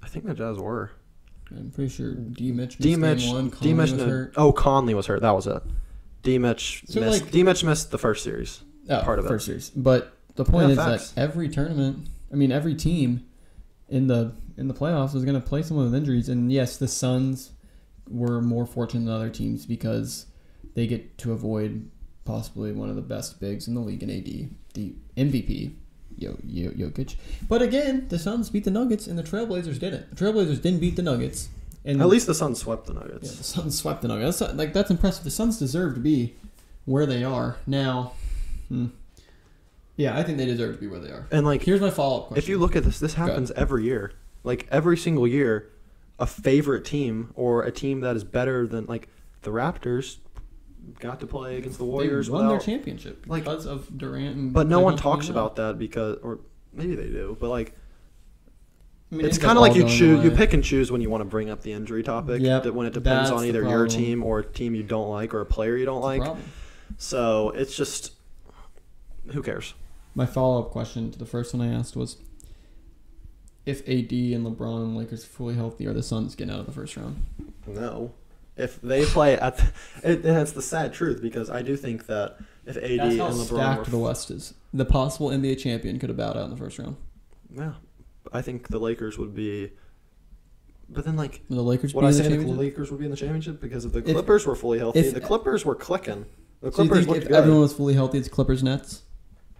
I 0.03 0.07
think 0.07 0.25
the 0.25 0.33
Jazz 0.33 0.57
were. 0.57 0.91
I'm 1.51 1.71
pretty 1.71 1.89
sure 1.89 2.13
D 2.15 2.51
Mitch 2.51 2.79
missed 2.79 2.81
D. 2.81 2.95
Mitch. 2.95 3.23
D. 3.61 3.73
Mitch, 3.73 3.91
was 3.91 3.99
no- 3.99 4.07
hurt. 4.07 4.33
oh 4.37 4.51
Conley 4.53 4.93
was 4.93 5.07
hurt. 5.07 5.21
That 5.21 5.31
was 5.35 5.47
it. 5.47 5.61
D. 6.23 6.37
Mitch 6.37 6.83
So, 6.87 6.99
missed. 7.01 7.23
like- 7.23 7.31
D. 7.31 7.43
Mitch 7.43 7.63
missed 7.63 7.91
the 7.91 7.97
first 7.97 8.23
series. 8.23 8.61
Oh, 8.89 9.01
part 9.01 9.19
of 9.19 9.25
it. 9.25 9.27
first 9.29 9.45
series. 9.45 9.69
But 9.69 10.13
the 10.35 10.45
point 10.45 10.67
Yeah, 10.67 10.71
is 10.73 10.77
facts. 10.77 11.11
that 11.11 11.21
every 11.21 11.47
tournament, 11.49 12.07
I 12.31 12.35
mean, 12.35 12.51
every 12.51 12.75
team 12.75 13.25
in 13.89 14.07
the 14.07 14.33
in 14.57 14.67
the 14.67 14.73
playoffs 14.73 15.15
is 15.15 15.23
going 15.25 15.39
to 15.39 15.45
play 15.47 15.61
someone 15.63 15.85
with 15.85 15.95
injuries. 15.95 16.29
And 16.29 16.51
yes, 16.51 16.77
the 16.77 16.87
Suns 16.87 17.51
were 18.09 18.41
more 18.41 18.65
fortunate 18.65 19.05
than 19.05 19.13
other 19.13 19.29
teams 19.29 19.65
because 19.65 20.25
they 20.75 20.87
get 20.87 21.17
to 21.19 21.31
avoid 21.31 21.89
possibly 22.25 22.71
one 22.71 22.89
of 22.89 22.95
the 22.95 23.01
best 23.01 23.39
bigs 23.39 23.67
in 23.67 23.75
the 23.75 23.81
league 23.81 24.03
in 24.03 24.09
AD, 24.09 24.49
the 24.73 24.93
MVP, 25.17 25.73
Yo, 26.17 26.37
Yo, 26.45 26.71
Jokic. 26.71 27.15
But 27.47 27.61
again, 27.61 28.07
the 28.09 28.19
Suns 28.19 28.49
beat 28.49 28.63
the 28.63 28.71
Nuggets 28.71 29.07
and 29.07 29.17
the 29.17 29.23
Trailblazers 29.23 29.79
didn't. 29.79 30.15
The 30.15 30.25
Trailblazers 30.25 30.61
didn't 30.61 30.79
beat 30.79 30.95
the 30.95 31.01
Nuggets. 31.01 31.49
And 31.85 32.01
At 32.01 32.07
least 32.07 32.27
the 32.27 32.35
Suns 32.35 32.59
swept 32.59 32.85
the 32.85 32.93
yeah, 32.93 32.99
Nuggets. 32.99 33.37
the 33.37 33.43
Suns 33.43 33.77
swept 33.77 34.01
the 34.01 34.07
Nuggets. 34.07 34.39
That's, 34.39 34.53
like 34.53 34.73
that's 34.73 34.89
impressive. 34.89 35.23
The 35.23 35.31
Suns 35.31 35.59
deserve 35.59 35.95
to 35.95 35.99
be 35.99 36.35
where 36.85 37.05
they 37.05 37.23
are 37.23 37.57
now. 37.67 38.13
Hmm. 38.69 38.87
Yeah, 39.95 40.17
I 40.17 40.23
think 40.23 40.37
they 40.37 40.45
deserve 40.45 40.75
to 40.75 40.81
be 40.81 40.87
where 40.87 40.99
they 40.99 41.09
are. 41.09 41.27
And 41.31 41.45
like 41.45 41.63
Here's 41.63 41.81
my 41.81 41.89
follow 41.91 42.21
up 42.21 42.27
question. 42.27 42.43
If 42.43 42.49
you 42.49 42.57
look 42.57 42.75
at 42.75 42.83
this, 42.83 42.99
this 42.99 43.15
happens 43.15 43.51
every 43.51 43.83
year. 43.83 44.13
Like 44.43 44.67
every 44.71 44.97
single 44.97 45.27
year, 45.27 45.69
a 46.19 46.25
favorite 46.25 46.85
team 46.85 47.31
or 47.35 47.63
a 47.63 47.71
team 47.71 48.01
that 48.01 48.15
is 48.15 48.23
better 48.23 48.65
than 48.65 48.85
like 48.85 49.09
the 49.41 49.51
Raptors 49.51 50.17
got 50.99 51.19
to 51.21 51.27
play 51.27 51.57
against 51.57 51.77
the 51.77 51.85
Warriors 51.85 52.27
they 52.27 52.33
won 52.33 52.47
their 52.47 52.59
championship 52.59 53.25
like- 53.27 53.43
because 53.43 53.65
of 53.65 53.97
Durant. 53.97 54.35
And 54.35 54.53
But 54.53 54.67
no 54.67 54.79
one 54.79 54.97
talks 54.97 55.29
about 55.29 55.55
that 55.57 55.77
because, 55.77 56.17
or 56.23 56.39
maybe 56.73 56.95
they 56.95 57.07
do, 57.07 57.37
but 57.39 57.49
like 57.49 57.75
I 59.11 59.15
mean, 59.15 59.25
it's 59.27 59.37
kind 59.37 59.57
of 59.57 59.61
like 59.61 59.75
you 59.75 59.87
choose, 59.87 60.23
you 60.23 60.31
pick 60.31 60.53
and 60.53 60.63
choose 60.63 60.91
when 60.91 61.01
you 61.01 61.09
want 61.09 61.21
to 61.21 61.25
bring 61.25 61.49
up 61.51 61.61
the 61.61 61.71
injury 61.71 62.01
topic. 62.01 62.41
Yep, 62.41 62.63
that 62.63 62.73
when 62.73 62.87
it 62.87 62.93
depends 62.93 63.29
on 63.29 63.45
either 63.45 63.61
your 63.61 63.87
team 63.87 64.23
or 64.23 64.39
a 64.39 64.45
team 64.45 64.73
you 64.73 64.81
don't 64.81 65.09
like 65.09 65.33
or 65.33 65.41
a 65.41 65.45
player 65.45 65.77
you 65.77 65.85
don't 65.85 66.01
That's 66.01 66.29
like. 66.29 66.37
So 66.97 67.51
it's 67.51 67.75
just 67.75 68.13
who 69.31 69.41
cares? 69.41 69.73
My 70.15 70.25
follow 70.25 70.61
up 70.61 70.71
question 70.71 71.11
to 71.11 71.17
the 71.19 71.25
first 71.25 71.53
one 71.53 71.67
I 71.67 71.73
asked 71.73 71.95
was, 71.95 72.17
if 73.65 73.81
AD 73.81 74.11
and 74.11 74.45
LeBron 74.45 74.83
and 74.83 74.97
Lakers 74.97 75.23
fully 75.25 75.55
healthy, 75.55 75.87
are 75.87 75.93
the 75.93 76.03
Suns 76.03 76.35
getting 76.35 76.53
out 76.53 76.59
of 76.59 76.65
the 76.65 76.71
first 76.71 76.97
round? 76.97 77.23
No. 77.65 78.13
If 78.55 78.79
they 78.81 79.03
play 79.05 79.33
at, 79.37 79.57
the, 79.57 79.63
it, 80.03 80.15
and 80.17 80.23
that's 80.37 80.51
the 80.51 80.61
sad 80.61 80.93
truth 80.93 81.21
because 81.21 81.49
I 81.49 81.61
do 81.63 81.75
think 81.75 82.05
that 82.05 82.37
if 82.65 82.77
AD 82.77 82.83
That's 82.99 83.11
and 83.13 83.19
how 83.19 83.29
LeBron 83.29 83.45
stacked 83.45 83.85
were 83.85 83.91
the 83.91 83.97
West 83.97 84.29
is. 84.31 84.53
The 84.73 84.85
possible 84.85 85.29
NBA 85.29 85.59
champion 85.59 85.97
could 85.99 86.09
have 86.09 86.17
bowed 86.17 86.37
out 86.37 86.45
in 86.45 86.49
the 86.51 86.57
first 86.57 86.77
round. 86.77 86.95
Yeah, 87.55 87.73
I 88.31 88.41
think 88.41 88.67
the 88.67 88.79
Lakers 88.79 89.17
would 89.17 89.33
be. 89.35 89.71
But 90.89 91.05
then, 91.05 91.15
like, 91.15 91.41
the 91.49 91.61
Lakers 91.61 91.93
would 91.95 92.01
be 92.01 92.05
I 92.07 92.09
in 92.09 92.15
the 92.17 92.23
say 92.23 92.29
the 92.29 92.35
championship? 92.35 92.59
Lakers 92.59 92.91
would 92.91 92.99
be 92.99 93.05
in 93.05 93.11
the 93.11 93.17
championship 93.17 93.59
because 93.61 93.85
if 93.85 93.93
the 93.93 94.01
Clippers 94.01 94.45
were 94.45 94.55
fully 94.55 94.77
healthy, 94.79 94.99
if- 94.99 95.13
the 95.13 95.21
Clippers 95.21 95.65
were 95.65 95.75
clicking. 95.75 96.25
The 96.61 96.71
So 96.71 96.83
you 96.83 96.89
Clippers 96.89 97.05
think 97.05 97.07
looked 97.07 97.21
if 97.23 97.27
good. 97.29 97.35
everyone 97.37 97.61
was 97.61 97.73
fully 97.73 97.93
healthy, 97.95 98.17
it's 98.19 98.27
Clippers 98.29 98.61
Nets? 98.63 99.01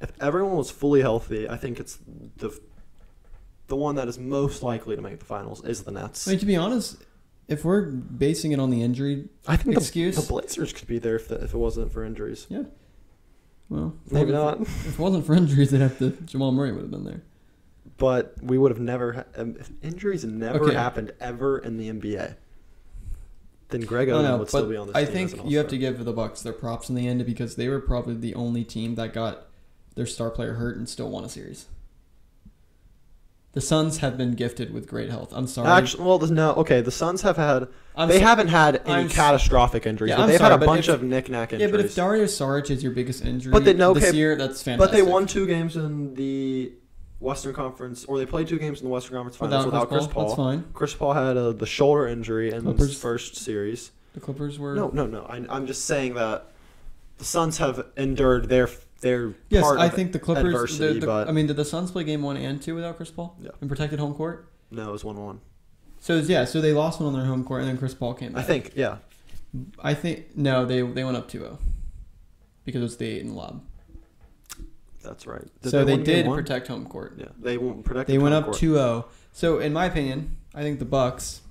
if 0.02 0.12
everyone 0.22 0.56
was 0.58 0.70
fully 0.70 1.02
healthy, 1.02 1.48
I 1.50 1.58
think 1.58 1.80
it's 1.80 1.98
the 2.38 2.58
the 3.68 3.76
one 3.76 3.96
that 3.96 4.08
is 4.08 4.20
most 4.20 4.62
likely 4.62 4.96
to 4.96 5.02
make 5.02 5.20
the 5.20 5.26
finals 5.26 5.64
is 5.64 5.84
the 5.84 5.92
Nets. 5.92 6.28
I 6.28 6.32
mean, 6.32 6.40
to 6.40 6.46
be 6.46 6.56
honest, 6.56 6.98
if 7.48 7.66
we're 7.66 7.82
basing 7.82 8.52
it 8.52 8.60
on 8.60 8.70
the 8.70 8.82
injury, 8.82 9.28
I 9.48 9.58
think 9.58 9.78
excuse- 9.78 10.16
the, 10.16 10.22
the 10.22 10.28
Blazers 10.28 10.74
could 10.74 10.88
be 10.88 11.00
there 11.00 11.16
if, 11.16 11.28
the, 11.28 11.36
if 11.44 11.54
it 11.54 11.58
wasn't 11.58 11.92
for 11.92 12.04
injuries. 12.04 12.48
Yeah. 12.50 12.64
Well, 13.70 13.96
Maybe 14.12 14.32
not, 14.32 14.58
For, 14.58 14.64
if 14.64 14.94
it 14.94 15.00
wasn't 15.00 15.26
for 15.26 15.34
injuries, 15.34 15.72
they'd 15.72 15.82
have 15.82 15.98
to. 16.00 16.12
Jamal 16.12 16.52
Murray 16.52 16.72
would 16.72 16.82
have 16.82 16.92
been 16.92 17.06
there. 17.06 17.24
but 17.98 18.36
we 18.42 18.58
would 18.58 18.72
have 18.72 18.80
never. 18.82 19.26
Um, 19.36 19.56
if 19.60 19.72
injuries 19.82 20.24
never 20.26 20.60
Okay. 20.66 20.76
happened 20.76 21.14
ever 21.20 21.58
in 21.60 21.78
the 21.78 21.90
NBA, 21.90 22.36
then 23.70 23.82
Greg 23.82 24.10
Oden 24.10 24.24
know, 24.24 24.38
would 24.38 24.50
still 24.50 24.70
be 24.70 24.78
on 24.78 24.88
this 24.88 24.96
I 24.96 25.06
think 25.06 25.50
you 25.50 25.58
have 25.58 25.70
to 25.70 25.78
give 25.78 26.04
the 26.06 26.14
Bucks 26.14 26.44
their 26.44 26.54
props 26.54 26.90
in 26.90 26.96
the 26.96 27.08
end 27.08 27.26
because 27.26 27.56
they 27.56 27.68
were 27.68 27.80
probably 27.80 28.16
the 28.16 28.36
only 28.36 28.64
team 28.64 28.96
that 28.96 29.14
got 29.14 29.48
their 29.96 30.06
star 30.06 30.30
player 30.30 30.54
hurt 30.54 30.78
and 30.78 30.88
still 30.88 31.10
won 31.10 31.24
a 31.24 31.30
series. 31.30 31.66
The 33.54 33.62
Suns 33.62 34.00
have 34.00 34.18
been 34.18 34.34
gifted 34.34 34.74
with 34.74 34.88
great 34.88 35.12
health. 35.12 35.32
I'm 35.32 35.46
sorry. 35.46 35.68
Actually, 35.70 36.06
well, 36.06 36.18
the- 36.18 36.34
no. 36.34 36.54
Okay, 36.56 36.82
the 36.82 36.92
Suns 36.92 37.22
have 37.22 37.38
had. 37.38 37.68
I'm 37.96 38.10
they 38.10 38.18
so- 38.20 38.26
haven't 38.26 38.48
had 38.48 38.82
any 38.86 38.94
I'm 39.04 39.10
catastrophic 39.10 39.86
injuries, 39.86 40.10
Yeah, 40.10 40.26
they've 40.26 40.38
sorry, 40.40 40.54
had 40.54 40.64
a 40.64 40.66
bunch 40.66 40.90
if- 40.90 40.96
of 40.96 41.04
knick-knack 41.04 41.52
Yeah, 41.52 41.68
but 41.68 41.80
if 41.80 41.94
Dario 41.94 42.24
Saric 42.26 42.72
is 42.72 42.82
your 42.82 42.92
biggest 42.94 43.24
injury 43.24 43.52
But 43.52 43.64
they- 43.64 43.74
no, 43.76 43.94
this 43.94 44.06
okay, 44.10 44.18
year, 44.18 44.36
that's 44.36 44.64
fantastic. 44.64 44.80
but 44.80 44.92
they 44.96 45.04
won 45.04 45.28
two 45.28 45.46
games 45.46 45.76
in 45.78 46.16
the 46.16 46.72
Western 47.20 47.54
Conference, 47.54 48.06
or 48.06 48.18
they 48.18 48.26
played 48.26 48.48
two 48.48 48.58
games 48.58 48.80
in 48.82 48.86
the 48.88 48.92
Western 48.92 49.18
Conference 49.18 49.38
Finals 49.38 49.66
without, 49.66 49.82
without, 49.82 49.90
Chris 49.90 50.08
Paul. 50.12 50.24
That's 50.26 50.36
fine. 50.36 50.64
Chris 50.74 50.94
Paul 50.96 51.14
had 51.14 51.38
uh, 51.38 51.52
the 51.52 51.68
shoulder 51.68 52.08
injury 52.08 52.52
in 52.52 52.64
Clippers. 52.64 52.88
his 52.88 53.00
first 53.00 53.36
series. 53.36 53.92
The 54.16 54.20
Clippers 54.20 54.58
were. 54.58 54.74
No, 54.74 54.90
no, 54.90 55.06
no. 55.06 55.26
I, 55.30 55.46
I'm 55.48 55.68
just 55.68 55.86
saying 55.86 56.16
that 56.16 56.48
the 57.20 57.24
Suns 57.26 57.60
have 57.60 57.86
endured 57.98 58.50
their 58.50 58.68
their 59.04 59.36
Yes, 59.50 59.62
part 59.64 59.80
I 59.80 59.86
of 59.88 59.94
think 59.94 60.12
the 60.14 60.20
Clippers. 60.20 60.78
the- 60.80 60.94
the- 60.94 61.06
but- 61.06 61.28
I 61.28 61.32
mean, 61.32 61.46
did 61.48 61.56
the 61.58 61.66
Suns 61.66 61.92
play 61.92 62.04
game 62.04 62.24
one 62.24 62.38
and 62.38 62.60
two 62.62 62.74
without 62.74 62.98
Chris 62.98 63.12
Paul? 63.12 63.38
Yeah. 63.42 63.52
And 63.62 63.70
protected 63.70 64.00
home 64.00 64.14
court. 64.16 64.50
No, 64.72 64.90
it 64.90 64.92
was 64.92 65.04
one 65.06 65.18
one. 65.24 65.40
So 66.00 66.16
yeah, 66.18 66.46
so 66.46 66.60
they 66.60 66.74
lost 66.74 67.00
one 67.00 67.08
on 67.08 67.14
their 67.14 67.26
home 67.28 67.44
court, 67.44 67.62
and 67.62 67.70
then 67.70 67.78
Chris 67.78 67.94
Paul 67.94 68.14
came 68.16 68.36
I 68.36 68.42
think, 68.42 68.72
yeah. 68.76 68.98
I 69.80 69.94
think 69.94 70.36
no, 70.36 70.66
they 70.66 70.82
they 70.82 71.04
went 71.04 71.16
up 71.16 71.30
2-0 71.30 71.60
because 72.66 72.82
was 72.82 72.98
the 72.98 73.06
eight 73.06 73.22
in 73.22 73.30
the 73.30 73.34
lob. 73.36 73.62
That's 75.04 75.28
right. 75.28 75.44
so 75.64 75.84
they 75.86 75.98
game 75.98 76.04
did 76.06 76.26
protect 76.26 76.68
home 76.70 76.86
court. 76.86 77.16
Yeah, 77.18 77.28
they 77.40 77.58
won't 77.58 77.84
protect. 77.86 78.08
They 78.08 78.18
the 78.18 78.24
went 78.24 78.34
up 78.36 78.46
court. 78.46 78.58
2-0. 78.58 79.06
So 79.32 79.60
in 79.60 79.74
my 79.74 79.86
opinion, 79.86 80.38
I 80.56 80.62
think 80.62 80.80
the 80.80 80.86
Bucks 80.86 81.42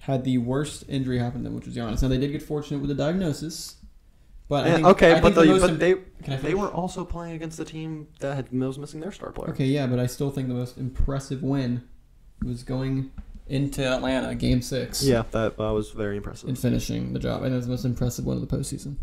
had 0.00 0.24
the 0.24 0.38
worst 0.38 0.84
injury 0.88 1.18
happen 1.18 1.40
to 1.40 1.44
them, 1.44 1.54
which 1.56 1.66
was 1.66 1.74
Giannis. 1.76 2.02
Now 2.02 2.08
they 2.08 2.18
did 2.18 2.32
get 2.32 2.42
fortunate 2.42 2.78
with 2.80 2.88
the 2.88 2.94
diagnosis, 2.94 3.75
but 4.48 4.64
I 4.64 4.68
Yeah, 4.68 4.74
think, 4.76 4.86
okay, 4.88 5.10
I 5.12 5.20
but, 5.20 5.34
think 5.34 5.46
the 5.46 5.54
the, 5.54 5.60
but 5.60 5.70
im- 5.70 5.78
they 5.78 6.36
they 6.36 6.54
were 6.54 6.68
also 6.68 7.04
playing 7.04 7.34
against 7.34 7.56
the 7.58 7.64
team 7.64 8.08
that 8.20 8.34
had 8.34 8.52
was 8.52 8.78
missing 8.78 9.00
their 9.00 9.12
star 9.12 9.30
player. 9.32 9.50
Okay, 9.50 9.66
yeah, 9.66 9.86
but 9.86 9.98
I 9.98 10.06
still 10.06 10.30
think 10.30 10.48
the 10.48 10.54
most 10.54 10.78
impressive 10.78 11.42
win 11.42 11.82
was 12.44 12.62
going 12.62 13.10
into 13.46 13.84
Atlanta, 13.84 14.34
Game 14.34 14.62
Six. 14.62 15.02
Yeah, 15.02 15.24
that 15.30 15.58
uh, 15.60 15.72
was 15.72 15.90
very 15.90 16.16
impressive. 16.16 16.48
and 16.48 16.58
finishing 16.58 17.12
the 17.12 17.18
job. 17.18 17.42
And 17.42 17.52
it 17.52 17.56
was 17.56 17.66
the 17.66 17.72
most 17.72 17.84
impressive 17.84 18.24
win 18.24 18.42
of 18.42 18.48
the 18.48 18.56
postseason 18.56 18.96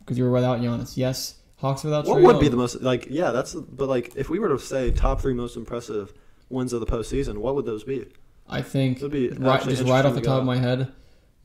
because 0.00 0.18
you 0.18 0.24
were 0.24 0.30
without 0.30 0.60
Giannis. 0.60 0.96
Yes, 0.96 1.36
Hawks 1.58 1.84
without. 1.84 2.06
What 2.06 2.18
Trae 2.18 2.24
would 2.26 2.40
be 2.40 2.48
the 2.48 2.56
most 2.56 2.82
like? 2.82 3.06
Yeah, 3.10 3.30
that's 3.30 3.54
but 3.54 3.88
like 3.88 4.14
if 4.16 4.28
we 4.28 4.38
were 4.38 4.48
to 4.48 4.58
say 4.58 4.90
top 4.90 5.20
three 5.20 5.34
most 5.34 5.56
impressive 5.56 6.12
wins 6.48 6.72
of 6.72 6.80
the 6.80 6.86
postseason, 6.86 7.38
what 7.38 7.54
would 7.54 7.64
those 7.66 7.84
be? 7.84 8.06
I 8.48 8.62
think 8.62 9.00
be 9.10 9.30
right, 9.30 9.62
just 9.62 9.82
right 9.84 10.04
off 10.04 10.14
the 10.14 10.20
top 10.20 10.40
of 10.40 10.44
my 10.46 10.56
head, 10.58 10.92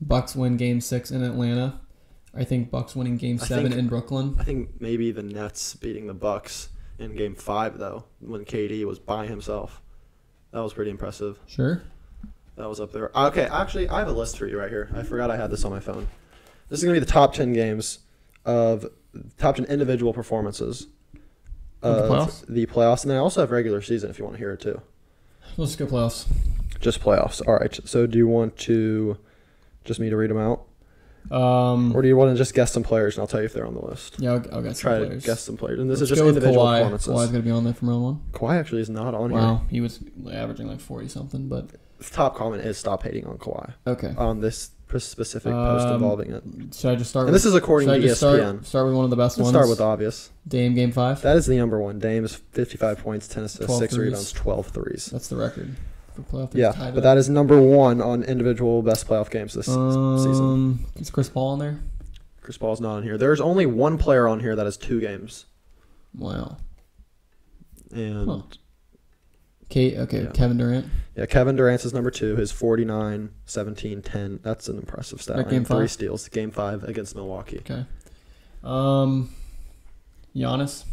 Bucks 0.00 0.36
win 0.36 0.56
Game 0.56 0.80
Six 0.80 1.10
in 1.10 1.22
Atlanta. 1.22 1.80
I 2.34 2.44
think 2.44 2.70
Bucks 2.70 2.96
winning 2.96 3.16
Game 3.18 3.38
I 3.42 3.44
Seven 3.46 3.68
think- 3.68 3.78
in 3.78 3.88
Brooklyn. 3.88 4.36
I 4.38 4.44
think 4.44 4.80
maybe 4.80 5.10
the 5.12 5.22
Nets 5.22 5.74
beating 5.74 6.06
the 6.06 6.14
Bucks 6.14 6.70
in 6.98 7.14
Game 7.16 7.34
Five 7.34 7.78
though, 7.78 8.04
when 8.20 8.44
KD 8.44 8.84
was 8.84 8.98
by 8.98 9.26
himself. 9.26 9.80
That 10.52 10.60
was 10.62 10.72
pretty 10.72 10.90
impressive. 10.90 11.38
Sure. 11.46 11.82
That 12.56 12.68
was 12.68 12.80
up 12.80 12.92
there. 12.92 13.10
Okay, 13.16 13.44
actually, 13.44 13.88
I 13.88 13.98
have 14.00 14.08
a 14.08 14.12
list 14.12 14.38
for 14.38 14.46
you 14.46 14.58
right 14.58 14.68
here. 14.70 14.90
I 14.94 15.02
forgot 15.02 15.30
I 15.30 15.36
had 15.36 15.50
this 15.50 15.64
on 15.64 15.70
my 15.70 15.80
phone. 15.80 16.06
This 16.68 16.78
is 16.80 16.84
gonna 16.84 16.94
be 16.94 17.00
the 17.00 17.06
top 17.10 17.32
ten 17.34 17.52
games 17.52 18.00
of 18.44 18.86
top 19.38 19.56
ten 19.56 19.64
individual 19.66 20.12
performances 20.12 20.86
Of 21.82 21.96
the 21.96 22.02
playoffs? 22.14 22.46
the 22.46 22.66
playoffs, 22.66 23.02
and 23.02 23.10
then 23.10 23.16
I 23.18 23.20
also 23.20 23.40
have 23.40 23.50
regular 23.50 23.80
season 23.82 24.10
if 24.10 24.18
you 24.18 24.24
want 24.24 24.34
to 24.36 24.38
hear 24.38 24.52
it 24.52 24.60
too. 24.60 24.80
Let's 25.56 25.76
go 25.76 25.86
playoffs. 25.86 26.26
Just 26.80 27.00
playoffs. 27.02 27.46
All 27.46 27.54
right. 27.54 27.78
So 27.84 28.06
do 28.06 28.16
you 28.18 28.26
want 28.28 28.56
to 28.58 29.16
just 29.84 29.98
me 30.00 30.08
to 30.10 30.16
read 30.16 30.30
them 30.30 30.38
out, 30.38 30.64
Um, 31.30 31.94
or 31.94 32.02
do 32.02 32.08
you 32.08 32.16
want 32.16 32.32
to 32.32 32.36
just 32.36 32.54
guess 32.54 32.72
some 32.72 32.82
players 32.82 33.14
and 33.16 33.22
I'll 33.22 33.26
tell 33.26 33.40
you 33.40 33.46
if 33.46 33.52
they're 33.52 33.66
on 33.66 33.74
the 33.74 33.84
list? 33.84 34.16
yeah, 34.18 34.32
I'll, 34.32 34.54
I'll 34.56 34.62
guess 34.62 34.78
Try 34.78 34.98
to 34.98 35.06
players. 35.06 35.24
guess 35.24 35.40
some 35.40 35.56
players, 35.56 35.78
and 35.80 35.88
this 35.88 36.00
Let's 36.00 36.02
is 36.02 36.08
just 36.10 36.20
go 36.20 36.26
with 36.26 36.36
individual 36.36 36.64
Kawhi. 36.66 36.78
performances. 36.78 37.08
Kawhi's 37.14 37.30
gonna 37.30 37.42
be 37.44 37.50
on 37.50 37.64
there 37.64 37.74
from 37.74 37.88
round 37.90 38.02
one. 38.02 38.20
Kawhi 38.32 38.58
actually 38.58 38.82
is 38.82 38.90
not 38.90 39.14
on 39.14 39.30
here. 39.30 39.38
Wow, 39.38 39.62
he 39.70 39.80
was 39.80 40.00
averaging 40.30 40.68
like 40.68 40.80
forty 40.80 41.08
something, 41.08 41.48
but 41.48 41.68
The 41.98 42.04
top 42.10 42.34
comment 42.36 42.64
is 42.64 42.76
stop 42.76 43.02
hating 43.04 43.26
on 43.26 43.38
Kawhi 43.38 43.72
okay. 43.86 44.14
on 44.18 44.40
this 44.40 44.70
specific 44.98 45.50
post 45.52 45.86
Um, 45.86 45.94
involving 45.94 46.32
it. 46.32 46.42
Should 46.74 46.90
I 46.90 46.96
just 46.96 47.08
start? 47.08 47.22
And 47.24 47.32
with, 47.32 47.40
this 47.40 47.46
is 47.46 47.54
according 47.54 47.88
should 47.88 48.02
to 48.02 48.06
I 48.06 48.08
just 48.10 48.22
ESPN. 48.22 48.38
start, 48.40 48.66
start 48.66 48.86
with 48.88 48.94
one 48.96 49.04
of 49.04 49.10
the 49.10 49.16
best 49.16 49.38
Let's 49.38 49.44
ones? 49.46 49.54
start 49.54 49.68
with 49.70 49.80
obvious. 49.80 50.30
Dame 50.46 50.74
game 50.74 50.92
five. 50.92 51.22
That 51.22 51.38
is 51.38 51.46
the 51.46 51.56
number 51.56 51.80
one. 51.80 51.98
Dame 51.98 52.24
is 52.26 52.34
55 52.34 52.98
points, 52.98 53.26
10 53.28 53.44
assists, 53.44 53.64
12 53.64 53.78
6 53.78 53.94
threes. 53.94 54.06
rebounds, 54.08 54.32
12 54.32 54.66
threes. 54.66 55.06
That's 55.06 55.28
the 55.28 55.36
record 55.36 55.76
for 56.14 56.22
playoff. 56.22 56.54
Yeah, 56.54 56.72
but 56.76 56.98
up. 56.98 57.02
that 57.02 57.18
is 57.18 57.28
number 57.28 57.60
one 57.60 58.00
on 58.00 58.22
individual 58.22 58.82
best 58.82 59.06
playoff 59.08 59.30
games 59.30 59.54
this 59.54 59.66
season. 59.66 59.80
Um, 59.80 60.86
is 60.96 61.10
Chris 61.10 61.28
Paul 61.28 61.52
on 61.52 61.58
there? 61.58 61.80
Chris 62.40 62.58
Paul's 62.58 62.80
not 62.80 62.96
on 62.96 63.02
here. 63.02 63.16
There's 63.16 63.40
only 63.40 63.66
one 63.66 63.98
player 63.98 64.26
on 64.26 64.40
here 64.40 64.56
that 64.56 64.64
has 64.66 64.76
two 64.76 65.00
games. 65.00 65.46
Wow. 66.16 66.56
And 67.94 68.28
Huh. 68.28 68.42
Kate. 69.68 69.96
Okay, 69.96 70.24
Yeah. 70.24 70.30
Kevin 70.32 70.58
Durant. 70.58 70.86
yeah, 71.16 71.24
Kevin 71.26 71.56
Durant's 71.56 71.84
is 71.84 71.94
number 71.94 72.10
two. 72.10 72.36
His 72.36 72.50
49, 72.52 73.30
17, 73.46 74.02
10. 74.02 74.40
That's 74.42 74.68
an 74.68 74.76
impressive 74.76 75.22
stat. 75.22 75.48
Game 75.48 75.64
Three 75.64 75.88
steals. 75.88 76.28
Game 76.28 76.50
five 76.50 76.84
against 76.84 77.14
Milwaukee. 77.14 77.58
Okay. 77.60 77.86
Um, 78.64 79.30
Giannis. 80.36 80.84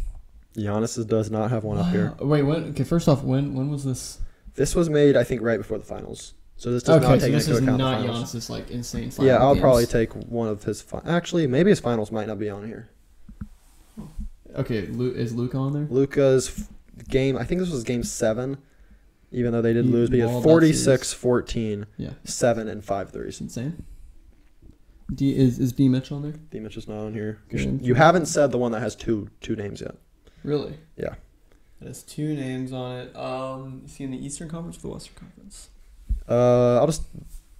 Giannis 0.56 1.06
does 1.06 1.30
not 1.30 1.50
have 1.50 1.64
one 1.64 1.78
up 1.78 1.90
here. 1.92 2.14
Wait, 2.20 2.42
when? 2.42 2.70
Okay, 2.70 2.84
first 2.84 3.08
off, 3.08 3.22
when 3.22 3.54
when 3.54 3.70
was 3.70 3.84
this? 3.84 4.18
This 4.54 4.74
was 4.74 4.88
made, 4.90 5.16
I 5.16 5.24
think, 5.24 5.42
right 5.42 5.58
before 5.58 5.78
the 5.78 5.84
finals. 5.84 6.34
So 6.56 6.70
this 6.72 6.82
does 6.82 6.96
okay, 7.02 7.08
not 7.08 7.20
so 7.20 7.26
take 7.26 7.32
this 7.34 7.46
into 7.46 7.56
is 7.58 7.62
account 7.62 7.78
not 7.78 8.00
the 8.02 8.08
finals. 8.08 8.34
Giannis's 8.34 8.50
like 8.50 8.70
insane. 8.70 9.10
Final 9.10 9.30
Yeah, 9.30 9.38
I'll 9.38 9.54
games. 9.54 9.62
probably 9.62 9.86
take 9.86 10.12
one 10.14 10.48
of 10.48 10.64
his. 10.64 10.82
Fi- 10.82 11.00
Actually, 11.06 11.46
maybe 11.46 11.70
his 11.70 11.80
finals 11.80 12.12
might 12.12 12.26
not 12.28 12.38
be 12.38 12.50
on 12.50 12.66
here. 12.66 12.90
Okay, 14.56 14.86
Lu- 14.86 15.12
is 15.12 15.34
Luka 15.34 15.56
on 15.56 15.72
there? 15.72 15.86
Luka's 15.88 16.48
f- 16.48 16.68
game, 17.08 17.36
I 17.38 17.44
think 17.44 17.60
this 17.60 17.70
was 17.70 17.84
game 17.84 18.02
seven, 18.02 18.58
even 19.30 19.52
though 19.52 19.62
they 19.62 19.72
did 19.72 19.84
He 19.86 19.90
lose, 19.90 20.10
but 20.10 20.16
he 20.16 20.20
had 20.20 20.30
mauled 20.30 20.42
that 20.44 20.48
46, 20.48 21.12
14, 21.12 21.86
Yeah, 21.96 22.10
7, 22.24 22.68
and 22.68 22.84
5 22.84 23.10
threes. 23.10 23.40
insane. 23.40 23.84
D 25.14 25.36
is 25.36 25.58
is 25.58 25.72
D 25.72 25.88
Mitch 25.88 26.12
on 26.12 26.22
there? 26.22 26.34
D 26.50 26.60
Mitch 26.60 26.76
is 26.76 26.86
not 26.86 26.98
on 26.98 27.12
here. 27.14 27.38
You, 27.50 27.58
Good. 27.58 27.80
sh- 27.80 27.84
you 27.86 27.94
haven't 27.94 28.26
said 28.26 28.52
the 28.52 28.58
one 28.58 28.70
that 28.72 28.80
has 28.80 28.94
two 28.94 29.28
two 29.40 29.56
names 29.56 29.80
yet. 29.80 29.96
Really? 30.44 30.74
Yeah. 30.96 31.14
It 31.80 31.86
has 31.86 32.02
two 32.02 32.34
names 32.34 32.72
on 32.72 32.96
it. 32.98 33.16
Um, 33.16 33.82
is 33.86 33.96
he 33.96 34.04
in 34.04 34.10
the 34.10 34.24
Eastern 34.24 34.48
Conference 34.48 34.76
or 34.78 34.80
the 34.82 34.88
Western 34.88 35.14
Conference? 35.14 35.70
Uh, 36.28 36.78
I'll 36.78 36.86
just 36.86 37.02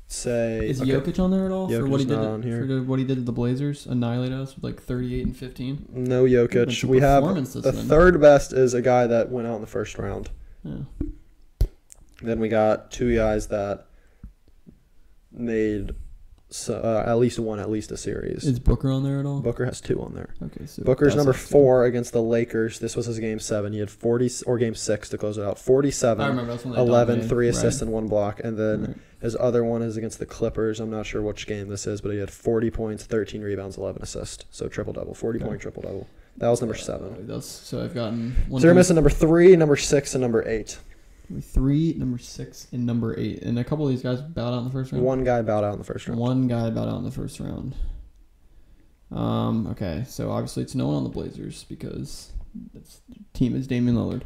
say. 0.08 0.68
Is 0.68 0.82
okay, 0.82 0.90
Jokic 0.90 1.18
on 1.22 1.30
there 1.30 1.46
at 1.46 1.52
all 1.52 1.68
for 1.68 1.86
what 1.86 2.00
he 2.00 2.06
did? 2.06 2.16
not 2.16 2.22
to- 2.22 2.28
on 2.28 2.42
here. 2.42 2.66
For 2.66 2.82
what 2.82 2.98
he 2.98 3.04
did 3.04 3.14
to 3.16 3.22
the 3.22 3.32
Blazers, 3.32 3.86
annihilate 3.86 4.32
us 4.32 4.54
with 4.54 4.64
like 4.64 4.82
thirty-eight 4.82 5.24
and 5.24 5.36
fifteen. 5.36 5.86
No 5.90 6.24
Jokic. 6.24 6.84
We 6.84 7.00
have 7.00 7.24
the 7.24 7.72
third 7.72 8.20
best 8.20 8.52
is 8.52 8.74
a 8.74 8.82
guy 8.82 9.06
that 9.06 9.30
went 9.30 9.48
out 9.48 9.54
in 9.56 9.60
the 9.62 9.66
first 9.66 9.96
round. 9.98 10.30
Yeah. 10.64 10.78
Then 12.22 12.38
we 12.40 12.50
got 12.50 12.90
two 12.90 13.16
guys 13.16 13.46
that 13.46 13.86
made 15.32 15.94
so, 16.50 16.74
uh, 16.74 17.04
at 17.06 17.14
least 17.18 17.38
one, 17.38 17.60
at 17.60 17.70
least 17.70 17.92
a 17.92 17.96
series. 17.96 18.44
Is 18.44 18.58
Booker 18.58 18.90
on 18.90 19.02
there 19.04 19.20
at 19.20 19.26
all? 19.26 19.40
Booker 19.40 19.64
has 19.64 19.80
two 19.80 20.00
on 20.02 20.14
there. 20.14 20.34
Okay, 20.42 20.66
so 20.66 20.82
Booker's 20.82 21.14
number 21.16 21.32
four 21.32 21.84
against 21.84 22.12
the 22.12 22.20
Lakers. 22.22 22.78
This 22.80 22.96
was 22.96 23.06
his 23.06 23.18
game 23.18 23.38
seven. 23.38 23.72
He 23.72 23.78
had 23.78 23.90
40, 23.90 24.30
or 24.46 24.58
game 24.58 24.74
six 24.74 25.08
to 25.10 25.18
close 25.18 25.38
it 25.38 25.44
out. 25.44 25.56
I 25.56 25.60
47, 25.60 26.26
remember 26.28 26.50
that's 26.52 26.64
when 26.64 26.74
they 26.74 26.80
11, 26.80 27.08
dominated. 27.16 27.28
three 27.28 27.46
Right. 27.46 27.54
assists 27.56 27.82
and 27.82 27.92
one 27.92 28.08
block. 28.08 28.40
And 28.42 28.58
then 28.58 28.80
Right. 28.82 28.96
his 29.20 29.36
other 29.38 29.62
one 29.64 29.82
is 29.82 29.96
against 29.96 30.18
the 30.18 30.26
Clippers. 30.26 30.80
I'm 30.80 30.90
not 30.90 31.06
sure 31.06 31.22
which 31.22 31.46
game 31.46 31.68
this 31.68 31.86
is, 31.86 32.00
but 32.00 32.10
he 32.12 32.18
had 32.18 32.30
40 32.30 32.70
points, 32.70 33.04
13 33.04 33.42
rebounds, 33.42 33.76
11 33.76 34.02
assists. 34.02 34.44
So 34.50 34.66
triple 34.68 34.92
double, 34.92 35.14
40 35.14 35.38
Okay. 35.38 35.46
point 35.48 35.60
triple 35.60 35.82
double. 35.82 36.06
That 36.36 36.48
was 36.48 36.60
number 36.60 36.74
Uh, 36.74 36.78
seven. 36.78 37.26
That's 37.26 37.46
so 37.46 37.82
I've 37.82 37.94
gotten 37.94 38.34
one. 38.48 38.60
So 38.60 38.66
you're 38.68 38.74
missing 38.74 38.94
number 38.94 39.10
three, 39.10 39.54
number 39.56 39.76
six, 39.76 40.14
and 40.14 40.22
number 40.22 40.46
eight. 40.48 40.78
Number 41.30 41.40
three, 41.40 41.94
number 41.94 42.18
six, 42.18 42.66
and 42.72 42.84
number 42.84 43.18
eight, 43.18 43.42
and 43.42 43.58
a 43.58 43.64
couple 43.64 43.86
of 43.86 43.92
these 43.92 44.02
guys 44.02 44.20
bowed 44.20 44.52
out 44.52 44.58
in 44.58 44.64
the 44.64 44.70
first 44.70 44.92
round. 44.92 45.04
One 45.04 45.24
guy 45.24 45.42
bowed 45.42 45.64
out 45.64 45.74
in 45.74 45.78
the 45.78 45.84
first 45.84 46.08
round. 46.08 46.20
One 46.20 46.48
guy 46.48 46.70
bowed 46.70 46.88
out 46.88 46.98
in 46.98 47.04
the 47.04 47.10
first 47.10 47.38
round. 47.38 47.74
Um. 49.12 49.68
Okay, 49.68 50.04
so 50.06 50.30
obviously 50.30 50.62
it's 50.62 50.74
no 50.74 50.86
one 50.86 50.96
on 50.96 51.04
the 51.04 51.10
Blazers 51.10 51.64
because 51.64 52.32
that's 52.74 53.00
team 53.32 53.54
is 53.54 53.66
Damian 53.66 53.96
Lillard. 53.96 54.22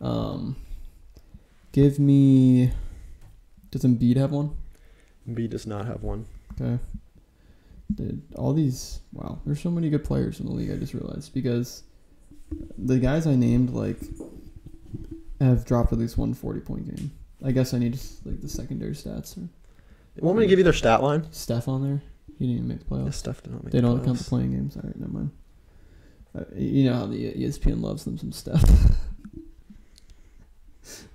Um. 0.00 0.56
Give 1.72 1.98
me. 1.98 2.72
Does 3.70 3.82
Embiid 3.82 4.16
have 4.16 4.32
one? 4.32 4.56
B 5.32 5.46
does 5.46 5.66
not 5.66 5.86
have 5.86 6.02
one. 6.02 6.26
Okay. 6.60 6.82
Did 7.94 8.22
all 8.34 8.52
these 8.52 9.00
wow, 9.12 9.38
there's 9.46 9.60
so 9.60 9.70
many 9.70 9.90
good 9.90 10.04
players 10.04 10.40
in 10.40 10.46
the 10.46 10.52
league, 10.52 10.70
I 10.70 10.76
just 10.76 10.94
realized. 10.94 11.32
Because 11.32 11.84
the 12.76 12.98
guys 12.98 13.26
I 13.26 13.34
named 13.34 13.70
like 13.70 13.98
have 15.40 15.64
dropped 15.64 15.92
at 15.92 15.98
least 15.98 16.16
one 16.18 16.34
40 16.34 16.60
point 16.60 16.96
game. 16.96 17.10
I 17.44 17.52
guess 17.52 17.72
I 17.74 17.78
need 17.78 17.92
just 17.92 18.24
like 18.26 18.40
the 18.40 18.48
secondary 18.48 18.92
stats 18.92 19.38
or 19.38 19.48
Want 20.20 20.38
me 20.38 20.44
to 20.44 20.48
give 20.48 20.58
you 20.58 20.64
their 20.64 20.72
stat 20.72 21.02
line? 21.02 21.30
Steph 21.30 21.68
on 21.68 21.82
there. 21.88 22.02
He 22.38 22.46
didn't 22.46 22.56
even 22.56 22.68
make 22.68 22.88
the 22.88 22.96
Yeah, 22.96 23.02
playoffs. 23.02 23.14
Steph 23.14 23.42
did 23.42 23.52
not 23.52 23.64
make 23.64 23.72
they 23.72 23.80
the 23.80 23.86
don't 23.86 24.04
count 24.04 24.18
the 24.18 24.24
playing 24.24 24.50
games. 24.52 24.76
Alright, 24.76 24.98
never 24.98 25.12
mind. 25.12 25.30
Uh, 26.36 26.44
you 26.56 26.84
know 26.90 26.94
how 26.94 27.06
the 27.06 27.32
ESPN 27.34 27.80
loves 27.80 28.04
them 28.04 28.18
some 28.18 28.32
stuff. 28.32 28.62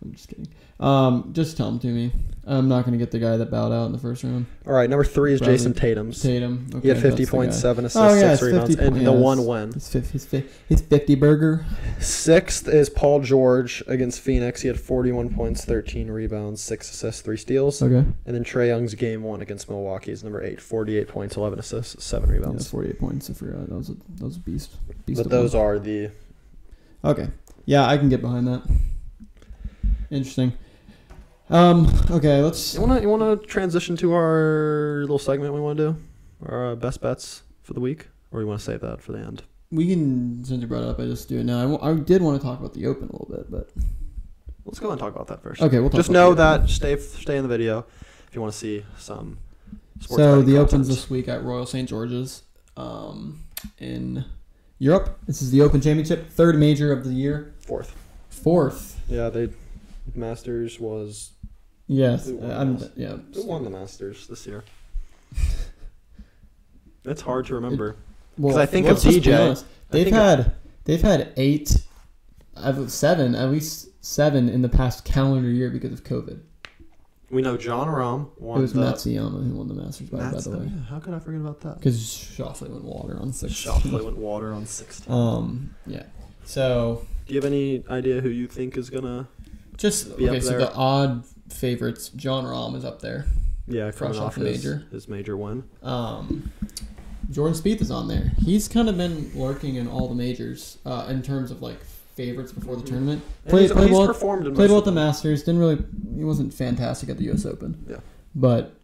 I'm 0.04 0.12
just 0.14 0.28
kidding. 0.30 0.48
Um, 0.80 1.30
just 1.34 1.56
tell 1.56 1.68
them 1.70 1.80
to 1.80 1.88
me. 1.88 2.12
I'm 2.46 2.68
not 2.68 2.84
gonna 2.84 2.98
get 2.98 3.12
the 3.12 3.20
guy 3.20 3.38
that 3.38 3.50
bowed 3.50 3.72
out 3.72 3.86
in 3.86 3.94
the 3.94 3.98
first 3.98 4.24
round. 4.24 4.48
All 4.68 4.74
right, 4.74 4.90
number 4.90 5.06
three 5.06 5.32
is 5.34 5.40
Bradley 5.40 5.56
Jayson 5.58 5.74
Tatum's. 5.74 6.22
Tatum. 6.22 6.68
He 6.82 6.90
had 6.90 6.98
okay, 6.98 7.10
50 7.10 7.26
points, 7.28 7.58
seven 7.58 7.86
assists, 7.86 7.98
Oh, 8.12 8.14
yeah, 8.16 8.36
six 8.36 8.42
50 8.42 8.46
rebounds, 8.52 8.76
and 8.76 8.90
point- 8.92 9.06
the 9.06 9.12
yeah, 9.12 9.18
one 9.18 9.46
win. 9.46 9.72
He's 9.74 9.88
fifty. 9.88 10.12
He's, 10.12 10.26
fi- 10.26 10.44
fifty 10.76 11.16
burger. 11.16 11.66
Sixth 12.00 12.68
is 12.68 12.90
Paul 12.90 13.22
George 13.22 13.82
against 13.88 14.20
Phoenix. 14.20 14.62
He 14.62 14.68
had 14.68 14.78
41 14.78 15.34
points, 15.34 15.64
13 15.64 16.10
rebounds, 16.12 16.60
six 16.60 16.92
assists, 16.92 17.22
three 17.22 17.38
steals. 17.38 17.82
Okay. 17.82 18.06
And 18.26 18.36
then 18.36 18.44
Trae 18.44 18.68
Young's 18.68 18.94
game 18.96 19.24
one 19.24 19.42
against 19.42 19.70
Milwaukee 19.70 20.12
is 20.12 20.22
number 20.24 20.44
eight, 20.44 20.60
48 20.60 21.08
points, 21.08 21.38
11 21.38 21.60
assists, 21.60 22.04
seven 22.04 22.28
Yeah, 22.30 22.36
rebounds. 22.38 22.68
forty-eight 22.68 23.00
points. 23.00 23.30
I 23.30 23.34
forgot. 23.34 23.70
That 23.70 23.76
was 23.76 23.90
a 23.90 23.94
that 24.18 24.24
was 24.26 24.36
a 24.36 24.40
beast. 24.42 24.72
beast 25.06 25.22
but 25.24 25.32
those 25.32 25.54
one. 25.56 25.64
are 25.64 25.80
the. 25.80 26.10
Okay. 27.06 27.30
Yeah, 27.66 27.88
I 27.88 27.98
can 27.98 28.10
get 28.10 28.20
behind 28.22 28.48
that. 28.48 28.64
Interesting. 30.14 30.54
Um. 31.50 31.88
Okay. 32.10 32.42
Let's. 32.42 32.74
You 32.76 32.82
wanna 32.82 33.02
you 33.02 33.10
wanna 33.10 33.36
transition 33.36 33.98
to 33.98 34.14
our 34.14 35.00
little 35.02 35.20
segment 35.20 35.54
we 35.54 35.60
want 35.60 35.78
to 35.78 35.92
do, 35.94 35.98
our 36.46 36.72
uh, 36.72 36.76
best 36.76 37.02
bets 37.02 37.44
for 37.64 37.74
the 37.74 37.80
week, 37.80 38.08
or 38.32 38.40
you 38.42 38.48
want 38.48 38.60
to 38.60 38.66
save 38.66 38.82
that 38.82 39.02
for 39.02 39.12
the 39.12 39.20
end? 39.20 39.44
We 39.72 39.88
can 39.90 40.44
since 40.46 40.62
you 40.62 40.68
brought 40.68 40.84
it 40.84 40.90
up. 40.90 41.00
I 41.00 41.06
just 41.06 41.28
do 41.28 41.40
it 41.40 41.44
now. 41.46 41.58
I, 41.60 41.62
w- 41.64 41.80
I 41.82 41.94
did 42.02 42.22
want 42.22 42.40
to 42.40 42.46
talk 42.46 42.60
about 42.60 42.74
the 42.74 42.86
Open 42.86 43.10
a 43.10 43.12
little 43.12 43.28
bit, 43.30 43.50
but 43.52 43.70
Let's 44.66 44.80
go 44.80 44.92
and 44.92 45.00
talk 45.00 45.14
about 45.14 45.28
that 45.28 45.42
first. 45.44 45.62
okay. 45.62 45.80
We'll 45.80 45.90
talk 45.90 45.98
Just 46.00 46.10
about 46.10 46.20
know 46.20 46.34
that 46.36 46.70
stay 46.70 46.96
stay 46.98 47.36
in 47.38 47.44
the 47.44 47.50
video 47.50 47.86
if 48.28 48.36
you 48.36 48.40
want 48.42 48.54
to 48.54 48.58
see 48.60 48.86
some. 48.98 49.40
Sports 50.00 50.22
So 50.24 50.42
the 50.42 50.58
Open's 50.58 50.88
this 50.88 51.10
week 51.10 51.28
at 51.28 51.44
Royal 51.44 51.66
St 51.66 51.88
George's, 51.90 52.44
um, 52.78 53.44
in 53.80 54.24
Europe. 54.80 55.18
This 55.28 55.42
is 55.42 55.52
the 55.52 55.62
Open 55.62 55.82
Championship, 55.82 56.30
third 56.30 56.58
major 56.58 56.92
of 56.92 57.04
the 57.04 57.12
year, 57.12 57.54
fourth. 57.60 57.96
fourth. 58.30 59.00
Yeah, 59.08 59.30
they 59.30 59.50
Masters 60.14 60.80
was 60.80 61.32
Yes, 61.88 62.28
Who 62.28 62.38
won 62.38 62.52
uh, 62.52 62.60
I'm. 62.60 62.92
Yeah. 62.96 63.18
who 63.34 63.46
won 63.46 63.64
the 63.64 63.70
Masters 63.70 64.28
this 64.28 64.46
year. 64.48 64.64
It's 67.06 67.22
hard 67.22 67.46
to 67.48 67.56
remember. 67.56 67.98
Well, 68.38 68.58
I 68.58 68.66
think 68.66 68.86
of 68.88 68.94
let's 68.94 69.04
just 69.04 69.24
be 69.24 69.30
DJ. 69.32 69.64
They've 69.90 70.06
think 70.06 70.16
of- 70.16 70.24
had 70.46 70.56
they've 70.86 71.02
had 71.02 71.34
eight, 71.38 71.78
seven 72.88 73.36
at 73.36 73.52
least 73.52 73.90
seven 74.04 74.50
in 74.50 74.62
the 74.62 74.70
past 74.70 75.06
calendar 75.06 75.50
year 75.50 75.70
because 75.70 75.92
of 75.92 76.04
COVID. 76.04 76.40
We 77.30 77.42
know 77.42 77.58
Jon 77.58 77.88
Rahm 77.88 78.30
won 78.40 78.60
it 78.60 78.62
was 78.62 78.74
the 78.74 78.82
Matsuyama 78.82 79.44
who 79.50 79.56
won 79.56 79.68
the 79.68 79.74
Masters 79.74 80.10
by, 80.10 80.32
by 80.32 80.40
the 80.40 80.50
way, 80.52 80.66
yeah, 80.72 80.84
how 80.84 81.00
could 81.00 81.14
I 81.14 81.20
forget 81.20 81.42
about 81.42 81.62
that? 81.62 81.80
because 81.80 82.00
Schauffele 82.00 82.70
went 82.70 82.84
water 82.84 83.20
on 83.20 83.34
six. 83.34 83.54
Schauffele 83.54 84.04
went 84.04 84.18
water 84.18 84.54
on 84.54 84.66
16. 84.66 85.12
Um. 85.14 85.76
Yeah. 85.88 86.04
So 86.46 87.06
Do 87.28 87.34
you 87.34 87.42
have 87.42 87.46
any 87.52 87.84
idea 87.90 88.22
who 88.22 88.30
you 88.30 88.48
think 88.48 88.78
is 88.78 88.90
gonna? 88.90 89.28
Just 89.78 90.12
okay. 90.12 90.40
So 90.40 90.58
the 90.58 90.74
odd 90.74 91.26
favorites, 91.50 92.10
Jon 92.10 92.46
Rahm 92.46 92.76
is 92.76 92.86
up 92.86 93.02
there. 93.02 93.26
Yeah, 93.68 93.92
Fresh 93.92 94.18
off 94.18 94.22
off 94.24 94.36
his, 94.36 94.44
major. 94.44 94.86
his 94.92 95.08
major 95.08 95.38
one. 95.38 95.64
Um, 95.82 96.52
Jordan 97.32 97.58
Spieth 97.58 97.82
is 97.82 97.90
on 97.92 98.08
there. 98.10 98.34
He's 98.44 98.68
kind 98.68 98.90
of 98.90 98.98
been 98.98 99.32
lurking 99.34 99.76
in 99.76 99.88
all 99.88 100.10
the 100.10 100.16
majors 100.16 100.78
uh, 100.86 101.08
in 101.10 101.22
terms 101.22 101.50
of 101.52 101.62
like 101.62 101.80
favorites 102.16 102.52
before 102.52 102.76
the 102.76 102.82
Mhm. 102.84 102.88
tournament. 102.88 103.22
Played- 103.48 103.62
he's, 103.64 103.72
played 103.72 103.90
he's 103.90 103.98
well- 103.98 104.14
Played 104.14 104.70
well 104.70 104.78
at 104.80 104.86
the. 104.86 104.92
Masters. 104.92 105.44
Didn't 105.44 105.60
really. 105.62 105.84
He 106.16 106.24
wasn't 106.24 106.54
fantastic 106.54 107.10
at 107.10 107.18
the 107.18 107.24
U.S. 107.26 107.46
Open. 107.46 107.84
Yeah. 107.90 107.98
But, 108.36 108.76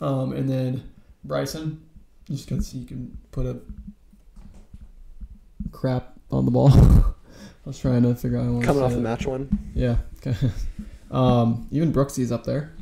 um, 0.00 0.32
and 0.32 0.48
then 0.48 0.82
Bryson, 1.24 1.80
just 2.28 2.48
because 2.48 2.70
he 2.72 2.84
can 2.84 3.16
put 3.30 3.46
a 3.46 3.58
crap 5.72 6.14
on 6.30 6.44
the 6.44 6.50
ball. 6.50 6.70
I 7.66 7.70
was 7.70 7.80
trying 7.80 8.04
to 8.04 8.14
figure 8.14 8.38
out. 8.38 8.62
Coming 8.62 8.82
off 8.84 8.92
the 8.92 8.98
it. 8.98 9.00
match 9.00 9.26
one. 9.26 9.58
Yeah. 9.74 9.96
um, 11.10 11.66
even 11.72 11.92
Brooksy's 11.92 12.30
up 12.30 12.44
there. 12.44 12.72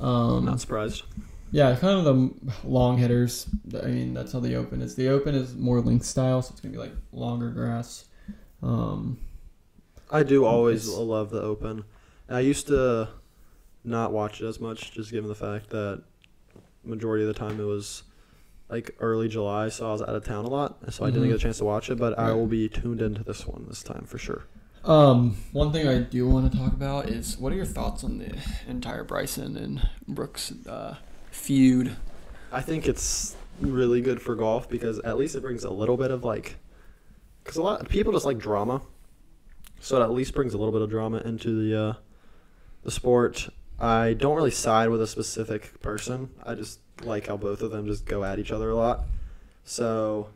Um, 0.00 0.44
Not 0.44 0.60
surprised. 0.60 1.04
yeah, 1.52 1.76
kind 1.76 1.96
of 1.96 2.04
the 2.04 2.52
long 2.68 2.98
hitters. 2.98 3.46
I 3.80 3.86
mean, 3.86 4.12
that's 4.12 4.32
how 4.32 4.40
the 4.40 4.56
Open 4.56 4.82
is. 4.82 4.96
The 4.96 5.08
Open 5.08 5.36
is 5.36 5.54
more 5.54 5.80
link 5.80 6.02
style, 6.02 6.42
so 6.42 6.50
it's 6.50 6.60
gonna 6.60 6.72
be 6.72 6.78
like 6.78 6.90
longer 7.12 7.50
grass. 7.50 8.06
Um, 8.60 9.20
I 10.10 10.24
do 10.24 10.44
always 10.44 10.88
love 10.88 11.30
the 11.30 11.40
Open. 11.40 11.84
I 12.28 12.40
used 12.40 12.66
to 12.66 13.08
not 13.84 14.12
watch 14.12 14.40
it 14.40 14.46
as 14.46 14.58
much, 14.58 14.90
just 14.90 15.12
given 15.12 15.28
the 15.28 15.34
fact 15.36 15.70
that 15.70 16.02
majority 16.82 17.22
of 17.22 17.28
the 17.28 17.38
time 17.38 17.60
it 17.60 17.64
was 17.64 18.02
like 18.74 18.90
early 18.98 19.28
July, 19.28 19.68
so 19.68 19.88
I 19.88 19.92
was 19.92 20.02
out 20.02 20.08
of 20.08 20.24
town 20.24 20.44
a 20.44 20.48
lot, 20.48 20.92
so 20.92 21.04
I 21.04 21.10
didn't 21.10 21.24
Mhm. 21.24 21.28
get 21.28 21.36
a 21.36 21.38
chance 21.38 21.58
to 21.58 21.64
watch 21.64 21.90
it. 21.90 21.96
But 21.98 22.18
I 22.18 22.32
will 22.32 22.48
be 22.48 22.68
tuned 22.68 23.00
into 23.00 23.22
this 23.22 23.46
one 23.46 23.66
this 23.68 23.82
time 23.84 24.04
for 24.04 24.18
sure. 24.18 24.46
Um, 24.84 25.36
one 25.52 25.70
thing 25.72 25.86
I 25.86 25.98
do 26.00 26.28
want 26.28 26.50
to 26.50 26.58
talk 26.58 26.72
about 26.72 27.08
is 27.08 27.38
what 27.38 27.52
are 27.52 27.56
your 27.56 27.64
thoughts 27.64 28.02
on 28.04 28.18
the 28.18 28.34
entire 28.68 29.04
Bryson 29.04 29.56
and 29.56 29.88
Brooks 30.08 30.52
uh, 30.68 30.96
feud? 31.30 31.96
I 32.52 32.60
think 32.60 32.86
it's 32.88 33.36
really 33.60 34.00
good 34.00 34.20
for 34.20 34.34
golf 34.34 34.68
because 34.68 34.98
at 35.00 35.16
least 35.16 35.36
it 35.36 35.40
brings 35.42 35.62
a 35.62 35.70
little 35.70 35.96
bit 35.96 36.10
of 36.10 36.24
like, 36.24 36.56
because 37.44 37.56
a 37.56 37.62
lot 37.62 37.80
of 37.80 37.88
people 37.88 38.12
just 38.12 38.26
like 38.26 38.38
drama, 38.38 38.82
so 39.80 40.00
it 40.00 40.02
at 40.04 40.10
least 40.10 40.34
brings 40.34 40.52
a 40.52 40.58
little 40.58 40.72
bit 40.72 40.82
of 40.82 40.90
drama 40.90 41.18
into 41.24 41.50
the 41.62 41.80
uh, 41.80 41.92
the 42.82 42.90
sport. 42.90 43.48
I 43.78 44.14
don't 44.14 44.34
really 44.36 44.50
side 44.50 44.88
with 44.90 45.00
a 45.00 45.06
specific 45.06 45.80
person. 45.80 46.30
I 46.44 46.54
just 46.56 46.80
like 47.02 47.26
how 47.26 47.36
both 47.36 47.62
of 47.62 47.70
them 47.70 47.86
just 47.86 48.06
go 48.06 48.24
at 48.24 48.38
each 48.38 48.52
other 48.52 48.70
a 48.70 48.76
lot. 48.76 49.04
So 49.64 50.28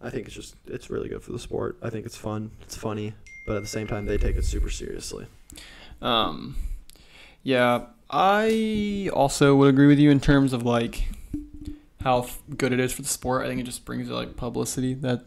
I 0.00 0.10
think 0.10 0.26
it's 0.26 0.34
just 0.34 0.56
it's 0.66 0.90
really 0.90 1.08
good 1.08 1.22
for 1.22 1.32
the 1.32 1.38
sport. 1.38 1.78
I 1.82 1.90
think 1.90 2.06
it's 2.06 2.16
fun. 2.16 2.50
It's 2.62 2.76
funny, 2.76 3.14
but 3.46 3.56
at 3.56 3.62
the 3.62 3.68
same 3.68 3.86
time 3.86 4.06
they 4.06 4.18
take 4.18 4.36
it 4.36 4.44
super 4.44 4.70
seriously. 4.70 5.26
Um, 6.00 6.56
yeah, 7.42 7.86
I 8.10 9.10
also 9.12 9.56
would 9.56 9.68
agree 9.68 9.86
with 9.86 9.98
you 9.98 10.10
in 10.10 10.20
terms 10.20 10.52
of 10.52 10.62
like 10.62 11.08
how 12.02 12.26
good 12.56 12.72
it 12.72 12.80
is 12.80 12.92
for 12.92 13.02
the 13.02 13.08
sport. 13.08 13.44
I 13.44 13.48
think 13.48 13.60
it 13.60 13.64
just 13.64 13.84
brings 13.84 14.08
like 14.08 14.36
publicity 14.36 14.94
that 14.94 15.24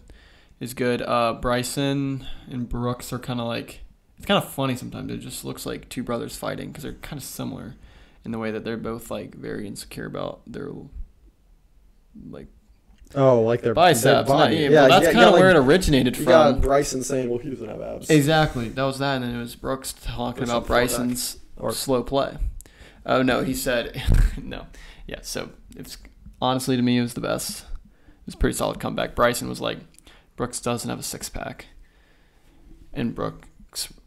is 0.59 0.73
good. 0.73 1.01
Uh, 1.01 1.33
Bryson 1.33 2.25
and 2.49 2.69
Brooks 2.69 3.11
are 3.11 3.19
kind 3.19 3.41
of 3.41 3.47
like 3.47 3.81
it's 4.17 4.25
kind 4.25 4.41
of 4.41 4.49
funny 4.49 4.75
sometimes. 4.75 5.11
It 5.11 5.17
just 5.17 5.43
looks 5.43 5.65
like 5.65 5.89
two 5.89 6.03
brothers 6.03 6.37
fighting 6.37 6.69
because 6.69 6.83
they're 6.83 6.93
kind 6.93 7.17
of 7.17 7.23
similar 7.23 7.75
in 8.25 8.31
the 8.31 8.37
way 8.37 8.51
that 8.51 8.63
they're 8.63 8.77
both 8.77 9.09
like 9.11 9.35
very 9.35 9.67
insecure 9.67 10.05
about 10.05 10.41
their 10.47 10.71
like 12.29 12.47
Oh, 13.13 13.41
like 13.41 13.61
their 13.61 13.73
biceps. 13.73 14.03
their 14.03 14.23
body. 14.37 14.55
yeah, 14.55 14.69
well, 14.69 14.87
that's 14.87 15.07
you 15.07 15.11
kind 15.11 15.25
of 15.25 15.33
like, 15.33 15.41
where 15.41 15.49
it 15.49 15.57
originated 15.57 16.15
You 16.17 16.23
from. 16.23 16.31
got 16.31 16.61
Bryson 16.61 17.03
saying, 17.03 17.29
"Well, 17.29 17.39
he 17.39 17.49
doesn't 17.49 17.67
have 17.67 17.81
abs." 17.81 18.09
Exactly. 18.09 18.69
That 18.69 18.83
was 18.83 18.99
that, 18.99 19.15
and 19.15 19.25
then 19.25 19.35
it 19.35 19.39
was 19.39 19.55
Brooks 19.55 19.91
talking 19.93 20.43
about 20.43 20.65
something 20.67 20.73
like 20.75 20.89
that. 20.89 20.97
Bryson's 20.97 21.37
Or- 21.57 21.73
slow 21.73 22.03
play. 22.03 22.37
Oh 23.05 23.21
no, 23.21 23.43
he 23.43 23.53
said 23.53 24.01
no. 24.41 24.67
Yeah, 25.07 25.19
so 25.23 25.49
it's 25.75 25.97
honestly 26.41 26.77
to 26.77 26.81
me 26.81 26.99
it 26.99 27.01
was 27.01 27.13
the 27.15 27.21
best. 27.21 27.61
It 27.63 28.27
was 28.27 28.35
a 28.35 28.37
pretty 28.37 28.55
solid 28.55 28.79
comeback. 28.79 29.13
Bryson 29.13 29.49
was 29.49 29.59
like, 29.59 29.79
Brooks 30.37 30.61
doesn't 30.61 30.89
have 30.89 30.99
a 30.99 31.03
six 31.03 31.27
pack, 31.27 31.65
and 32.93 33.13
Brooks 33.13 33.45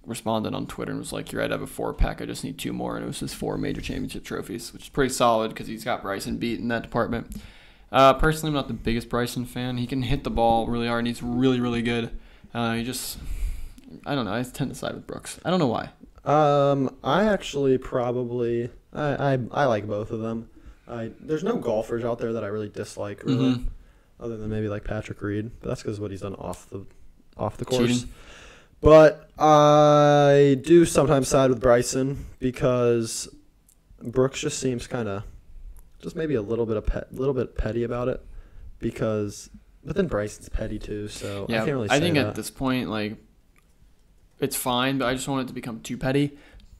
responded 0.07 0.55
on 0.55 0.67
Twitter 0.67 0.91
and 0.93 0.99
was 1.01 1.13
like, 1.13 1.33
"You're 1.33 1.41
right, 1.43 1.51
I 1.51 1.55
have 1.55 1.63
a 1.63 1.67
four 1.67 1.93
pack. 1.95 2.21
I 2.21 2.27
just 2.27 2.45
need 2.45 2.59
two 2.59 2.73
more." 2.73 2.97
And 2.97 3.05
it 3.05 3.09
was 3.09 3.21
his 3.21 3.33
four 3.35 3.57
major 3.59 3.81
championship 3.81 4.25
trophies, 4.25 4.73
which 4.73 4.83
is 4.85 4.89
pretty 4.89 5.13
solid 5.13 5.49
because 5.51 5.67
he's 5.67 5.85
got 5.85 6.03
Bryson 6.03 6.37
beat 6.39 6.61
in 6.61 6.69
that 6.69 6.83
department. 6.83 7.37
Uh, 7.93 8.13
personally, 8.15 8.49
I'm 8.49 8.55
not 8.55 8.69
the 8.69 8.75
biggest 8.75 9.09
Bryson 9.09 9.45
fan. 9.45 9.77
He 9.79 9.87
can 9.87 10.03
hit 10.03 10.25
the 10.25 10.31
ball 10.31 10.67
really 10.67 10.89
hard, 10.89 11.01
and 11.01 11.07
he's 11.09 11.23
really, 11.23 11.61
really 11.61 11.83
good. 11.83 12.11
Uh, 12.53 12.75
he 12.75 12.83
just, 12.85 13.19
I 14.05 14.15
don't 14.15 14.25
know. 14.25 14.35
I 14.35 14.43
tend 14.43 14.71
to 14.71 14.75
side 14.77 14.95
with 14.95 15.07
Brooks. 15.07 15.39
I 15.45 15.51
don't 15.51 15.59
know 15.61 15.67
why. 15.69 15.91
Um, 16.25 16.97
I 17.05 17.25
actually 17.25 17.79
probably 17.79 18.71
I, 18.93 19.35
I 19.35 19.39
I 19.53 19.65
like 19.67 19.87
both 19.87 20.11
of 20.11 20.21
them. 20.21 20.49
I 20.89 21.11
there's 21.21 21.45
no 21.45 21.57
golfers 21.57 22.05
out 22.05 22.19
there 22.19 22.33
that 22.33 22.43
I 22.45 22.49
really 22.49 22.69
dislike 22.69 23.23
really, 23.25 23.55
Mhm. 23.57 23.67
other 24.19 24.37
than 24.37 24.49
maybe 24.51 24.69
like 24.69 24.85
Patrick 24.85 25.21
Reed, 25.23 25.51
but 25.61 25.69
that's 25.69 25.83
because 25.83 26.01
what 26.01 26.11
he's 26.11 26.23
done 26.23 26.35
off 26.37 26.69
the 26.71 26.85
off 27.37 27.57
the 27.59 27.65
course. 27.65 27.89
Cheating. 28.03 28.09
But 28.85 29.31
I 29.39 30.59
do 30.63 30.85
sometimes 30.85 31.29
side 31.29 31.49
with 31.49 31.61
Bryson 31.61 32.27
because 32.39 33.29
Brooks 34.03 34.41
just 34.41 34.59
seems 34.59 34.87
kind 34.87 35.09
of 35.09 35.25
just 36.03 36.15
maybe 36.15 36.35
a 36.35 36.43
little 36.43 36.67
bit 36.67 36.77
of 36.77 36.85
pet, 36.87 37.13
little 37.13 37.33
bit 37.33 37.57
petty 37.57 37.83
about 37.83 38.09
it 38.09 38.25
because 38.81 39.49
but 39.83 39.97
then 39.97 40.07
Bryson's 40.07 40.49
petty 40.51 40.79
too, 40.79 41.09
so 41.09 41.47
Yeah, 41.49 41.63
I 41.63 41.65
can't 41.65 41.73
really 41.73 41.91
I 41.91 41.99
think 41.99 42.17
that. 42.17 42.27
at 42.27 42.35
this 42.35 42.51
point, 42.51 42.91
like, 42.91 43.17
it's 44.39 44.57
fine, 44.57 44.99
but 44.99 45.07
I 45.07 45.15
just 45.15 45.29
want 45.29 45.47
it 45.47 45.49
to 45.49 45.55
become 45.55 45.81
too 45.81 45.97
petty 45.97 46.37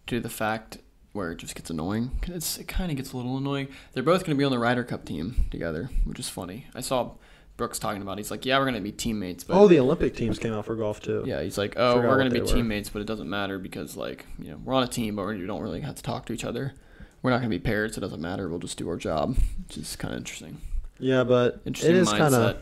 to 0.07 0.21
the 0.21 0.29
fact 0.29 0.79
where 1.13 1.33
it 1.33 1.37
just 1.37 1.55
gets 1.55 1.71
annoying. 1.71 2.11
It's, 2.27 2.59
it 2.59 2.69
kind 2.69 2.91
of 2.91 2.97
gets 2.97 3.13
a 3.13 3.17
little 3.17 3.39
annoying. 3.39 3.69
They're 3.93 4.03
both 4.03 4.25
going 4.25 4.37
to 4.37 4.39
be 4.39 4.45
on 4.45 4.51
the 4.51 4.59
Ryder 4.59 4.85
Cup 4.85 5.05
team 5.05 5.47
together, 5.51 5.91
which 6.05 6.19
is 6.19 6.29
funny. 6.29 6.67
I 6.75 6.81
saw 6.81 7.13
Brooks 7.57 7.79
talking 7.79 8.03
about. 8.03 8.19
He's 8.19 8.31
like, 8.31 8.45
"Yeah, 8.45 8.59
we're 8.59 8.65
going 8.65 8.75
to 8.75 8.81
be 8.81 8.91
teammates," 8.93 9.45
but 9.45 9.57
oh, 9.57 9.69
the 9.69 9.79
Olympic 9.79 10.17
teams 10.17 10.39
came 10.39 10.53
out 10.53 10.65
for 10.67 10.75
golf 10.75 11.01
too. 11.01 11.23
yeah, 11.27 11.43
he's 11.43 11.57
like, 11.57 11.75
"Oh, 11.77 11.97
Forgot 11.97 12.09
we're 12.09 12.17
going 12.19 12.29
to 12.31 12.35
be 12.35 12.41
were. 12.41 12.47
teammates, 12.47 12.89
but 12.89 13.01
it 13.03 13.07
doesn't 13.07 13.31
matter 13.31 13.59
because 13.59 13.97
like 13.97 14.27
you 14.39 14.51
know 14.51 14.61
we're 14.65 14.75
on 14.75 14.83
a 14.83 14.89
team, 14.89 15.17
but 15.17 15.27
we 15.27 15.47
don't 15.47 15.63
really 15.63 15.81
have 15.83 15.95
to 15.95 16.03
talk 16.03 16.27
to 16.27 16.33
each 16.33 16.45
other. 16.45 16.73
We're 17.23 17.31
not 17.31 17.39
going 17.39 17.51
to 17.51 17.57
be 17.57 17.63
paired, 17.63 17.95
so 17.95 17.99
it 17.99 18.03
doesn't 18.03 18.21
matter. 18.21 18.49
We'll 18.49 18.59
just 18.59 18.77
do 18.79 18.89
our 18.89 18.97
job," 18.97 19.37
which 19.69 19.77
is 19.79 19.95
kind 19.97 20.13
of 20.15 20.19
interesting. 20.19 20.61
Yeah, 20.99 21.25
but 21.25 21.61
Interesting 21.65 21.97
it 21.97 21.99
is 21.99 22.09
kind 22.11 22.35
of 22.35 22.57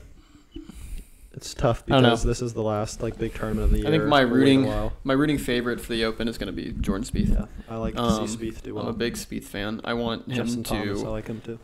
it's 1.35 1.55
tough 1.55 1.83
I 1.89 1.93
don't 1.93 2.03
know. 2.03 2.09
because 2.11 2.25
this 2.25 2.43
is 2.43 2.53
the 2.53 2.63
last 2.63 3.03
like 3.03 3.19
big 3.19 3.33
tournament 3.35 3.65
of 3.65 3.71
the 3.71 3.79
year. 3.79 3.89
I 3.89 3.91
think 3.91 4.05
my 4.05 4.25
We'll 4.25 4.35
wait 4.35 4.57
a 4.57 4.59
rooting-. 4.61 4.91
My 5.05 5.15
rooting 5.15 5.39
favorite 5.39 5.81
for 5.81 5.93
the 5.93 6.05
Open 6.05 6.29
is 6.29 6.37
going 6.37 6.55
to 6.55 6.63
be 6.63 6.73
Jordan 6.73 7.07
Spieth. 7.07 7.31
Yeah, 7.31 7.47
I 7.71 7.77
like 7.77 7.95
to 7.95 8.03
Um, 8.03 8.29
see 8.29 8.37
Spieth 8.51 8.63
do 8.63 8.75
well. 8.75 8.85
I'm 8.85 8.91
a 8.91 8.93
big 8.93 9.15
Spieth 9.15 9.45
fan. 9.45 9.81
I 9.85 9.95
want 9.95 10.29
him 10.29 10.35
Justin 10.37 10.63
Thomas, 10.63 11.01
I 11.01 11.05
to 11.05 11.11
like 11.11 11.27
him 11.29 11.41
too. 11.41 11.59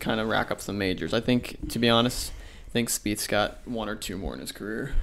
Kind 0.00 0.20
of 0.20 0.28
rack 0.28 0.50
up 0.50 0.60
some 0.60 0.78
majors. 0.78 1.12
I 1.14 1.20
think, 1.20 1.68
to 1.70 1.78
be 1.78 1.88
honest, 1.88 2.32
I 2.66 2.70
think 2.70 2.88
Spieth's 2.88 3.26
got 3.26 3.66
one 3.66 3.88
or 3.88 3.94
two 3.94 4.16
more 4.16 4.34
in 4.34 4.40
his 4.40 4.52
career. 4.52 4.94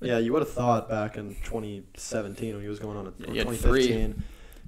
Yeah, 0.00 0.18
you 0.18 0.32
would 0.32 0.42
have 0.42 0.52
thought 0.52 0.88
back 0.88 1.16
in 1.16 1.36
2017 1.44 2.54
when 2.54 2.62
he 2.62 2.68
was 2.68 2.78
going 2.78 2.96
on 2.96 3.06
a 3.06 3.12
Yeah, 3.32 3.44
he 3.44 3.48
had 3.50 3.58
three. 3.58 3.92
and 3.92 4.22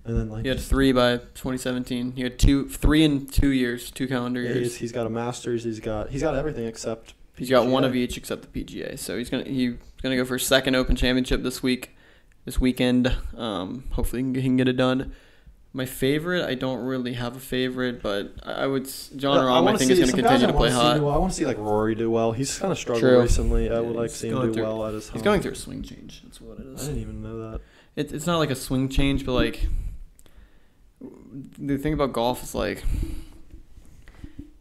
then 0.05 0.30
like 0.30 0.42
He 0.44 0.49
had 0.49 0.61
three 0.61 0.92
by 0.92 1.18
2017. 1.18 2.12
He 2.12 2.22
had 2.22 2.38
two, 2.38 2.68
three 2.68 3.05
in 3.05 3.26
two 3.26 3.51
years, 3.51 3.90
two 3.90 4.09
calendar 4.09 4.40
yeah, 4.40 4.51
years. 4.55 4.59
he's, 4.59 4.76
he's 4.76 4.92
got 4.92 5.07
a 5.07 5.11
Masters. 5.11 5.64
He's 5.64 5.80
got 5.80 6.11
he's 6.11 6.22
got 6.22 6.34
everything 6.34 6.66
except 6.66 7.14
He's 7.36 7.51
got 7.51 7.66
one 7.66 7.84
of 7.84 7.94
each 7.94 8.16
except 8.16 8.51
the 8.51 8.64
PGA. 8.64 8.99
So 8.99 9.18
he's 9.18 9.28
gonna 9.28 9.44
he's 9.44 9.74
gonna 10.03 10.16
go 10.16 10.24
for 10.24 10.34
his 10.38 10.47
second 10.47 10.74
Open 10.74 10.97
Championship 10.97 11.42
this 11.42 11.62
week, 11.62 11.94
this 12.47 12.59
weekend. 12.59 13.14
Um, 13.36 13.84
hopefully 13.90 14.22
he 14.22 14.32
can, 14.32 14.34
he 14.36 14.42
can 14.42 14.57
get 14.57 14.68
it 14.68 14.76
done. 14.76 15.12
My 15.77 15.85
favorite, 15.85 16.43
I 16.49 16.55
don't 16.55 16.83
really 16.87 17.12
have 17.12 17.37
a 17.37 17.39
favorite, 17.41 18.01
but 18.03 18.33
I 18.43 18.53
I 18.62 18.66
would 18.66 18.85
Jon 19.16 19.37
Rahm. 19.37 19.53
I, 19.53 19.61
wanna 19.61 19.77
think 19.77 19.93
see- 19.93 20.01
is 20.01 20.11
going 20.11 20.22
to 20.24 20.29
continue 20.29 20.49
I 20.49 20.53
to 20.53 20.57
play 20.57 20.70
hot. 20.70 21.03
well. 21.03 21.12
I 21.12 21.18
want 21.18 21.33
to 21.33 21.37
see 21.37 21.45
like 21.45 21.59
Rory 21.59 21.95
do 21.95 22.11
well. 22.11 22.33
He's 22.33 22.59
kind 22.59 22.72
of 22.72 22.79
struggled 22.79 23.03
True. 23.03 23.20
recently. 23.20 23.68
I 23.68 23.74
Yeah, 23.74 23.81
would 23.81 23.95
like 23.95 24.09
to 24.09 24.16
see 24.16 24.29
him 24.29 24.41
do 24.41 24.55
through- 24.55 24.62
well 24.62 24.87
at 24.87 24.95
his. 24.95 25.09
Home. 25.09 25.14
He's 25.16 25.22
going 25.22 25.43
through 25.43 25.53
a 25.53 25.57
swing 25.57 25.83
change. 25.83 26.22
That's 26.22 26.41
what 26.41 26.59
it 26.61 26.66
is. 26.66 26.83
I 26.83 26.87
didn't 26.87 27.03
even 27.03 27.22
know 27.22 27.51
that. 27.51 27.61
It, 27.95 28.11
it's 28.12 28.27
not 28.27 28.39
like 28.39 28.51
a 28.51 28.55
swing 28.55 28.89
change, 28.89 29.27
but 29.27 29.33
like 29.33 29.68
the 31.59 31.77
thing 31.77 31.93
about 31.93 32.14
golf 32.14 32.43
is 32.43 32.55
like 32.55 32.83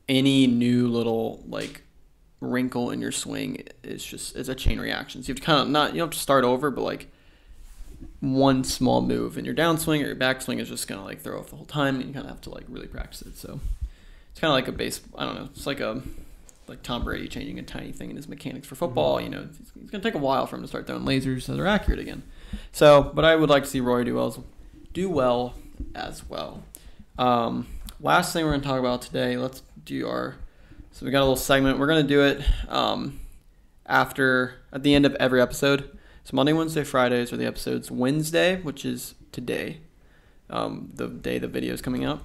any 0.07 0.47
new 0.47 0.87
little 0.89 1.43
like 1.47 1.83
wrinkle 2.41 2.91
in 2.91 2.99
your 3.01 3.11
swing 3.13 3.63
is 3.83 4.03
just 4.03 4.35
it's 4.35 4.49
a 4.49 4.55
chain 4.55 4.79
reaction. 4.79 5.23
So 5.23 5.29
you 5.29 5.31
have 5.33 5.39
to 5.39 5.45
kind 5.45 5.59
of 5.61 5.69
not 5.69 5.93
you 5.93 5.99
don't 5.99 6.07
have 6.07 6.13
to 6.13 6.19
start 6.19 6.43
over, 6.43 6.69
but 6.71 6.81
like 6.81 7.09
one 8.33 8.63
small 8.63 9.01
move 9.01 9.37
in 9.37 9.45
your 9.45 9.53
downswing 9.55 10.03
or 10.03 10.07
your 10.07 10.15
backswing 10.15 10.59
is 10.59 10.67
just 10.69 10.87
gonna 10.87 11.03
like 11.03 11.21
throw 11.21 11.39
off 11.39 11.49
the 11.49 11.55
whole 11.55 11.65
time, 11.65 11.95
and 11.95 12.05
you 12.07 12.13
kind 12.13 12.25
of 12.25 12.31
have 12.31 12.41
to 12.41 12.49
like 12.49 12.65
really 12.67 12.87
practice 12.87 13.21
it. 13.21 13.37
So 13.37 13.59
it's 14.31 14.39
kind 14.39 14.49
of 14.49 14.55
like 14.55 14.67
a 14.67 14.71
base. 14.71 15.01
I 15.17 15.25
don't 15.25 15.35
know. 15.35 15.49
It's 15.53 15.67
like 15.67 15.79
a 15.79 16.01
like 16.67 16.81
Tom 16.81 17.03
Brady 17.03 17.27
changing 17.27 17.59
a 17.59 17.63
tiny 17.63 17.91
thing 17.91 18.09
in 18.09 18.15
his 18.15 18.27
mechanics 18.27 18.67
for 18.67 18.75
football. 18.75 19.21
You 19.21 19.29
know, 19.29 19.41
it's, 19.49 19.59
it's 19.59 19.91
gonna 19.91 20.03
take 20.03 20.15
a 20.15 20.19
while 20.19 20.47
for 20.47 20.55
him 20.55 20.63
to 20.63 20.67
start 20.67 20.87
throwing 20.87 21.03
lasers 21.03 21.43
so 21.43 21.55
they're 21.55 21.67
accurate 21.67 21.99
again. 21.99 22.23
So, 22.71 23.11
but 23.13 23.23
I 23.25 23.35
would 23.35 23.49
like 23.49 23.63
to 23.63 23.69
see 23.69 23.79
Roy 23.79 24.03
do 24.03 24.15
well, 24.15 24.27
as- 24.27 24.39
do 24.93 25.09
well 25.09 25.53
as 25.93 26.27
well. 26.27 26.63
Um, 27.19 27.67
last 27.99 28.33
thing 28.33 28.45
we're 28.45 28.51
gonna 28.51 28.63
talk 28.63 28.79
about 28.79 29.01
today. 29.01 29.37
Let's 29.37 29.61
do 29.83 30.07
our. 30.07 30.35
So 30.91 31.05
we 31.05 31.11
got 31.11 31.19
a 31.19 31.27
little 31.27 31.35
segment. 31.35 31.77
We're 31.79 31.87
gonna 31.87 32.03
do 32.03 32.21
it 32.23 32.41
um, 32.69 33.19
after 33.85 34.55
at 34.71 34.83
the 34.83 34.95
end 34.95 35.05
of 35.05 35.13
every 35.15 35.41
episode. 35.41 35.97
So 36.25 36.31
Monday, 36.35 36.53
Wednesday, 36.53 36.83
Fridays 36.83 37.31
are 37.31 37.37
the 37.37 37.45
episodes. 37.45 37.91
Wednesday, 37.91 38.59
which 38.61 38.83
is 38.83 39.13
today, 39.31 39.81
um, 40.49 40.89
the 40.95 41.07
day 41.07 41.37
the 41.37 41.47
video 41.47 41.71
is 41.71 41.83
coming 41.83 42.03
out, 42.03 42.19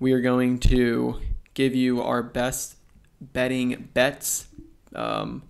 we 0.00 0.12
are 0.12 0.20
going 0.20 0.58
to 0.58 1.20
give 1.54 1.72
you 1.72 2.02
our 2.02 2.20
best 2.20 2.74
betting 3.20 3.90
bets, 3.94 4.48
um, 4.92 5.44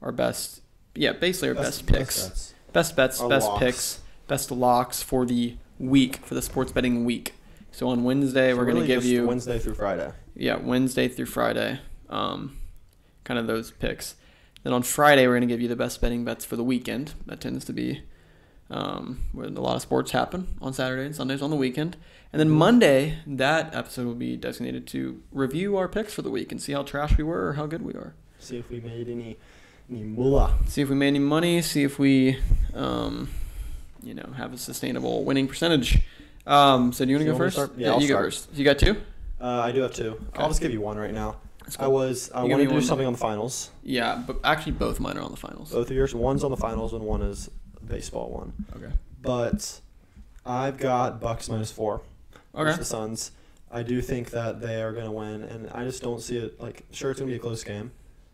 our 0.00 0.12
best, 0.12 0.62
yeah, 0.94 1.12
basically 1.12 1.50
our 1.50 1.54
best, 1.54 1.84
picks, 1.84 2.26
bets. 2.26 2.54
best 2.72 2.96
bets, 2.96 3.20
Our 3.20 3.28
best 3.28 3.46
locks. 3.46 3.60
picks, 3.62 4.00
best 4.28 4.50
locks 4.50 5.02
for 5.02 5.26
the 5.26 5.56
week 5.78 6.16
for 6.24 6.34
the 6.34 6.40
sports 6.40 6.72
betting 6.72 7.04
week. 7.04 7.34
So 7.70 7.86
on 7.88 8.02
Wednesday, 8.02 8.52
So 8.52 8.56
we're 8.56 8.64
going 8.64 8.80
to 8.80 8.86
give 8.86 9.04
you 9.04 9.26
Wednesday 9.26 9.58
through 9.58 9.74
Friday. 9.74 10.10
yeah, 10.34 10.56
Wednesday 10.56 11.06
through 11.06 11.26
Friday, 11.26 11.80
um, 12.08 12.56
kind 13.24 13.38
of 13.38 13.46
those 13.46 13.72
picks. 13.72 14.14
Then 14.62 14.72
on 14.72 14.82
Friday, 14.82 15.26
we're 15.26 15.34
going 15.34 15.48
to 15.48 15.52
give 15.52 15.60
you 15.60 15.68
the 15.68 15.76
best 15.76 16.00
betting 16.00 16.24
bets 16.24 16.44
for 16.44 16.56
the 16.56 16.64
weekend. 16.64 17.14
That 17.26 17.40
tends 17.40 17.64
to 17.64 17.72
be 17.72 18.02
um, 18.70 19.20
when 19.32 19.56
a 19.56 19.60
lot 19.60 19.76
of 19.76 19.82
sports 19.82 20.12
happen 20.12 20.48
on 20.60 20.72
Saturday 20.72 21.04
and 21.04 21.14
Sundays 21.14 21.42
on 21.42 21.50
the 21.50 21.56
weekend. 21.56 21.96
And 22.32 22.40
then 22.40 22.48
Monday, 22.48 23.18
that 23.26 23.74
episode 23.74 24.06
will 24.06 24.14
be 24.14 24.36
designated 24.36 24.86
to 24.88 25.20
review 25.32 25.76
our 25.76 25.88
picks 25.88 26.14
for 26.14 26.22
the 26.22 26.30
week 26.30 26.50
and 26.52 26.62
see 26.62 26.72
how 26.72 26.82
trash 26.82 27.16
we 27.18 27.24
were 27.24 27.48
or 27.48 27.52
how 27.54 27.66
good 27.66 27.82
we 27.82 27.92
are. 27.92 28.14
See 28.38 28.58
if 28.58 28.70
we 28.70 28.80
made 28.80 29.08
any 29.08 29.36
any 29.90 30.02
moolah. 30.02 30.54
See 30.66 30.80
if 30.80 30.88
we 30.88 30.94
made 30.94 31.08
any 31.08 31.18
money. 31.18 31.60
See 31.60 31.82
if 31.82 31.98
we, 31.98 32.38
um, 32.74 33.28
you 34.02 34.14
know, 34.14 34.32
have 34.36 34.54
a 34.54 34.58
sustainable 34.58 35.24
winning 35.24 35.48
percentage. 35.48 36.00
Um, 36.46 36.92
so 36.92 37.04
do 37.04 37.10
you 37.10 37.16
want 37.18 37.26
to 37.26 37.32
go 37.32 37.36
you 37.36 37.38
want 37.38 37.44
me 37.44 37.50
to 37.50 37.66
first? 37.66 37.78
Yeah, 37.78 37.90
I'll 37.92 38.00
you 38.00 38.08
go 38.08 38.14
start. 38.14 38.24
first. 38.26 38.48
You 38.54 38.64
got 38.64 38.78
two. 38.78 38.96
Uh, 39.40 39.60
I 39.60 39.72
do 39.72 39.82
have 39.82 39.92
two. 39.92 40.12
Okay. 40.12 40.42
I'll 40.42 40.48
just 40.48 40.60
give 40.60 40.72
you 40.72 40.80
one 40.80 40.96
right 40.96 41.12
now. 41.12 41.36
Let's 41.64 41.78
I 41.78 41.86
was 41.86 42.30
I 42.34 42.44
You 42.44 42.50
wanted 42.50 42.68
to 42.68 42.74
do 42.74 42.80
something 42.80 43.06
on 43.06 43.12
the 43.12 43.18
finals. 43.18 43.70
Yeah, 43.82 44.22
but 44.26 44.38
actually 44.44 44.72
both 44.72 45.00
mine 45.00 45.16
are 45.16 45.22
on 45.22 45.30
the 45.30 45.36
finals. 45.36 45.72
Both 45.72 45.90
of 45.90 45.96
yours. 45.96 46.14
One's 46.14 46.44
on 46.44 46.50
the 46.50 46.56
finals 46.56 46.92
and 46.92 47.02
one 47.04 47.22
is 47.22 47.50
baseball 47.86 48.30
one. 48.30 48.52
Okay. 48.76 48.92
But 49.20 49.80
I've 50.44 50.78
got 50.78 51.20
Bucks 51.20 51.48
minus 51.48 51.70
four. 51.70 52.02
Okay. 52.54 52.64
versus 52.64 52.78
the 52.80 52.84
Suns. 52.84 53.30
I 53.70 53.82
do 53.82 54.02
think 54.02 54.30
that 54.30 54.60
they 54.60 54.82
are 54.82 54.92
going 54.92 55.06
to 55.06 55.10
win, 55.10 55.42
and 55.44 55.70
I 55.72 55.84
just 55.84 56.02
don't 56.02 56.20
see 56.20 56.36
it. 56.36 56.60
Like, 56.60 56.84
sure, 56.92 57.10
it's 57.10 57.18
going 57.20 57.30
to 57.30 57.32
be 57.32 57.38
a 57.38 57.40
close 57.42 57.64
game, 57.64 57.90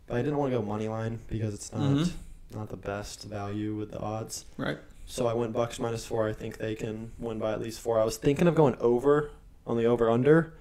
but 0.09 0.17
I 0.17 0.23
didn't 0.23 0.37
want 0.37 0.51
to 0.53 0.59
go 0.59 0.65
money 0.65 0.89
line 0.89 1.21
because 1.29 1.55
it's 1.55 1.73
not 1.73 1.83
Mhm. 1.83 2.11
not 2.53 2.69
the 2.71 2.77
best 2.77 3.23
value 3.25 3.77
with 3.77 3.93
the 3.93 4.01
odds. 4.01 4.47
Right. 4.57 4.79
So 5.07 5.29
I 5.29 5.35
went 5.35 5.53
Bucks 5.53 5.79
minus 5.79 6.05
four. 6.05 6.29
I 6.29 6.33
think 6.33 6.59
they 6.59 6.75
can 6.75 7.13
win 7.21 7.39
by 7.39 7.53
at 7.53 7.61
least 7.61 7.79
four. 7.81 8.01
I 8.01 8.05
was 8.05 8.17
thinking 8.17 8.49
of 8.49 8.57
going 8.57 8.75
over 8.81 9.31
on 9.67 9.77
the 9.77 9.85
over 9.85 10.11
under 10.11 10.53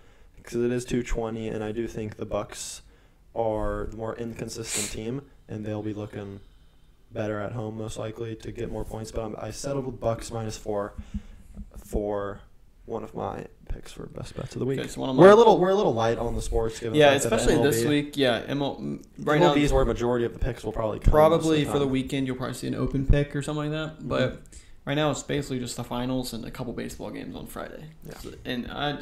because 0.47 0.63
it 0.63 0.71
is 0.71 0.85
two 0.85 1.03
twenty, 1.03 1.49
and 1.49 1.61
I 1.63 1.73
do 1.73 1.87
think 1.87 2.15
the 2.15 2.25
Bucks 2.25 2.81
are 3.35 3.87
the 3.91 3.97
more 3.97 4.15
inconsistent 4.15 4.89
team, 4.89 5.21
and 5.49 5.65
they'll 5.65 5.83
be 5.83 5.93
looking 5.93 6.39
better 7.11 7.39
at 7.39 7.51
home 7.51 7.77
most 7.77 7.97
likely 7.99 8.35
to 8.35 8.51
get 8.51 8.71
more 8.71 8.85
points. 8.85 9.11
But 9.11 9.25
I'm, 9.25 9.35
I 9.37 9.51
settled 9.51 9.85
with 9.85 9.99
Bucks 9.99 10.31
minus 10.31 10.57
four 10.57 10.93
for 11.77 12.39
one 12.85 13.03
of 13.03 13.13
my 13.13 13.45
picks 13.67 13.91
for 13.91 14.05
best 14.05 14.37
bets 14.37 14.55
of 14.55 14.59
the 14.59 14.65
week. 14.65 14.79
Okay, 14.79 14.87
so 14.87 15.13
We're 15.13 15.31
a 15.31 15.35
little 15.35 15.59
we're 15.59 15.69
a 15.69 15.75
little 15.75 15.93
light 15.93 16.17
on 16.17 16.33
the 16.33 16.41
sports. 16.41 16.79
Given 16.79 16.97
Yeah, 16.97 17.09
the 17.09 17.17
especially 17.17 17.57
this 17.61 17.83
week. 17.83 18.15
Yeah, 18.15 18.43
ML, 18.47 19.03
right 19.19 19.41
now 19.41 19.53
MLB 19.53 19.57
is 19.57 19.73
where 19.73 19.83
a 19.83 19.85
majority 19.85 20.25
of 20.25 20.31
the 20.31 20.39
picks 20.39 20.63
will 20.63 20.71
probably 20.71 20.99
come 20.99 21.11
probably 21.11 21.65
most 21.65 21.73
for 21.73 21.79
the 21.79 21.87
weekend 21.87 22.25
you'll 22.25 22.37
probably 22.37 22.55
see 22.55 22.67
an 22.67 22.75
open 22.75 23.05
pick 23.05 23.35
or 23.35 23.41
something 23.41 23.69
like 23.69 23.71
that. 23.71 23.99
Mm-hmm. 23.99 24.07
But 24.07 24.41
right 24.85 24.95
now 24.95 25.11
it's 25.11 25.23
basically 25.23 25.59
just 25.59 25.75
the 25.75 25.83
finals 25.83 26.31
and 26.31 26.45
a 26.45 26.51
couple 26.51 26.71
baseball 26.71 27.11
games 27.11 27.35
on 27.35 27.47
Friday. 27.47 27.83
Yeah. 28.05 28.17
So- 28.19 28.31
and 28.45 28.71
I 28.71 28.99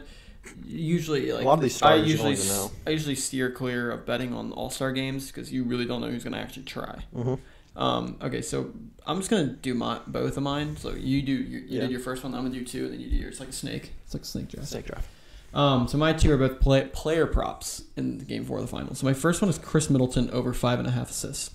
usually 0.66 1.32
like 1.32 1.44
lot 1.46 1.54
of 1.54 1.62
these 1.62 1.76
I 1.76 1.78
stars 1.78 2.08
you 2.10 2.18
don't 2.18 2.28
usually 2.28 2.34
even 2.34 2.48
know. 2.48 2.66
s- 2.66 2.72
I 2.88 2.90
usually 2.92 3.16
steer 3.16 3.52
clear 3.52 3.92
of 3.92 4.06
betting 4.06 4.34
on 4.34 4.52
All 4.52 4.70
Star 4.70 4.92
games 4.92 5.28
because 5.28 5.52
you 5.52 5.64
really 5.64 5.86
don't 5.86 6.02
know 6.02 6.10
who's 6.10 6.24
going 6.24 6.34
to 6.34 6.40
actually 6.40 6.64
try. 6.64 7.04
Mhm. 7.16 7.40
Um, 7.76 8.18
okay, 8.22 8.42
so 8.42 8.72
I'm 9.06 9.18
just 9.18 9.30
gonna 9.30 9.48
do 9.48 9.74
my 9.74 10.00
both 10.08 10.38
of 10.38 10.44
mine. 10.44 10.78
So 10.78 10.92
you 10.92 11.22
do 11.22 11.34
you, 11.34 11.58
you 11.60 11.66
Yeah. 11.68 11.82
did 11.82 11.92
your 11.92 12.00
first 12.00 12.24
one. 12.24 12.34
I'm 12.34 12.44
gonna 12.44 12.54
do 12.54 12.64
two, 12.64 12.86
and 12.86 12.94
then 12.94 13.02
you 13.02 13.10
do 13.10 13.18
yours 13.18 13.40
like 13.42 13.50
a 13.50 13.54
snake. 13.54 13.92
It's 14.06 14.14
like 14.14 14.24
a 14.24 14.26
snake 14.26 14.48
draft. 14.48 14.70
Snake 14.70 14.86
draft. 14.86 15.08
Um, 15.54 15.88
so 15.90 15.98
my 15.98 16.14
two 16.14 16.32
are 16.32 16.38
both 16.38 16.60
play, 16.62 16.90
player 16.94 17.26
props 17.28 17.84
in 17.98 18.18
the 18.18 18.24
game 18.26 18.46
four 18.46 18.58
of 18.60 18.64
the 18.64 18.70
finals. 18.70 19.00
So 19.00 19.06
my 19.06 19.14
first 19.14 19.42
one 19.42 19.50
is 19.50 19.58
Khris 19.58 19.90
Middleton 19.90 20.30
over 20.32 20.54
five 20.54 20.80
and 20.80 20.88
a 20.88 20.92
half 20.92 21.10
assists, 21.10 21.50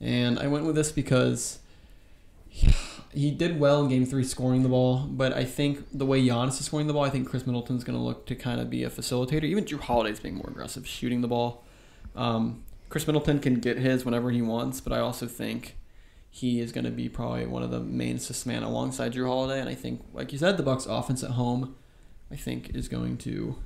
and 0.00 0.38
I 0.38 0.46
went 0.48 0.66
with 0.66 0.74
this 0.76 0.92
because 0.92 1.58
he 3.14 3.30
did 3.30 3.58
well 3.58 3.82
in 3.82 3.88
game 3.88 4.04
three 4.04 4.24
scoring 4.24 4.62
the 4.62 4.68
ball, 4.68 5.06
but 5.08 5.32
I 5.32 5.44
think 5.44 5.86
the 5.92 6.06
way 6.06 6.24
Giannis 6.24 6.60
is 6.60 6.66
scoring 6.66 6.86
the 6.86 6.92
ball, 6.92 7.04
I 7.04 7.10
think 7.10 7.28
Khris 7.28 7.46
Middleton's 7.46 7.84
going 7.84 7.98
to 7.98 8.02
look 8.02 8.26
to 8.26 8.34
kind 8.34 8.60
of 8.60 8.68
be 8.68 8.84
a 8.84 8.90
facilitator. 8.90 9.44
Even 9.44 9.64
Jrue 9.64 9.80
Holiday's 9.80 10.20
being 10.20 10.34
more 10.36 10.48
aggressive 10.48 10.86
shooting 10.86 11.20
the 11.20 11.28
ball. 11.28 11.64
Um, 12.16 12.64
Khris 12.88 13.06
Middleton 13.06 13.38
can 13.40 13.60
get 13.60 13.78
his 13.78 14.04
whenever 14.04 14.30
he 14.30 14.42
wants, 14.42 14.80
but 14.80 14.92
I 14.92 15.00
also 15.00 15.26
think 15.26 15.76
he 16.30 16.60
is 16.60 16.72
going 16.72 16.84
to 16.84 16.90
be 16.90 17.08
probably 17.08 17.46
one 17.46 17.62
of 17.62 17.70
the 17.70 17.80
main 17.80 18.16
assist 18.16 18.46
man 18.46 18.62
alongside 18.62 19.14
Jrue 19.14 19.26
Holiday. 19.26 19.60
And 19.60 19.68
I 19.68 19.74
think, 19.74 20.04
like 20.12 20.32
you 20.32 20.38
said, 20.38 20.56
the 20.56 20.62
Bucks' 20.62 20.86
offense 20.86 21.22
at 21.22 21.30
home, 21.30 21.76
I 22.30 22.36
think, 22.36 22.70
is 22.74 22.88
going 22.88 23.18
to 23.18 23.56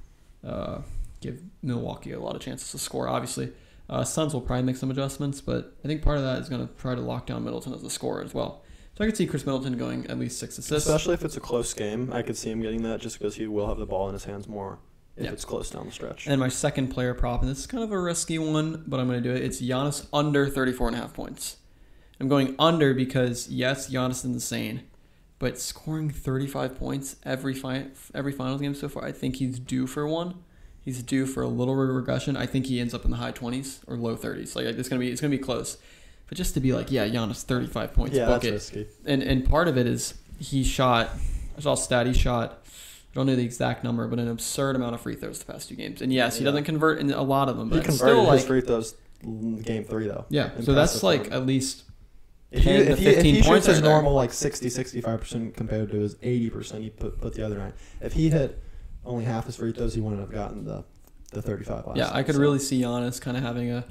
uh, 0.47 0.79
give 1.21 1.43
Milwaukee 1.63 2.13
a 2.13 2.21
lot 2.21 2.37
of 2.37 2.43
chances 2.43 2.71
to 2.73 2.79
score. 2.79 3.09
Obviously, 3.09 3.53
uh, 3.89 4.05
Suns 4.05 4.35
will 4.35 4.43
probably 4.43 4.65
make 4.65 4.77
some 4.77 4.91
adjustments, 4.91 5.41
but 5.41 5.75
I 5.83 5.89
think 5.89 6.03
part 6.03 6.19
of 6.19 6.25
that 6.25 6.41
is 6.43 6.49
going 6.49 6.67
to 6.67 6.75
try 6.75 6.95
to 6.95 7.01
lock 7.01 7.27
down 7.27 7.45
Middleton 7.45 7.73
as 7.73 7.83
a 7.83 7.91
scorer 7.91 8.23
as 8.23 8.35
well. 8.35 8.63
So 8.99 9.05
I 9.05 9.07
could 9.07 9.17
see 9.17 9.29
Khris 9.29 9.47
Middleton 9.47 9.79
going 9.79 10.09
at 10.09 10.19
least 10.19 10.41
six 10.41 10.59
assists. 10.59 10.89
Especially 10.89 11.15
if 11.15 11.25
it's 11.25 11.37
a 11.37 11.41
close 11.41 11.73
game, 11.73 12.11
I 12.13 12.23
could 12.23 12.37
see 12.37 12.51
him 12.51 12.61
getting 12.61 12.83
that 12.83 13.01
just 13.01 13.17
because 13.17 13.37
he 13.37 13.47
will 13.47 13.69
have 13.69 13.79
the 13.79 13.87
ball 13.87 14.09
in 14.09 14.13
his 14.13 14.25
hands 14.25 14.49
more 14.49 14.81
if 15.17 15.25
Yeah. 15.27 15.31
it's 15.31 15.45
close 15.45 15.71
down 15.71 15.87
the 15.87 15.93
stretch. 15.93 16.27
And 16.27 16.41
my 16.41 16.49
second 16.49 16.89
player 16.89 17.15
prop, 17.15 17.41
and 17.41 17.49
this 17.49 17.61
is 17.61 17.67
kind 17.69 17.85
of 17.85 17.93
a 17.93 18.01
risky 18.01 18.41
one, 18.41 18.83
but 18.89 18.99
I'm 18.99 19.07
going 19.07 19.23
to 19.23 19.29
do 19.29 19.33
it. 19.33 19.45
It's 19.45 19.61
Giannis 19.63 20.07
under 20.13 20.49
34 20.49 20.89
and 20.89 20.97
a 20.97 21.01
half 21.01 21.15
points. 21.15 21.59
I'm 22.19 22.27
going 22.27 22.57
under 22.59 22.93
because, 22.93 23.49
yes, 23.49 23.89
Giannis 23.89 24.11
is 24.17 24.25
insane, 24.25 24.83
but 25.39 25.61
scoring 25.61 26.11
35 26.11 26.77
points 26.77 27.15
every 27.23 27.55
fi- 27.55 27.87
every 28.13 28.33
finals 28.33 28.61
game 28.61 28.75
so 28.75 28.89
far, 28.89 29.05
I 29.05 29.13
think 29.13 29.37
he's 29.37 29.61
due 29.61 29.87
for 29.87 30.09
one. 30.09 30.35
He's 30.81 31.05
due 31.05 31.25
for 31.25 31.43
a 31.45 31.49
little 31.49 31.77
regression. 31.77 32.37
I 32.37 32.47
think 32.47 32.67
he 32.67 32.81
ends 32.81 32.95
up 32.95 33.05
in 33.05 33.13
the 33.13 33.19
high 33.19 33.31
20s 33.31 33.79
or 33.87 33.97
low 33.97 34.17
30s. 34.17 34.57
Like 34.57 34.65
it's 34.65 34.89
gonna 34.89 34.99
be 34.99 35.11
it's 35.13 35.21
gonna 35.21 35.31
be 35.31 35.39
close. 35.39 35.77
But 36.29 36.37
just 36.37 36.55
to 36.55 36.61
be 36.61 36.73
like, 36.73 36.91
yeah, 36.93 37.07
Giannis 37.09 37.43
35 37.43 37.95
points, 37.95 38.17
yeah, 38.17 38.27
book 38.27 38.43
that's 38.43 38.71
it 38.71 38.77
risky. 38.77 38.87
and 39.07 39.23
and 39.23 39.49
part 39.49 39.67
of 39.69 39.77
it 39.79 39.87
is 39.87 40.15
he 40.39 40.63
shot. 40.65 41.11
I 41.57 41.61
saw 41.61 41.73
a 41.73 41.77
stat. 41.77 42.07
He 42.07 42.13
shot. 42.13 42.63
I 42.65 43.15
don't 43.15 43.27
know 43.27 43.35
the 43.35 43.45
exact 43.45 43.83
number, 43.83 44.07
but 44.07 44.19
an 44.19 44.29
absurd 44.29 44.77
amount 44.77 44.95
of 44.95 45.01
free 45.01 45.17
throws 45.17 45.39
the 45.41 45.51
past 45.51 45.69
two 45.71 45.75
games. 45.75 46.03
And 46.03 46.13
yes, 46.13 46.37
he 46.37 46.45
Yeah. 46.45 46.51
doesn't 46.51 46.65
convert 46.65 46.99
in 47.01 47.11
a 47.11 47.23
lot 47.23 47.49
of 47.49 47.57
them, 47.57 47.69
He 47.69 47.79
but 47.79 47.79
it's 47.79 47.99
converted 47.99 48.15
still 48.23 48.31
his 48.33 48.41
like 48.43 48.47
free 48.47 48.61
throws 48.61 48.95
in 49.23 49.61
game 49.63 49.83
three 49.85 50.07
though. 50.07 50.27
yeah. 50.29 50.51
So 50.61 50.75
that's 50.75 51.03
like 51.03 51.33
at 51.33 51.45
least 51.47 51.85
If, 52.53 52.63
he, 52.63 52.71
10 52.71 52.87
to 52.87 52.93
if, 52.93 52.99
he, 52.99 53.07
if 53.07 53.15
15 53.17 53.35
he 53.35 53.43
points 53.43 53.67
shoots 53.67 53.79
his 53.79 53.83
normal 53.83 54.13
like 54.13 54.33
60, 54.33 54.69
65 54.69 55.21
percent 55.21 55.57
compared 55.57 55.91
to 55.91 55.99
his 55.99 56.17
eighty 56.23 56.51
percent 56.51 56.83
he 56.83 56.91
put 56.91 57.21
put 57.21 57.33
the 57.35 57.45
other 57.45 57.57
night, 57.59 57.73
if 58.03 58.13
he 58.13 58.29
hit 58.29 58.63
only 59.05 59.25
half 59.25 59.47
his 59.47 59.57
free 59.57 59.73
throws, 59.73 59.95
he 59.95 60.01
wouldn't 60.03 60.21
have 60.21 60.31
gotten 60.31 60.65
the 60.65 60.85
the 61.33 61.43
thirty 61.43 61.65
five 61.65 61.87
last. 61.87 61.97
yeah. 61.97 62.11
I 62.13 62.23
could 62.23 62.35
so. 62.37 62.41
really 62.41 62.59
see 62.59 62.83
Giannis 62.83 63.21
kind 63.21 63.37
of 63.37 63.43
having 63.43 63.71
a 63.73 63.85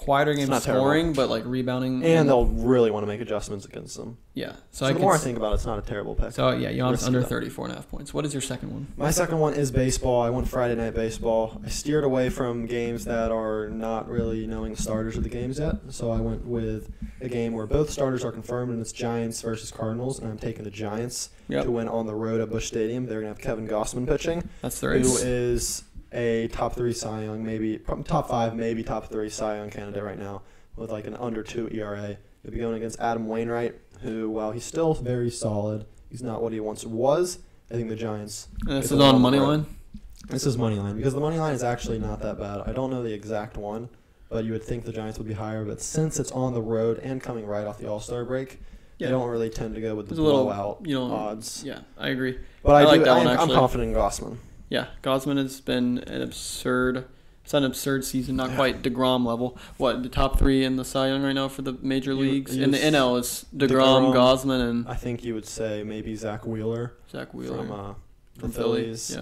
quieter 0.00 0.32
game 0.34 0.48
not 0.48 0.62
terrible. 0.62 0.84
scoring, 0.86 1.12
but 1.12 1.28
like 1.28 1.44
rebounding. 1.44 2.02
And 2.04 2.28
they'll 2.28 2.46
really 2.46 2.90
want 2.90 3.02
to 3.02 3.06
make 3.06 3.20
adjustments 3.20 3.64
against 3.66 3.96
them. 3.96 4.16
yeah. 4.34 4.52
So, 4.70 4.84
So, 4.84 4.86
I 4.86 4.92
the 4.94 4.98
more 5.00 5.14
I 5.14 5.18
think 5.18 5.36
about 5.36 5.52
it, 5.52 5.56
it's 5.56 5.66
not 5.66 5.78
a 5.78 5.82
terrible 5.82 6.14
pick. 6.14 6.32
so 6.32 6.50
yeah, 6.50 6.70
Giannis 6.72 7.06
under 7.06 7.20
though. 7.20 7.26
34 7.26 7.64
and 7.66 7.72
a 7.72 7.76
half 7.76 7.88
points. 7.90 8.14
What 8.14 8.24
is 8.24 8.32
your 8.32 8.40
second 8.40 8.72
one? 8.72 8.86
My 8.96 9.10
second 9.10 9.38
one 9.38 9.54
is 9.54 9.70
baseball. 9.70 10.22
I 10.22 10.30
went 10.30 10.48
Friday 10.48 10.74
night 10.74 10.94
baseball. 10.94 11.60
I 11.64 11.68
steered 11.68 12.04
away 12.04 12.30
from 12.30 12.66
games 12.66 13.04
that 13.04 13.30
are 13.30 13.68
not 13.68 14.08
really 14.08 14.46
knowing 14.46 14.74
the 14.74 14.82
starters 14.82 15.16
of 15.16 15.22
the 15.22 15.28
games 15.28 15.58
yet. 15.58 15.76
So 15.90 16.10
I 16.10 16.20
went 16.20 16.46
with 16.46 16.90
a 17.20 17.28
game 17.28 17.52
where 17.52 17.66
both 17.66 17.90
starters 17.90 18.24
are 18.24 18.32
confirmed, 18.32 18.72
and 18.72 18.80
it's 18.80 18.92
Giants 18.92 19.42
versus 19.42 19.70
Cardinals, 19.70 20.18
and 20.18 20.30
I'm 20.30 20.38
taking 20.38 20.64
the 20.64 20.70
Giants 20.70 21.28
Yep. 21.48 21.64
to 21.64 21.70
win 21.72 21.88
on 21.88 22.06
the 22.06 22.14
road 22.14 22.40
at 22.40 22.48
Busch 22.48 22.68
Stadium. 22.68 23.06
They're 23.06 23.18
gonna 23.20 23.28
have 23.30 23.40
Kevin 23.40 23.66
Gausman 23.66 24.06
pitching, 24.06 24.48
That's 24.62 24.78
the 24.78 24.86
who 24.86 24.92
race. 24.94 25.22
is 25.24 25.82
a 26.12 26.48
top 26.48 26.74
three 26.74 26.92
Cy 26.92 27.24
Young, 27.24 27.44
maybe 27.44 27.78
top 28.04 28.28
five, 28.28 28.54
maybe 28.54 28.82
top 28.82 29.06
three 29.10 29.30
Cy 29.30 29.56
Young 29.56 29.70
candidate 29.70 30.02
right 30.02 30.18
now, 30.18 30.42
with 30.76 30.90
like 30.90 31.06
an 31.06 31.14
under 31.16 31.42
two 31.42 31.68
ERA. 31.72 32.16
He'll 32.42 32.52
be 32.52 32.58
going 32.58 32.76
against 32.76 32.98
Adam 33.00 33.28
Wainwright, 33.28 33.74
who, 34.02 34.30
while 34.30 34.50
he's 34.52 34.64
still 34.64 34.94
very 34.94 35.30
solid, 35.30 35.86
he's 36.08 36.22
not 36.22 36.42
what 36.42 36.52
he 36.52 36.60
once 36.60 36.84
was. 36.84 37.38
I 37.70 37.74
think 37.74 37.88
the 37.88 37.96
Giants 37.96 38.48
And 38.66 38.82
this 38.82 38.90
is 38.90 38.98
on 39.00 39.20
money 39.20 39.38
line. 39.38 39.64
this 40.28 40.44
is 40.46 40.58
money 40.58 40.76
line 40.76 40.96
because 40.96 41.14
the 41.14 41.20
money 41.20 41.38
line 41.38 41.54
is 41.54 41.62
actually 41.62 41.98
not 41.98 42.20
that 42.22 42.38
bad. 42.38 42.62
I 42.66 42.72
don't 42.72 42.90
know 42.90 43.02
the 43.02 43.12
exact 43.12 43.56
one, 43.56 43.88
but 44.28 44.44
you 44.44 44.52
would 44.52 44.64
think 44.64 44.84
the 44.84 44.92
Giants 44.92 45.18
would 45.18 45.28
be 45.28 45.34
higher. 45.34 45.64
But 45.64 45.80
since 45.80 46.18
it's 46.18 46.32
on 46.32 46.52
the 46.54 46.62
road 46.62 46.98
and 46.98 47.22
coming 47.22 47.46
right 47.46 47.66
off 47.66 47.78
the 47.78 47.86
All 47.88 48.00
Star 48.00 48.24
break, 48.24 48.60
Yeah. 48.98 49.06
they 49.08 49.10
don't 49.12 49.28
really 49.28 49.50
tend 49.50 49.74
to 49.76 49.80
go 49.80 49.94
with 49.94 50.06
the 50.08 50.14
There's 50.14 50.18
a 50.18 50.22
little, 50.22 50.44
blowout 50.46 50.78
you 50.84 50.94
know, 50.98 51.12
odds. 51.14 51.62
Yeah, 51.64 51.80
I 51.96 52.08
agree. 52.08 52.38
But 52.64 52.72
I, 52.74 52.80
I 52.80 52.84
like 52.84 53.00
do, 53.00 53.04
that 53.04 53.10
I 53.18 53.24
one, 53.24 53.36
I'm 53.38 53.48
confident 53.50 53.90
in 53.90 53.94
Gausman. 53.96 54.38
Yeah, 54.70 54.86
Gausman 55.02 55.36
has 55.36 55.60
been 55.60 55.98
an 56.06 56.22
absurd. 56.22 57.04
It's 57.44 57.52
an 57.52 57.64
absurd 57.64 58.04
season, 58.04 58.36
not 58.36 58.50
Yeah. 58.50 58.56
quite 58.56 58.82
Degrom 58.82 59.26
level. 59.26 59.58
What 59.76 60.02
the 60.04 60.08
top 60.08 60.38
three 60.38 60.62
in 60.64 60.76
the 60.76 60.84
Cy 60.84 61.08
Young 61.08 61.22
right 61.22 61.32
now 61.32 61.48
for 61.48 61.62
the 61.62 61.76
major 61.82 62.14
leagues 62.14 62.56
in 62.56 62.70
the 62.70 62.78
NL 62.78 63.16
is 63.18 63.44
Degrom, 63.54 64.12
DeGrom. 64.12 64.14
Gausman, 64.14 64.70
and 64.70 64.88
I 64.88 64.94
think 64.94 65.24
you 65.24 65.34
would 65.34 65.46
say 65.46 65.82
maybe 65.82 66.14
Zack 66.14 66.46
Wheeler, 66.46 66.92
Zack 67.10 67.34
Wheeler 67.34 67.56
from 67.58 67.72
uh, 67.72 67.94
the 68.34 68.40
from 68.40 68.52
Philly. 68.52 68.82
Phillies. 68.84 69.10
Yeah, 69.16 69.20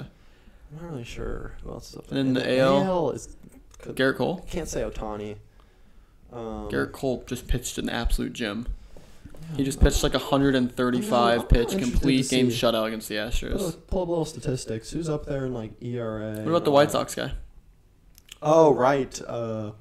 I'm 0.71 0.83
not 0.83 0.91
really 0.93 1.05
sure 1.05 1.53
who 1.65 1.71
else 1.71 1.91
is 1.91 1.97
up 1.97 2.13
And 2.13 2.37
there. 2.37 2.43
then 2.45 2.57
the 2.57 2.61
AL? 2.61 2.83
AL 2.85 3.11
is 3.13 3.37
could, 3.79 3.97
Gerrit 3.97 4.17
Cole. 4.17 4.45
can't 4.51 4.69
say 4.69 4.83
Ohtani. 4.83 5.37
Um, 6.31 6.69
Gerrit 6.69 6.93
Cole 6.93 7.25
just 7.27 7.49
pitched 7.49 7.79
an 7.79 7.89
absolute 7.89 8.35
gem. 8.35 8.67
He 9.57 9.65
just 9.65 9.81
pitched 9.81 10.03
like 10.03 10.13
135 10.13 11.49
pitch 11.49 11.71
complete 11.71 12.29
game 12.29 12.49
shutout 12.49 12.87
against 12.87 13.09
the 13.09 13.17
Astros. 13.17 13.77
Pull, 13.87 14.03
up 14.03 14.09
little 14.09 14.25
statistics. 14.25 14.91
Who's 14.91 15.09
up 15.09 15.27
there 15.27 15.47
in 15.47 15.55
like 15.55 15.73
ERA? 15.83 16.37
What 16.37 16.49
about 16.49 16.65
the 16.65 16.71
White 16.71 16.91
Sox 16.91 17.15
guy? 17.15 17.33
Oh 18.41 18.73
right, 18.73 19.21
uh, 19.27 19.73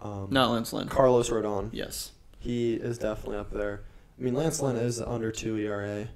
um, 0.00 0.28
Not 0.30 0.50
Lance 0.50 0.72
Lynn. 0.72 0.88
Carlos 0.88 1.28
Rodon. 1.28 1.68
Yes, 1.72 2.12
He 2.38 2.74
is 2.74 2.98
definitely 2.98 3.36
up 3.38 3.50
there. 3.50 3.82
I 4.18 4.22
mean, 4.22 4.34
Lance 4.34 4.60
Lynn 4.60 4.76
is 4.76 5.00
under 5.00 5.30
two 5.30 5.56
ERA. 5.58 6.08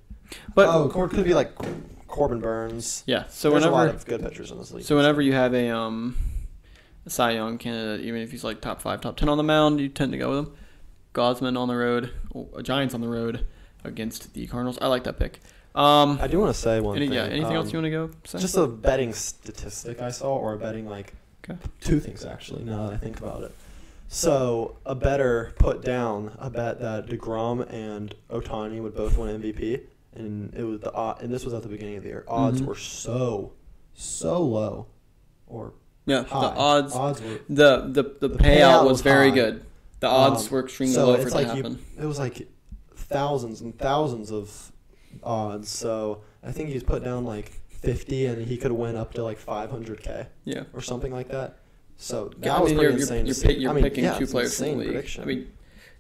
but 0.54 0.68
oh, 0.68 0.88
Cor- 0.88 1.08
could 1.08 1.24
be 1.24 1.34
like 1.34 1.52
Corbin 2.06 2.40
Burnes. 2.40 3.02
yeah. 3.06 3.24
So 3.28 3.50
There's 3.50 3.64
a 3.64 3.70
lot 3.70 3.80
whenever 3.80 3.96
of 3.96 4.06
good 4.06 4.22
pitchers 4.22 4.50
in 4.50 4.58
this 4.58 4.70
league. 4.72 4.84
So 4.84 4.96
whenever 4.96 5.20
you 5.20 5.34
have 5.34 5.52
a 5.52 5.68
um 5.70 6.16
a 7.04 7.10
Cy 7.10 7.32
Young 7.32 7.58
candidate, 7.58 8.06
even 8.06 8.22
if 8.22 8.30
he's 8.30 8.44
like 8.44 8.60
top 8.60 8.80
five, 8.80 9.00
top 9.00 9.16
ten 9.16 9.28
on 9.28 9.36
the 9.36 9.44
mound, 9.44 9.80
you 9.80 9.88
tend 9.88 10.12
to 10.12 10.18
go 10.18 10.30
with 10.30 10.38
him. 10.38 10.54
Gausman 11.14 11.58
on 11.58 11.68
the 11.68 11.76
road, 11.76 12.10
Giants 12.62 12.94
on 12.94 13.00
the 13.00 13.08
road 13.08 13.46
against 13.84 14.34
the 14.34 14.46
Cardinals. 14.46 14.78
I 14.80 14.86
like 14.88 15.04
that 15.04 15.18
pick. 15.18 15.40
Um, 15.74 16.18
I 16.20 16.26
do 16.26 16.38
want 16.40 16.54
to 16.54 16.60
say 16.60 16.80
one 16.80 16.96
any, 16.96 17.06
thing. 17.06 17.14
yeah. 17.14 17.24
Anything 17.24 17.54
else 17.54 17.66
um, 17.68 17.72
you 17.72 17.78
want 17.82 17.84
to 17.86 17.90
go? 17.90 18.10
Say? 18.24 18.38
Just 18.38 18.56
a 18.56 18.66
betting 18.66 19.12
statistic 19.12 20.00
I 20.00 20.10
saw, 20.10 20.36
or 20.36 20.54
a 20.54 20.58
betting 20.58 20.88
like 20.88 21.14
Okay. 21.48 21.58
two 21.80 22.00
things 22.00 22.24
actually. 22.24 22.64
Now 22.64 22.86
that 22.88 22.94
I 22.94 22.96
think 22.96 23.18
about 23.20 23.42
it, 23.42 23.52
so 24.08 24.76
a 24.84 24.94
better 24.94 25.52
put 25.58 25.82
down 25.82 26.32
a 26.38 26.50
bet 26.50 26.80
that 26.80 27.06
Degrom 27.06 27.70
and 27.72 28.14
Ohtani 28.30 28.82
would 28.82 28.94
both 28.94 29.16
win 29.16 29.40
MVP, 29.40 29.80
and 30.14 30.52
it 30.54 30.64
was 30.64 30.80
the 30.80 30.92
odd, 30.92 31.22
and 31.22 31.32
this 31.32 31.44
was 31.44 31.54
at 31.54 31.62
the 31.62 31.68
beginning 31.68 31.96
of 31.96 32.02
the 32.02 32.08
year. 32.08 32.24
Odds 32.28 32.60
Mhm. 32.60 32.66
were 32.66 32.74
so 32.74 33.52
so 33.94 34.40
low 34.42 34.86
or 35.46 35.72
Yeah, 36.06 36.24
high. 36.24 36.40
the 36.40 36.56
odds, 36.56 36.94
odds 36.94 37.20
were 37.22 37.40
the 37.48 37.88
the, 37.88 38.02
the, 38.02 38.28
The 38.28 38.30
payout, 38.30 38.40
payout 38.40 38.82
was, 38.82 38.92
was 38.92 39.00
very 39.02 39.28
high. 39.30 39.34
good. 39.34 39.62
The 40.00 40.06
odds 40.06 40.46
Um, 40.46 40.52
were 40.52 40.60
extremely 40.64 40.94
so 40.94 41.06
low 41.08 41.16
for 41.16 41.22
it 41.26 41.30
to 41.30 41.34
like 41.34 41.56
you- 41.56 41.78
it 42.00 42.04
was 42.06 42.18
like 42.18 42.48
thousands 42.94 43.60
and 43.60 43.76
thousands 43.78 44.30
of 44.30 44.72
odds. 45.22 45.68
So 45.68 46.22
I 46.42 46.52
think 46.52 46.70
he's 46.70 46.82
put 46.84 47.02
down 47.04 47.24
like 47.24 47.60
50 47.68 48.26
and 48.26 48.42
he 48.46 48.56
could 48.56 48.72
win 48.72 48.96
up 48.96 49.14
to 49.14 49.22
like 49.22 49.38
500k 49.38 50.26
Yeah. 50.44 50.64
or 50.72 50.80
something 50.80 51.12
like 51.12 51.28
that. 51.28 51.58
So 51.96 52.30
that 52.38 52.50
I 52.50 52.60
was 52.60 52.70
mean, 52.70 52.78
pretty 52.78 52.92
you're, 52.94 53.00
insane 53.00 53.26
you're, 53.26 53.52
you're, 53.58 53.70
I 53.70 53.74
mean, 53.74 53.84
picking 53.84 54.04
yeah, 54.04 54.18
two 54.18 54.26
players 54.26 54.56
from 54.56 54.66
the 54.66 54.74
league. 54.76 54.86
prediction. 54.88 55.22
I 55.24 55.26
mean, 55.26 55.50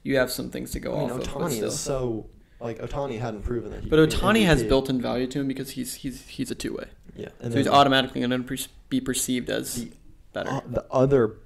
you 0.04 0.16
have 0.16 0.30
some 0.30 0.50
things 0.50 0.70
to 0.72 0.80
go 0.80 0.94
I 0.94 1.00
mean, 1.00 1.10
off 1.10 1.18
of. 1.18 1.24
But, 1.24 1.28
Ohtani 1.50 1.62
is 1.62 1.78
so 1.78 2.26
like 2.60 2.78
Ohtani 2.78 3.18
hadn't 3.18 3.42
proven 3.42 3.70
that. 3.72 3.88
But 3.90 3.98
Ohtani 4.08 4.44
has 4.46 4.62
built-in 4.62 5.00
value 5.02 5.26
to 5.26 5.40
him 5.40 5.48
because 5.48 5.70
he's 5.70 5.94
he's 5.94 6.22
he's 6.26 6.50
a 6.52 6.54
two-way, 6.54 6.86
Yeah, 7.16 7.28
so 7.42 7.50
he's 7.50 7.66
automatically 7.66 8.20
going 8.20 8.44
to 8.44 8.68
be 8.88 9.00
perceived 9.00 9.50
as 9.50 9.74
The- 9.86 9.90
better. 10.32 10.50
uh, 10.50 10.60
the 10.68 10.84
other 10.90 11.36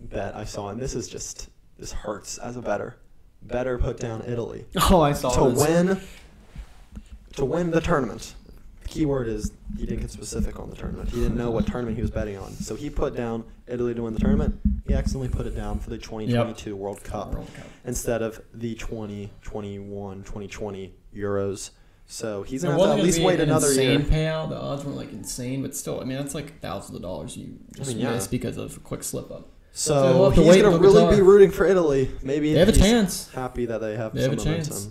bet 0.00 0.36
I 0.36 0.44
saw, 0.44 0.68
and 0.68 0.80
this 0.80 0.94
is 0.94 1.08
just 1.08 1.48
this 1.78 1.92
hurts 1.92 2.38
as 2.38 2.56
a 2.56 2.62
better. 2.62 2.96
Better 3.42 3.78
put 3.78 3.98
down 3.98 4.22
Italy. 4.26 4.66
Oh, 4.90 5.00
I 5.00 5.12
saw 5.12 5.30
to 5.30 5.50
this. 5.54 5.68
win 5.68 6.00
to 7.36 7.44
win 7.44 7.70
the 7.70 7.80
tournament. 7.80 8.34
The 8.82 8.88
key 8.88 9.04
word 9.06 9.28
is 9.28 9.52
he 9.76 9.84
didn't 9.84 10.00
get 10.00 10.10
specific 10.10 10.58
on 10.58 10.70
the 10.70 10.76
tournament. 10.76 11.10
He 11.10 11.20
didn't 11.20 11.36
know 11.36 11.50
what 11.50 11.66
tournament 11.66 11.96
he 11.96 12.02
was 12.02 12.10
betting 12.10 12.36
on. 12.36 12.52
So 12.52 12.76
he 12.76 12.88
put 12.88 13.16
down 13.16 13.44
Italy 13.66 13.94
to 13.94 14.02
win 14.02 14.14
the 14.14 14.20
tournament. 14.20 14.58
He 14.86 14.94
accidentally 14.94 15.28
put 15.28 15.46
it 15.46 15.54
down 15.54 15.80
for 15.80 15.90
the 15.90 15.98
2022 15.98 16.74
World 16.76 17.02
Cup 17.02 17.34
World 17.34 17.52
Cup. 17.54 17.66
instead 17.84 18.22
of 18.22 18.40
the 18.54 18.74
2021 18.76 20.22
2020 20.22 20.94
Euros. 21.14 21.70
So 22.06 22.44
he's 22.44 22.62
going 22.62 22.76
to 22.76 22.84
have 22.84 22.94
to 22.94 23.00
at 23.00 23.04
least 23.04 23.20
wait 23.20 23.40
an 23.40 23.48
another 23.48 23.66
insane 23.68 24.00
year. 24.02 24.08
payout. 24.08 24.48
The 24.48 24.56
odds 24.56 24.84
weren't 24.84 24.96
like 24.96 25.12
insane, 25.12 25.62
but 25.62 25.74
still, 25.74 26.00
I 26.00 26.04
mean 26.04 26.16
that's 26.16 26.34
like 26.34 26.60
thousands 26.60 26.96
of 26.96 27.02
dollars 27.02 27.36
you 27.36 27.58
just 27.74 27.90
mean, 27.90 27.98
yeah. 27.98 28.12
miss 28.12 28.28
because 28.28 28.56
of 28.56 28.76
a 28.76 28.80
quick 28.80 29.02
slip 29.02 29.30
up. 29.30 29.48
So 29.78 29.94
So 29.94 30.30
to 30.30 30.42
he's 30.42 30.62
going 30.62 30.72
to 30.72 30.78
really 30.78 31.02
Qatar. 31.02 31.16
be 31.16 31.20
rooting 31.22 31.50
for 31.50 31.66
Italy. 31.66 32.10
Maybe 32.22 32.54
They 32.54 32.58
have 32.60 32.68
a 32.70 32.72
chance. 32.72 33.30
happy 33.32 33.66
that 33.66 33.78
they 33.82 33.94
have 33.94 34.14
They 34.14 34.22
some 34.22 34.30
have 34.30 34.38
a 34.40 34.44
momentum. 34.44 34.64
chance. 34.70 34.88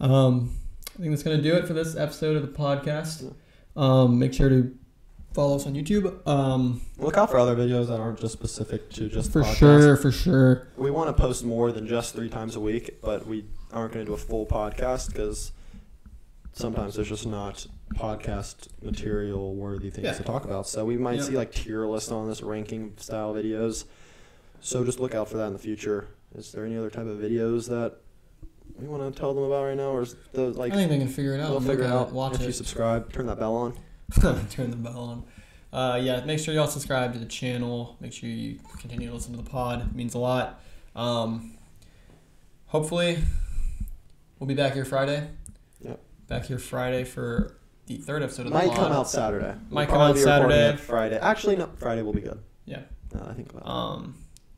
Um, 0.00 0.50
I 0.96 0.98
think 1.02 1.10
that's 1.10 1.22
gonna 1.22 1.42
do 1.42 1.54
it 1.54 1.66
for 1.66 1.74
this 1.74 1.94
episode 1.94 2.36
of 2.36 2.42
the 2.42 2.48
podcast. 2.58 3.30
Um, 3.76 4.18
make 4.18 4.32
sure 4.32 4.48
to 4.48 4.74
follow 5.34 5.56
us 5.56 5.66
on 5.66 5.74
YouTube. 5.74 6.26
Um, 6.26 6.80
Look 6.98 7.18
out 7.18 7.30
for 7.30 7.38
other 7.38 7.54
videos 7.54 7.88
that 7.88 8.00
aren't 8.00 8.18
just 8.20 8.32
specific 8.32 8.88
to 8.92 9.08
just 9.10 9.30
for 9.32 9.42
podcasts. 9.42 9.56
sure, 9.56 9.96
for 9.98 10.10
sure. 10.12 10.68
We 10.76 10.90
want 10.90 11.14
to 11.14 11.20
post 11.20 11.44
more 11.44 11.70
than 11.70 11.86
just 11.86 12.14
three 12.14 12.28
times 12.30 12.56
a 12.56 12.60
week, 12.60 13.00
but 13.02 13.26
we 13.26 13.44
aren't 13.72 13.92
going 13.92 14.06
to 14.06 14.10
do 14.10 14.14
a 14.14 14.18
full 14.18 14.46
podcast 14.46 15.08
because 15.08 15.52
sometimes 16.52 16.94
there's 16.94 17.08
just 17.08 17.26
not 17.26 17.66
podcast 17.96 18.68
material 18.82 19.54
worthy 19.54 19.90
things 19.90 20.04
Yeah. 20.06 20.12
to 20.14 20.22
talk 20.22 20.44
about. 20.44 20.66
So 20.68 20.84
we 20.84 20.96
might 20.96 21.16
Yeah. 21.16 21.22
see 21.24 21.36
like 21.36 21.52
tier 21.52 21.84
list 21.86 22.10
on 22.12 22.28
this 22.28 22.42
ranking 22.42 22.92
style 22.96 23.34
videos. 23.34 23.84
So 24.64 24.82
just 24.82 24.98
look 24.98 25.14
out 25.14 25.28
for 25.28 25.36
that 25.36 25.48
in 25.48 25.52
the 25.52 25.58
future. 25.58 26.08
Is 26.34 26.50
there 26.52 26.64
any 26.64 26.78
other 26.78 26.88
type 26.88 27.04
of 27.06 27.18
videos 27.18 27.68
that 27.68 27.96
we 28.80 28.88
want 28.88 29.14
to 29.14 29.20
tell 29.20 29.34
them 29.34 29.44
about 29.44 29.64
right 29.64 29.76
now, 29.76 29.90
or 29.90 30.00
is 30.02 30.16
the 30.32 30.48
like 30.52 30.72
I 30.72 30.76
think 30.76 30.88
they 30.88 30.96
can 30.98 31.06
figure 31.08 31.34
it 31.34 31.40
out. 31.40 31.50
they'll 31.50 31.60
figure 31.60 31.84
it 31.84 31.90
out 31.90 32.12
watch 32.12 32.36
if 32.36 32.40
it. 32.40 32.46
you 32.46 32.52
subscribe, 32.52 33.12
turn 33.12 33.26
that 33.26 33.38
bell 33.38 33.54
on. 33.54 33.76
Turn 34.50 34.70
the 34.70 34.76
bell 34.76 34.98
on. 34.98 35.24
Uh, 35.70 35.96
yeah, 35.96 36.24
make 36.24 36.38
sure 36.38 36.54
y'all 36.54 36.66
subscribe 36.66 37.12
to 37.12 37.18
the 37.18 37.26
channel. 37.26 37.96
Make 38.00 38.14
sure 38.14 38.28
you 38.30 38.58
continue 38.80 39.08
to 39.08 39.14
listen 39.14 39.36
to 39.36 39.42
the 39.42 39.48
pod. 39.48 39.82
It 39.82 39.94
means 39.94 40.14
a 40.14 40.18
lot. 40.18 40.60
Um, 40.96 41.58
hopefully, 42.66 43.18
we'll 44.38 44.46
be 44.46 44.54
back 44.54 44.72
here 44.72 44.86
Friday. 44.86 45.28
Yep. 45.82 46.00
Back 46.28 46.44
here 46.46 46.58
Friday 46.58 47.04
for 47.04 47.58
the 47.86 47.96
third 47.98 48.22
episode 48.22 48.46
of 48.46 48.52
the 48.52 48.58
Might 48.58 48.68
pod. 48.68 48.76
come 48.78 48.92
out 48.92 49.08
Saturday. 49.10 49.54
Might 49.68 49.88
We'll 49.88 49.98
come 49.98 50.00
out 50.00 50.14
probably 50.16 50.22
be 50.22 50.24
recording 50.30 50.50
Saturday. 50.56 50.76
Friday. 50.78 51.18
Actually, 51.18 51.56
no. 51.56 51.70
Friday 51.76 52.00
will 52.02 52.14
be 52.14 52.22
good. 52.22 52.40
Yeah. 52.64 52.80
That 53.10 53.28
I 53.28 53.34
think 53.34 53.50
about 53.52 53.62
it. 53.62 53.68
Um, 53.68 54.14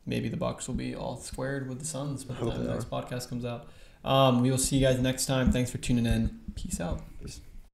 maybe 0.07 0.29
the 0.29 0.37
Bucks 0.37 0.67
will 0.67 0.75
be 0.75 0.95
all 0.95 1.17
squared 1.17 1.67
with 1.69 1.79
the 1.79 1.85
Suns 1.85 2.23
by 2.23 2.33
the 2.33 2.49
time 2.49 2.63
the 2.63 2.71
next 2.71 2.89
podcast 2.89 3.29
comes 3.29 3.45
out. 3.45 3.67
Um, 4.03 4.41
we 4.41 4.49
will 4.49 4.57
see 4.57 4.77
you 4.77 4.85
guys 4.85 4.99
next 4.99 5.25
time. 5.25 5.51
Thanks 5.51 5.69
for 5.69 5.77
tuning 5.77 6.05
in. 6.05 6.39
Peace 6.55 6.79
out. 6.79 7.01